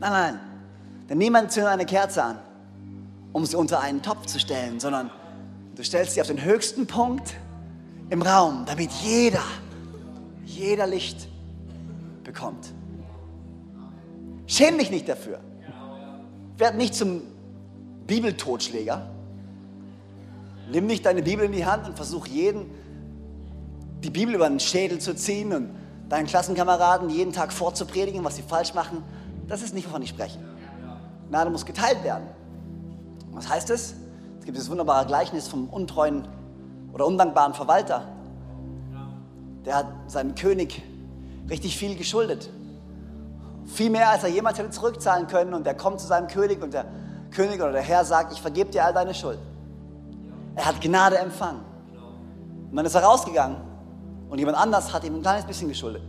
Nein, 0.00 0.12
nein. 0.12 0.40
Denn 1.08 1.18
niemand 1.18 1.52
zündet 1.52 1.72
eine 1.72 1.86
Kerze 1.86 2.22
an 2.22 2.47
um 3.38 3.46
sie 3.46 3.56
unter 3.56 3.80
einen 3.80 4.02
Topf 4.02 4.26
zu 4.26 4.40
stellen, 4.40 4.80
sondern 4.80 5.10
du 5.76 5.84
stellst 5.84 6.14
sie 6.14 6.20
auf 6.20 6.26
den 6.26 6.42
höchsten 6.44 6.88
Punkt 6.88 7.34
im 8.10 8.20
Raum, 8.20 8.64
damit 8.66 8.90
jeder, 8.90 9.42
jeder 10.44 10.88
Licht 10.88 11.28
bekommt. 12.24 12.72
Schäm 14.48 14.76
dich 14.76 14.90
nicht 14.90 15.08
dafür. 15.08 15.38
Werd 16.56 16.76
nicht 16.76 16.96
zum 16.96 17.22
Bibeltotschläger. 18.08 19.08
Nimm 20.72 20.86
nicht 20.86 21.06
deine 21.06 21.22
Bibel 21.22 21.44
in 21.44 21.52
die 21.52 21.64
Hand 21.64 21.86
und 21.86 21.94
versuch 21.94 22.26
jeden 22.26 22.66
die 24.02 24.10
Bibel 24.10 24.34
über 24.34 24.48
den 24.48 24.58
Schädel 24.58 24.98
zu 24.98 25.14
ziehen 25.14 25.52
und 25.52 25.70
deinen 26.08 26.26
Klassenkameraden 26.26 27.08
jeden 27.08 27.32
Tag 27.32 27.52
vorzupredigen, 27.52 28.24
was 28.24 28.34
sie 28.34 28.42
falsch 28.42 28.74
machen. 28.74 29.04
Das 29.46 29.62
ist 29.62 29.74
nicht, 29.74 29.86
wovon 29.86 30.02
ich 30.02 30.10
spreche. 30.10 30.38
Gnade 31.28 31.50
muss 31.50 31.64
geteilt 31.64 32.02
werden. 32.02 32.24
Was 33.38 33.48
heißt 33.48 33.70
es? 33.70 33.94
Es 34.40 34.44
gibt 34.44 34.56
dieses 34.56 34.68
wunderbare 34.68 35.06
Gleichnis 35.06 35.46
vom 35.46 35.68
untreuen 35.68 36.26
oder 36.92 37.06
undankbaren 37.06 37.54
Verwalter. 37.54 38.02
Der 39.64 39.76
hat 39.76 39.86
seinem 40.08 40.34
König 40.34 40.82
richtig 41.48 41.76
viel 41.76 41.94
geschuldet. 41.94 42.50
Viel 43.66 43.90
mehr, 43.90 44.10
als 44.10 44.24
er 44.24 44.30
jemals 44.30 44.58
hätte 44.58 44.70
zurückzahlen 44.70 45.28
können. 45.28 45.54
Und 45.54 45.68
er 45.68 45.74
kommt 45.74 46.00
zu 46.00 46.08
seinem 46.08 46.26
König 46.26 46.60
und 46.60 46.74
der 46.74 46.86
König 47.30 47.60
oder 47.60 47.70
der 47.70 47.82
Herr 47.82 48.04
sagt, 48.04 48.32
ich 48.32 48.40
vergebe 48.40 48.72
dir 48.72 48.84
all 48.84 48.92
deine 48.92 49.14
Schuld. 49.14 49.38
Er 50.56 50.66
hat 50.66 50.80
Gnade 50.80 51.18
empfangen. 51.18 51.60
Und 52.70 52.76
dann 52.76 52.86
ist 52.86 52.96
er 52.96 53.04
rausgegangen 53.04 53.58
und 54.30 54.38
jemand 54.40 54.58
anders 54.58 54.92
hat 54.92 55.04
ihm 55.04 55.14
ein 55.14 55.22
kleines 55.22 55.44
bisschen 55.44 55.68
geschuldet. 55.68 56.02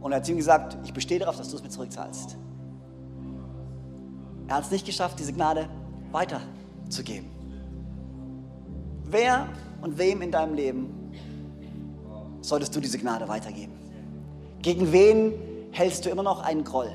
Und 0.00 0.10
er 0.10 0.18
hat 0.18 0.28
ihm 0.28 0.38
gesagt, 0.38 0.76
ich 0.82 0.92
bestehe 0.92 1.20
darauf, 1.20 1.36
dass 1.36 1.50
du 1.50 1.56
es 1.56 1.62
mir 1.62 1.68
zurückzahlst. 1.68 2.36
Er 4.48 4.56
hat 4.56 4.64
es 4.64 4.72
nicht 4.72 4.84
geschafft, 4.84 5.20
diese 5.20 5.32
Gnade 5.32 5.68
weiterzugeben. 6.12 7.30
Wer 9.04 9.48
und 9.82 9.98
wem 9.98 10.22
in 10.22 10.32
deinem 10.32 10.54
Leben 10.54 11.12
solltest 12.40 12.74
du 12.74 12.80
diese 12.80 12.98
Gnade 12.98 13.28
weitergeben? 13.28 13.72
Gegen 14.62 14.92
wen 14.92 15.32
hältst 15.70 16.04
du 16.04 16.10
immer 16.10 16.22
noch 16.22 16.40
einen 16.42 16.64
Groll? 16.64 16.90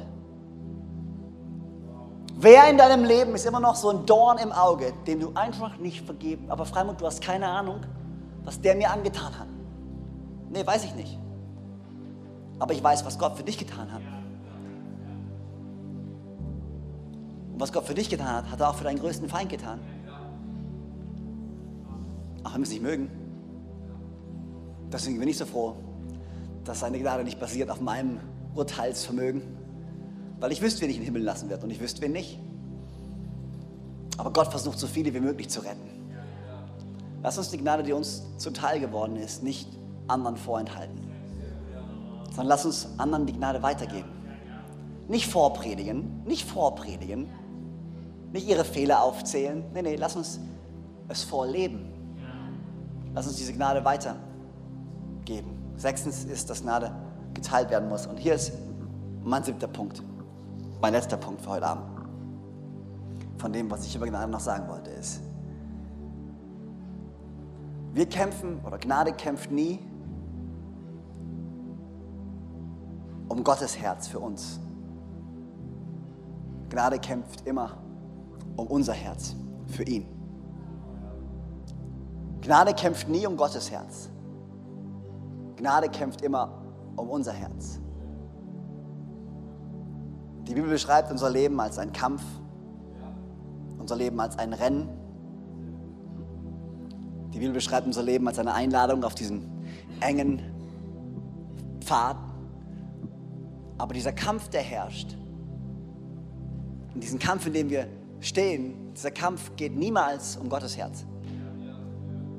Wer 2.35 2.69
in 2.69 2.77
deinem 2.77 3.03
Leben 3.03 3.35
ist 3.35 3.45
immer 3.45 3.59
noch 3.59 3.75
so 3.75 3.89
ein 3.89 4.05
Dorn 4.07 4.39
im 4.39 4.51
Auge, 4.51 4.93
dem 5.05 5.19
du 5.19 5.31
einfach 5.35 5.77
nicht 5.77 6.03
vergeben, 6.03 6.49
aber 6.49 6.65
Freimund, 6.65 6.99
du 6.99 7.05
hast 7.05 7.21
keine 7.21 7.47
Ahnung, 7.47 7.81
was 8.43 8.59
der 8.59 8.75
mir 8.75 8.89
angetan 8.89 9.37
hat. 9.37 9.47
Nee, 10.49 10.65
weiß 10.65 10.85
ich 10.85 10.95
nicht. 10.95 11.19
Aber 12.57 12.73
ich 12.73 12.83
weiß, 12.83 13.05
was 13.05 13.19
Gott 13.19 13.37
für 13.37 13.43
dich 13.43 13.57
getan 13.57 13.91
hat. 13.91 14.01
Was 17.61 17.71
Gott 17.71 17.85
für 17.85 17.93
dich 17.93 18.09
getan 18.09 18.27
hat, 18.27 18.49
hat 18.49 18.59
er 18.59 18.69
auch 18.69 18.75
für 18.75 18.83
deinen 18.83 18.99
größten 18.99 19.29
Feind 19.29 19.49
getan. 19.49 19.79
Auch 22.43 22.53
wenn 22.53 22.61
wir 22.61 22.65
es 22.65 22.71
nicht 22.71 22.81
mögen. 22.81 23.09
Deswegen 24.91 25.19
bin 25.19 25.29
ich 25.29 25.37
so 25.37 25.45
froh, 25.45 25.75
dass 26.65 26.79
seine 26.79 26.99
Gnade 26.99 27.23
nicht 27.23 27.39
basiert 27.39 27.69
auf 27.69 27.79
meinem 27.79 28.19
Urteilsvermögen. 28.55 29.43
Weil 30.39 30.51
ich 30.51 30.61
wüsste, 30.61 30.81
wen 30.81 30.89
ich 30.89 30.95
in 30.95 31.03
den 31.03 31.05
Himmel 31.05 31.21
lassen 31.21 31.49
werde 31.49 31.63
und 31.63 31.69
ich 31.69 31.79
wüsste, 31.79 32.01
wen 32.01 32.11
nicht. 32.11 32.39
Aber 34.17 34.33
Gott 34.33 34.47
versucht, 34.47 34.79
so 34.79 34.87
viele 34.87 35.13
wie 35.13 35.19
möglich 35.19 35.49
zu 35.49 35.61
retten. 35.61 35.87
Lass 37.21 37.37
uns 37.37 37.49
die 37.51 37.57
Gnade, 37.57 37.83
die 37.83 37.93
uns 37.93 38.23
zuteil 38.37 38.79
geworden 38.79 39.15
ist, 39.15 39.43
nicht 39.43 39.69
anderen 40.07 40.35
vorenthalten. 40.35 40.99
Sondern 42.29 42.47
lass 42.47 42.65
uns 42.65 42.87
anderen 42.97 43.27
die 43.27 43.33
Gnade 43.33 43.61
weitergeben. 43.61 44.09
Nicht 45.07 45.27
vorpredigen, 45.27 46.23
nicht 46.25 46.49
vorpredigen, 46.49 47.29
nicht 48.31 48.47
ihre 48.47 48.63
Fehler 48.63 49.03
aufzählen. 49.03 49.63
Nee, 49.73 49.81
nee, 49.81 49.95
lass 49.95 50.15
uns 50.15 50.39
es 51.07 51.23
vorleben. 51.23 51.91
Lass 53.13 53.27
uns 53.27 53.35
diese 53.35 53.53
Gnade 53.53 53.83
weitergeben. 53.83 55.51
Sechstens 55.75 56.23
ist, 56.23 56.49
dass 56.49 56.61
Gnade 56.61 56.95
geteilt 57.33 57.69
werden 57.69 57.89
muss. 57.89 58.07
Und 58.07 58.17
hier 58.17 58.35
ist 58.35 58.53
mein 59.23 59.43
siebter 59.43 59.67
Punkt. 59.67 60.01
Mein 60.81 60.93
letzter 60.93 61.17
Punkt 61.17 61.41
für 61.41 61.49
heute 61.49 61.67
Abend. 61.67 61.83
Von 63.37 63.51
dem, 63.51 63.69
was 63.69 63.85
ich 63.85 63.95
über 63.95 64.07
Gnade 64.07 64.31
noch 64.31 64.39
sagen 64.39 64.67
wollte, 64.69 64.91
ist, 64.91 65.21
wir 67.93 68.05
kämpfen, 68.05 68.61
oder 68.65 68.77
Gnade 68.77 69.11
kämpft 69.11 69.51
nie 69.51 69.79
um 73.27 73.43
Gottes 73.43 73.77
Herz 73.77 74.07
für 74.07 74.19
uns. 74.19 74.59
Gnade 76.69 76.99
kämpft 76.99 77.45
immer 77.45 77.80
um 78.55 78.67
unser 78.67 78.93
Herz, 78.93 79.35
für 79.67 79.83
ihn. 79.83 80.05
Gnade 82.41 82.73
kämpft 82.73 83.07
nie 83.07 83.25
um 83.27 83.37
Gottes 83.37 83.71
Herz. 83.71 84.09
Gnade 85.57 85.89
kämpft 85.89 86.21
immer 86.21 86.61
um 86.95 87.09
unser 87.09 87.31
Herz. 87.31 87.79
Die 90.47 90.55
Bibel 90.55 90.69
beschreibt 90.69 91.11
unser 91.11 91.29
Leben 91.29 91.59
als 91.59 91.77
ein 91.77 91.93
Kampf, 91.93 92.23
unser 93.77 93.95
Leben 93.95 94.19
als 94.19 94.37
ein 94.37 94.53
Rennen. 94.53 94.89
Die 97.33 97.39
Bibel 97.39 97.53
beschreibt 97.53 97.85
unser 97.87 98.03
Leben 98.03 98.27
als 98.27 98.39
eine 98.39 98.53
Einladung 98.53 99.03
auf 99.03 99.15
diesen 99.15 99.49
engen 100.01 100.41
Pfad. 101.79 102.17
Aber 103.77 103.93
dieser 103.93 104.11
Kampf, 104.11 104.49
der 104.49 104.61
herrscht, 104.61 105.15
in 106.93 106.99
diesem 106.99 107.19
Kampf, 107.19 107.45
in 107.45 107.53
dem 107.53 107.69
wir 107.69 107.87
stehen, 108.21 108.93
dieser 108.93 109.11
Kampf 109.11 109.55
geht 109.57 109.75
niemals 109.75 110.37
um 110.37 110.47
Gottes 110.47 110.77
Herz. 110.77 111.05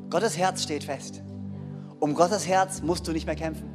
Gottes 0.08 0.38
Herz 0.38 0.62
steht 0.62 0.84
fest. 0.84 1.22
Um 2.00 2.14
Gottes 2.14 2.46
Herz 2.46 2.82
musst 2.82 3.06
du 3.06 3.12
nicht 3.12 3.26
mehr 3.26 3.36
kämpfen. 3.36 3.68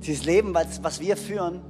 Dieses 0.00 0.24
Leben, 0.24 0.54
was, 0.54 1.00
wir 1.00 1.16
führen, 1.16 1.60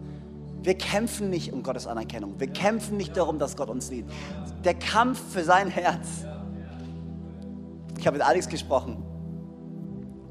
wir 0.62 0.76
kämpfen 0.76 1.30
nicht 1.30 1.52
um 1.52 1.62
Gottes 1.62 1.86
Anerkennung. 1.86 2.38
Wir 2.38 2.48
kämpfen 2.48 2.96
nicht 2.96 3.16
darum, 3.16 3.38
dass 3.38 3.56
Gott 3.56 3.70
uns 3.70 3.90
liebt. 3.90 4.12
Der 4.64 4.74
Kampf 4.74 5.20
für 5.32 5.44
sein 5.44 5.68
Herz. 5.68 6.24
Ich 7.98 8.06
habe 8.06 8.18
mit 8.18 8.26
Alex 8.26 8.48
gesprochen. 8.48 9.02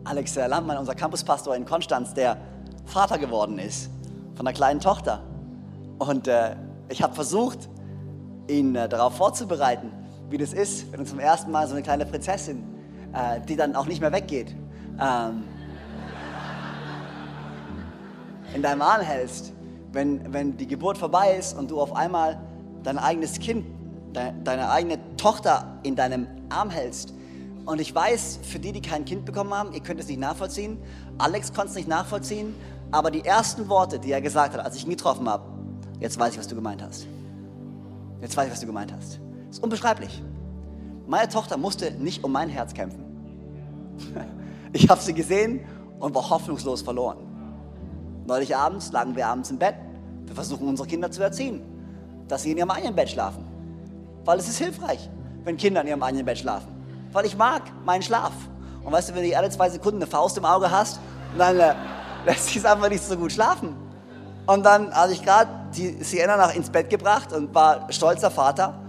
Alex 0.03 0.35
Landmann, 0.35 0.77
unser 0.77 0.95
Campuspastor 0.95 1.55
in 1.55 1.65
Konstanz, 1.65 2.13
der 2.13 2.37
Vater 2.85 3.17
geworden 3.17 3.59
ist 3.59 3.89
von 4.35 4.47
einer 4.47 4.55
kleinen 4.55 4.79
Tochter. 4.79 5.23
Und 5.99 6.27
äh, 6.27 6.55
ich 6.89 7.01
habe 7.01 7.13
versucht, 7.13 7.69
ihn 8.47 8.75
äh, 8.75 8.87
darauf 8.89 9.15
vorzubereiten, 9.15 9.91
wie 10.29 10.37
das 10.37 10.53
ist, 10.53 10.91
wenn 10.91 10.99
du 10.99 11.05
zum 11.05 11.19
ersten 11.19 11.51
Mal 11.51 11.67
so 11.67 11.73
eine 11.73 11.83
kleine 11.83 12.05
Prinzessin, 12.05 12.63
äh, 13.13 13.41
die 13.41 13.55
dann 13.55 13.75
auch 13.75 13.85
nicht 13.85 14.01
mehr 14.01 14.11
weggeht, 14.11 14.55
ähm, 14.99 15.43
in 18.53 18.61
deinem 18.61 18.81
Arm 18.81 19.01
hältst, 19.01 19.53
wenn, 19.91 20.33
wenn 20.33 20.57
die 20.57 20.67
Geburt 20.67 20.97
vorbei 20.97 21.35
ist 21.37 21.57
und 21.57 21.71
du 21.71 21.79
auf 21.79 21.95
einmal 21.95 22.39
dein 22.83 22.97
eigenes 22.97 23.39
Kind 23.39 23.65
de 24.15 24.31
deine 24.43 24.69
eigene 24.69 24.99
Tochter 25.17 25.79
in 25.83 25.95
deinem 25.95 26.27
Arm 26.49 26.69
hältst. 26.69 27.13
Und 27.65 27.81
ich 27.81 27.93
weiß, 27.93 28.39
für 28.43 28.59
die, 28.59 28.71
die 28.71 28.81
kein 28.81 29.03
Kind 29.03 29.25
bekommen 29.25 29.53
haben, 29.53 29.73
ihr 29.73 29.81
könnt 29.81 29.99
es 29.99 30.07
nicht 30.07 30.19
nachvollziehen. 30.19 30.77
Alex 31.17 31.53
konnte 31.53 31.71
es 31.71 31.75
nicht 31.75 31.89
nachvollziehen. 31.89 32.55
Aber 32.91 33.11
die 33.11 33.25
ersten 33.25 33.67
Worte, 33.67 33.99
die 33.99 34.11
er 34.11 34.21
gesagt 34.21 34.53
hat, 34.53 34.63
als 34.63 34.77
ich 34.77 34.85
ihn 34.85 34.89
getroffen 34.89 35.27
habe, 35.27 35.43
jetzt 35.99 36.17
weiß 36.17 36.33
ich, 36.33 36.39
was 36.39 36.47
du 36.47 36.55
gemeint 36.55 36.81
hast. 36.81 37.05
Jetzt 38.21 38.35
weiß 38.35 38.47
ich, 38.47 38.51
was 38.51 38.59
du 38.59 38.65
gemeint 38.67 38.91
hast. 38.93 39.19
Das 39.47 39.57
ist 39.57 39.63
unbeschreiblich. 39.63 40.23
Meine 41.07 41.29
Tochter 41.29 41.57
musste 41.57 41.91
nicht 41.91 42.23
um 42.23 42.31
mein 42.31 42.49
Herz 42.49 42.73
kämpfen. 42.73 43.03
Ich 44.73 44.89
habe 44.89 45.01
sie 45.01 45.13
gesehen 45.13 45.61
und 45.97 46.13
war 46.13 46.29
hoffnungslos 46.29 46.81
verloren. 46.81 47.17
Neulich 48.27 48.55
abends 48.55 48.91
lagen 48.91 49.15
wir 49.15 49.25
abends 49.25 49.49
im 49.49 49.57
Bett. 49.57 49.75
Wir 50.25 50.35
versuchen 50.35 50.67
unsere 50.67 50.87
Kinder 50.87 51.09
zu 51.09 51.23
erziehen, 51.23 51.61
dass 52.27 52.43
sie 52.43 52.51
in 52.51 52.57
ihrem 52.57 52.69
eigenen 52.69 52.93
Bett 52.93 53.09
schlafen. 53.09 53.45
Weil 54.25 54.37
es 54.37 54.49
ist 54.49 54.57
hilfreich, 54.57 55.09
wenn 55.45 55.55
Kinder 55.55 55.81
in 55.81 55.87
ihrem 55.87 56.03
eigenen 56.03 56.25
Bett 56.25 56.37
schlafen. 56.37 56.67
Weil 57.13 57.25
ich 57.25 57.37
mag 57.37 57.63
meinen 57.85 58.01
Schlaf. 58.01 58.33
Und 58.83 58.91
weißt 58.91 59.09
du, 59.09 59.15
wenn 59.15 59.27
du 59.27 59.37
alle 59.37 59.49
zwei 59.49 59.69
Sekunden 59.69 59.99
eine 60.01 60.07
Faust 60.07 60.37
im 60.37 60.43
Auge 60.43 60.69
hast, 60.69 60.99
dann 61.37 61.57
äh, 61.57 61.73
lässt 62.25 62.47
sich 62.47 62.57
es 62.57 62.65
einfach 62.65 62.89
nicht 62.89 63.03
so 63.03 63.15
gut 63.15 63.31
schlafen. 63.31 63.86
Und 64.47 64.65
dann 64.65 64.93
hatte 64.93 65.13
ich 65.13 65.23
gerade 65.23 65.49
die 65.75 66.01
Sienna 66.03 66.37
nach 66.37 66.55
ins 66.55 66.69
Bett 66.69 66.89
gebracht 66.89 67.33
und 67.33 67.53
war 67.53 67.91
stolzer 67.91 68.31
Vater. 68.31 68.79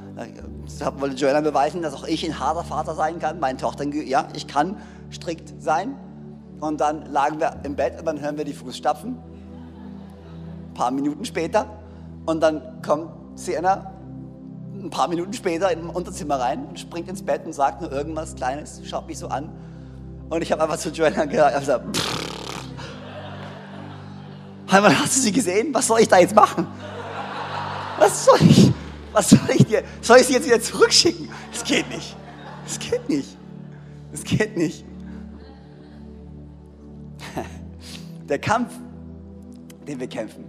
Ich 0.67 1.01
wollte 1.01 1.17
Joanna 1.17 1.41
beweisen, 1.41 1.83
dass 1.83 1.95
auch 1.95 2.07
ich 2.07 2.25
ein 2.25 2.39
harter 2.39 2.63
Vater 2.63 2.95
sein 2.95 3.19
kann. 3.19 3.41
Meine 3.41 3.59
Tochter, 3.59 3.85
ja, 3.85 4.29
ich 4.35 4.47
kann 4.47 4.77
strikt 5.13 5.61
sein. 5.61 5.97
Und 6.61 6.81
dann 6.81 7.07
lagen 7.07 7.41
wir 7.41 7.57
im 7.65 7.75
Bett 7.75 7.99
und 7.99 8.07
dann 8.07 8.21
hören 8.21 8.37
wir 8.37 8.45
die 8.45 8.53
Fußstapfen. 8.53 9.17
Ein 10.69 10.75
paar 10.75 10.93
Minuten 10.93 11.25
später. 11.25 11.67
Und 12.25 12.41
dann 12.41 12.83
kommt 12.83 13.11
Sienna 13.35 13.93
ein 14.81 14.91
paar 14.91 15.09
Minuten 15.09 15.33
später 15.33 15.73
in 15.73 15.81
im 15.81 15.91
Unterzimmer 15.91 16.39
rein 16.39 16.67
und 16.67 16.79
springt 16.79 17.09
ins 17.09 17.23
Bett 17.23 17.45
und 17.45 17.53
sagt 17.53 17.81
nur 17.81 17.91
irgendwas 17.91 18.37
Kleines, 18.37 18.81
schaut 18.85 19.09
mich 19.09 19.19
so 19.19 19.29
an. 19.29 19.51
Und 20.31 20.43
ich 20.43 20.53
habe 20.53 20.63
einfach 20.63 20.77
zu 20.77 20.91
Joanna 20.91 21.25
gesagt, 21.25 21.85
Heimann, 24.71 24.99
hast 24.99 25.17
du 25.17 25.21
sie 25.21 25.33
gesehen? 25.33 25.73
Was 25.73 25.87
soll 25.87 26.01
ich 26.01 26.09
da 26.09 26.19
jetzt 26.19 26.35
machen? 26.35 26.67
Was 27.99 28.25
soll 28.27 28.41
ich? 28.43 28.73
Was 29.13 29.31
soll 29.31 29.51
ich 29.55 29.65
dir? 29.67 29.83
Soll 30.03 30.19
ich 30.19 30.27
sie 30.27 30.35
jetzt 30.35 30.47
wieder 30.47 30.61
zurückschicken? 30.61 31.29
Das 31.53 31.65
geht 31.65 31.89
nicht. 31.89 32.17
Das 32.65 32.79
geht 32.79 33.09
nicht. 33.09 33.37
Das 34.13 34.25
geht 34.25 34.57
nicht. 34.57 34.85
Der 38.29 38.39
Kampf, 38.39 38.75
den 39.87 39.99
wir 39.99 40.07
kämpfen, 40.07 40.45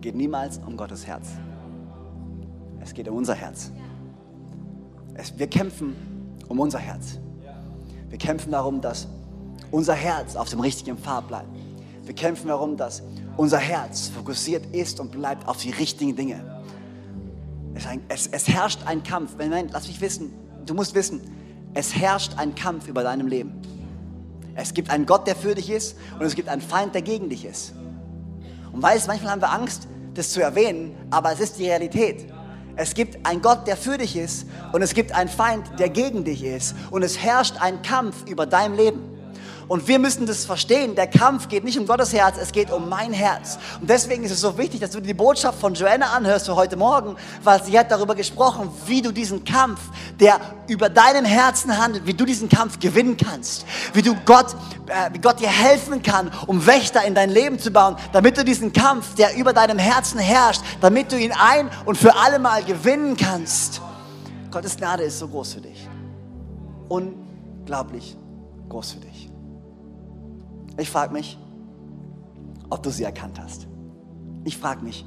geht 0.00 0.14
niemals 0.14 0.58
um 0.66 0.76
Gottes 0.76 1.06
Herz. 1.06 1.28
Es 2.80 2.94
geht 2.94 3.06
um 3.08 3.16
unser 3.16 3.34
Herz. 3.34 3.70
Es, 5.14 5.38
wir 5.38 5.46
kämpfen 5.46 5.94
um 6.48 6.58
unser 6.58 6.78
Herz. 6.78 7.18
Wir 8.08 8.18
kämpfen 8.18 8.52
darum, 8.52 8.80
dass 8.80 9.08
unser 9.70 9.92
Herz 9.92 10.36
auf 10.36 10.48
dem 10.48 10.60
richtigen 10.60 10.96
Pfad 10.96 11.28
bleibt. 11.28 11.48
Wir 12.04 12.14
kämpfen 12.14 12.48
darum, 12.48 12.78
dass 12.78 13.02
unser 13.38 13.58
Herz 13.58 14.08
fokussiert 14.08 14.66
ist 14.74 15.00
und 15.00 15.12
bleibt 15.12 15.48
auf 15.48 15.56
die 15.56 15.70
richtigen 15.70 16.16
Dinge. 16.16 16.60
Es, 17.74 17.86
es, 18.08 18.26
es 18.26 18.48
herrscht 18.48 18.80
ein 18.84 19.02
Kampf. 19.04 19.36
Nein, 19.38 19.70
lass 19.72 19.86
mich 19.86 20.00
wissen, 20.00 20.34
du 20.66 20.74
musst 20.74 20.94
wissen, 20.94 21.22
es 21.72 21.94
herrscht 21.94 22.32
ein 22.36 22.56
Kampf 22.56 22.88
über 22.88 23.04
deinem 23.04 23.28
Leben. 23.28 23.52
Es 24.56 24.74
gibt 24.74 24.90
einen 24.90 25.06
Gott, 25.06 25.28
der 25.28 25.36
für 25.36 25.54
dich 25.54 25.70
ist 25.70 25.96
und 26.18 26.26
es 26.26 26.34
gibt 26.34 26.48
einen 26.48 26.60
Feind, 26.60 26.94
der 26.94 27.02
gegen 27.02 27.30
dich 27.30 27.44
ist. 27.44 27.74
Und 28.72 28.82
weißt, 28.82 29.06
manchmal 29.06 29.30
haben 29.30 29.40
wir 29.40 29.52
Angst, 29.52 29.86
das 30.14 30.32
zu 30.32 30.42
erwähnen, 30.42 30.96
aber 31.10 31.32
es 31.32 31.38
ist 31.38 31.60
die 31.60 31.66
Realität. 31.66 32.26
Es 32.74 32.94
gibt 32.94 33.24
einen 33.24 33.40
Gott, 33.40 33.68
der 33.68 33.76
für 33.76 33.98
dich 33.98 34.16
ist 34.16 34.48
und 34.72 34.82
es 34.82 34.94
gibt 34.94 35.12
einen 35.12 35.28
Feind, 35.28 35.78
der 35.78 35.90
gegen 35.90 36.24
dich 36.24 36.42
ist. 36.42 36.74
Und 36.90 37.04
es 37.04 37.18
herrscht 37.18 37.54
ein 37.60 37.82
Kampf 37.82 38.28
über 38.28 38.46
dein 38.46 38.74
Leben. 38.74 39.17
Und 39.68 39.86
wir 39.86 39.98
müssen 39.98 40.26
das 40.26 40.46
verstehen. 40.46 40.94
Der 40.94 41.06
Kampf 41.06 41.48
geht 41.48 41.62
nicht 41.62 41.78
um 41.78 41.86
Gottes 41.86 42.14
Herz, 42.14 42.36
es 42.40 42.52
geht 42.52 42.70
um 42.70 42.88
mein 42.88 43.12
Herz. 43.12 43.58
Und 43.80 43.90
deswegen 43.90 44.24
ist 44.24 44.32
es 44.32 44.40
so 44.40 44.56
wichtig, 44.56 44.80
dass 44.80 44.92
du 44.92 45.00
die 45.00 45.12
Botschaft 45.12 45.60
von 45.60 45.74
Joanna 45.74 46.06
anhörst 46.06 46.46
für 46.46 46.56
heute 46.56 46.76
Morgen, 46.76 47.16
weil 47.44 47.62
sie 47.62 47.78
hat 47.78 47.90
darüber 47.90 48.14
gesprochen, 48.14 48.70
wie 48.86 49.02
du 49.02 49.12
diesen 49.12 49.44
Kampf, 49.44 49.80
der 50.18 50.40
über 50.68 50.88
deinem 50.88 51.26
Herzen 51.26 51.76
handelt, 51.76 52.06
wie 52.06 52.14
du 52.14 52.24
diesen 52.24 52.48
Kampf 52.48 52.78
gewinnen 52.78 53.18
kannst. 53.18 53.66
Wie 53.92 54.00
du 54.00 54.14
Gott, 54.24 54.56
äh, 54.86 55.12
wie 55.12 55.18
Gott 55.18 55.38
dir 55.40 55.50
helfen 55.50 56.02
kann, 56.02 56.32
um 56.46 56.66
Wächter 56.66 57.04
in 57.04 57.14
dein 57.14 57.28
Leben 57.28 57.58
zu 57.58 57.70
bauen, 57.70 57.96
damit 58.12 58.38
du 58.38 58.44
diesen 58.44 58.72
Kampf, 58.72 59.14
der 59.16 59.36
über 59.36 59.52
deinem 59.52 59.78
Herzen 59.78 60.18
herrscht, 60.18 60.62
damit 60.80 61.12
du 61.12 61.18
ihn 61.18 61.32
ein 61.32 61.70
und 61.84 61.98
für 61.98 62.16
alle 62.16 62.38
Mal 62.38 62.64
gewinnen 62.64 63.18
kannst. 63.18 63.82
Gottes 64.50 64.78
Gnade 64.78 65.02
ist 65.02 65.18
so 65.18 65.28
groß 65.28 65.54
für 65.54 65.60
dich. 65.60 65.86
Unglaublich 66.88 68.16
groß 68.68 68.92
für 68.92 69.00
dich. 69.00 69.07
Ich 70.78 70.90
frage 70.90 71.12
mich, 71.12 71.36
ob 72.70 72.82
du 72.82 72.90
sie 72.90 73.04
erkannt 73.04 73.38
hast. 73.40 73.66
Ich 74.44 74.56
frage 74.56 74.82
mich, 74.84 75.04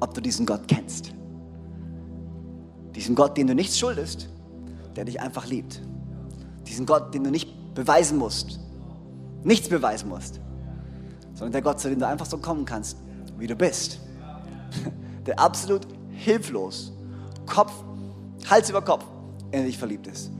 ob 0.00 0.14
du 0.14 0.20
diesen 0.20 0.46
Gott 0.46 0.66
kennst. 0.66 1.12
Diesen 2.94 3.14
Gott, 3.14 3.36
den 3.36 3.46
du 3.46 3.54
nichts 3.54 3.78
schuldest, 3.78 4.28
der 4.96 5.04
dich 5.04 5.20
einfach 5.20 5.46
liebt. 5.46 5.82
Diesen 6.66 6.86
Gott, 6.86 7.14
den 7.14 7.24
du 7.24 7.30
nicht 7.30 7.74
beweisen 7.74 8.16
musst, 8.16 8.58
nichts 9.44 9.68
beweisen 9.68 10.08
musst, 10.08 10.40
sondern 11.34 11.52
der 11.52 11.62
Gott, 11.62 11.78
zu 11.78 11.90
dem 11.90 11.98
du 11.98 12.06
einfach 12.06 12.26
so 12.26 12.38
kommen 12.38 12.64
kannst, 12.64 12.96
wie 13.38 13.46
du 13.46 13.54
bist. 13.54 14.00
Der 15.26 15.40
absolut 15.40 15.86
hilflos, 16.10 16.92
Kopf, 17.46 17.72
Hals 18.48 18.70
über 18.70 18.80
Kopf 18.80 19.04
in 19.50 19.64
dich 19.64 19.76
verliebt 19.76 20.06
ist. 20.06 20.30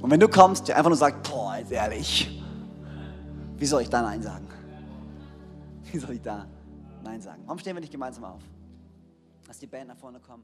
Und 0.00 0.10
wenn 0.10 0.18
du 0.18 0.28
kommst, 0.28 0.66
der 0.68 0.76
einfach 0.76 0.88
nur 0.88 0.96
sagt, 0.96 1.28
boah, 1.28 1.56
jetzt 1.58 1.70
ehrlich, 1.70 2.42
wie 3.58 3.66
soll 3.66 3.82
ich 3.82 3.90
da 3.90 4.02
Nein 4.02 4.22
sagen? 4.22 4.46
Wie 5.92 5.98
soll 5.98 6.14
ich 6.14 6.22
da 6.22 6.46
Nein 7.02 7.20
sagen? 7.20 7.42
Warum 7.44 7.58
stehen 7.58 7.76
wir 7.76 7.80
nicht 7.80 7.92
gemeinsam 7.92 8.24
auf? 8.24 8.42
Lass 9.46 9.58
die 9.58 9.66
Band 9.66 9.88
nach 9.88 9.96
vorne 9.96 10.18
kommen. 10.18 10.42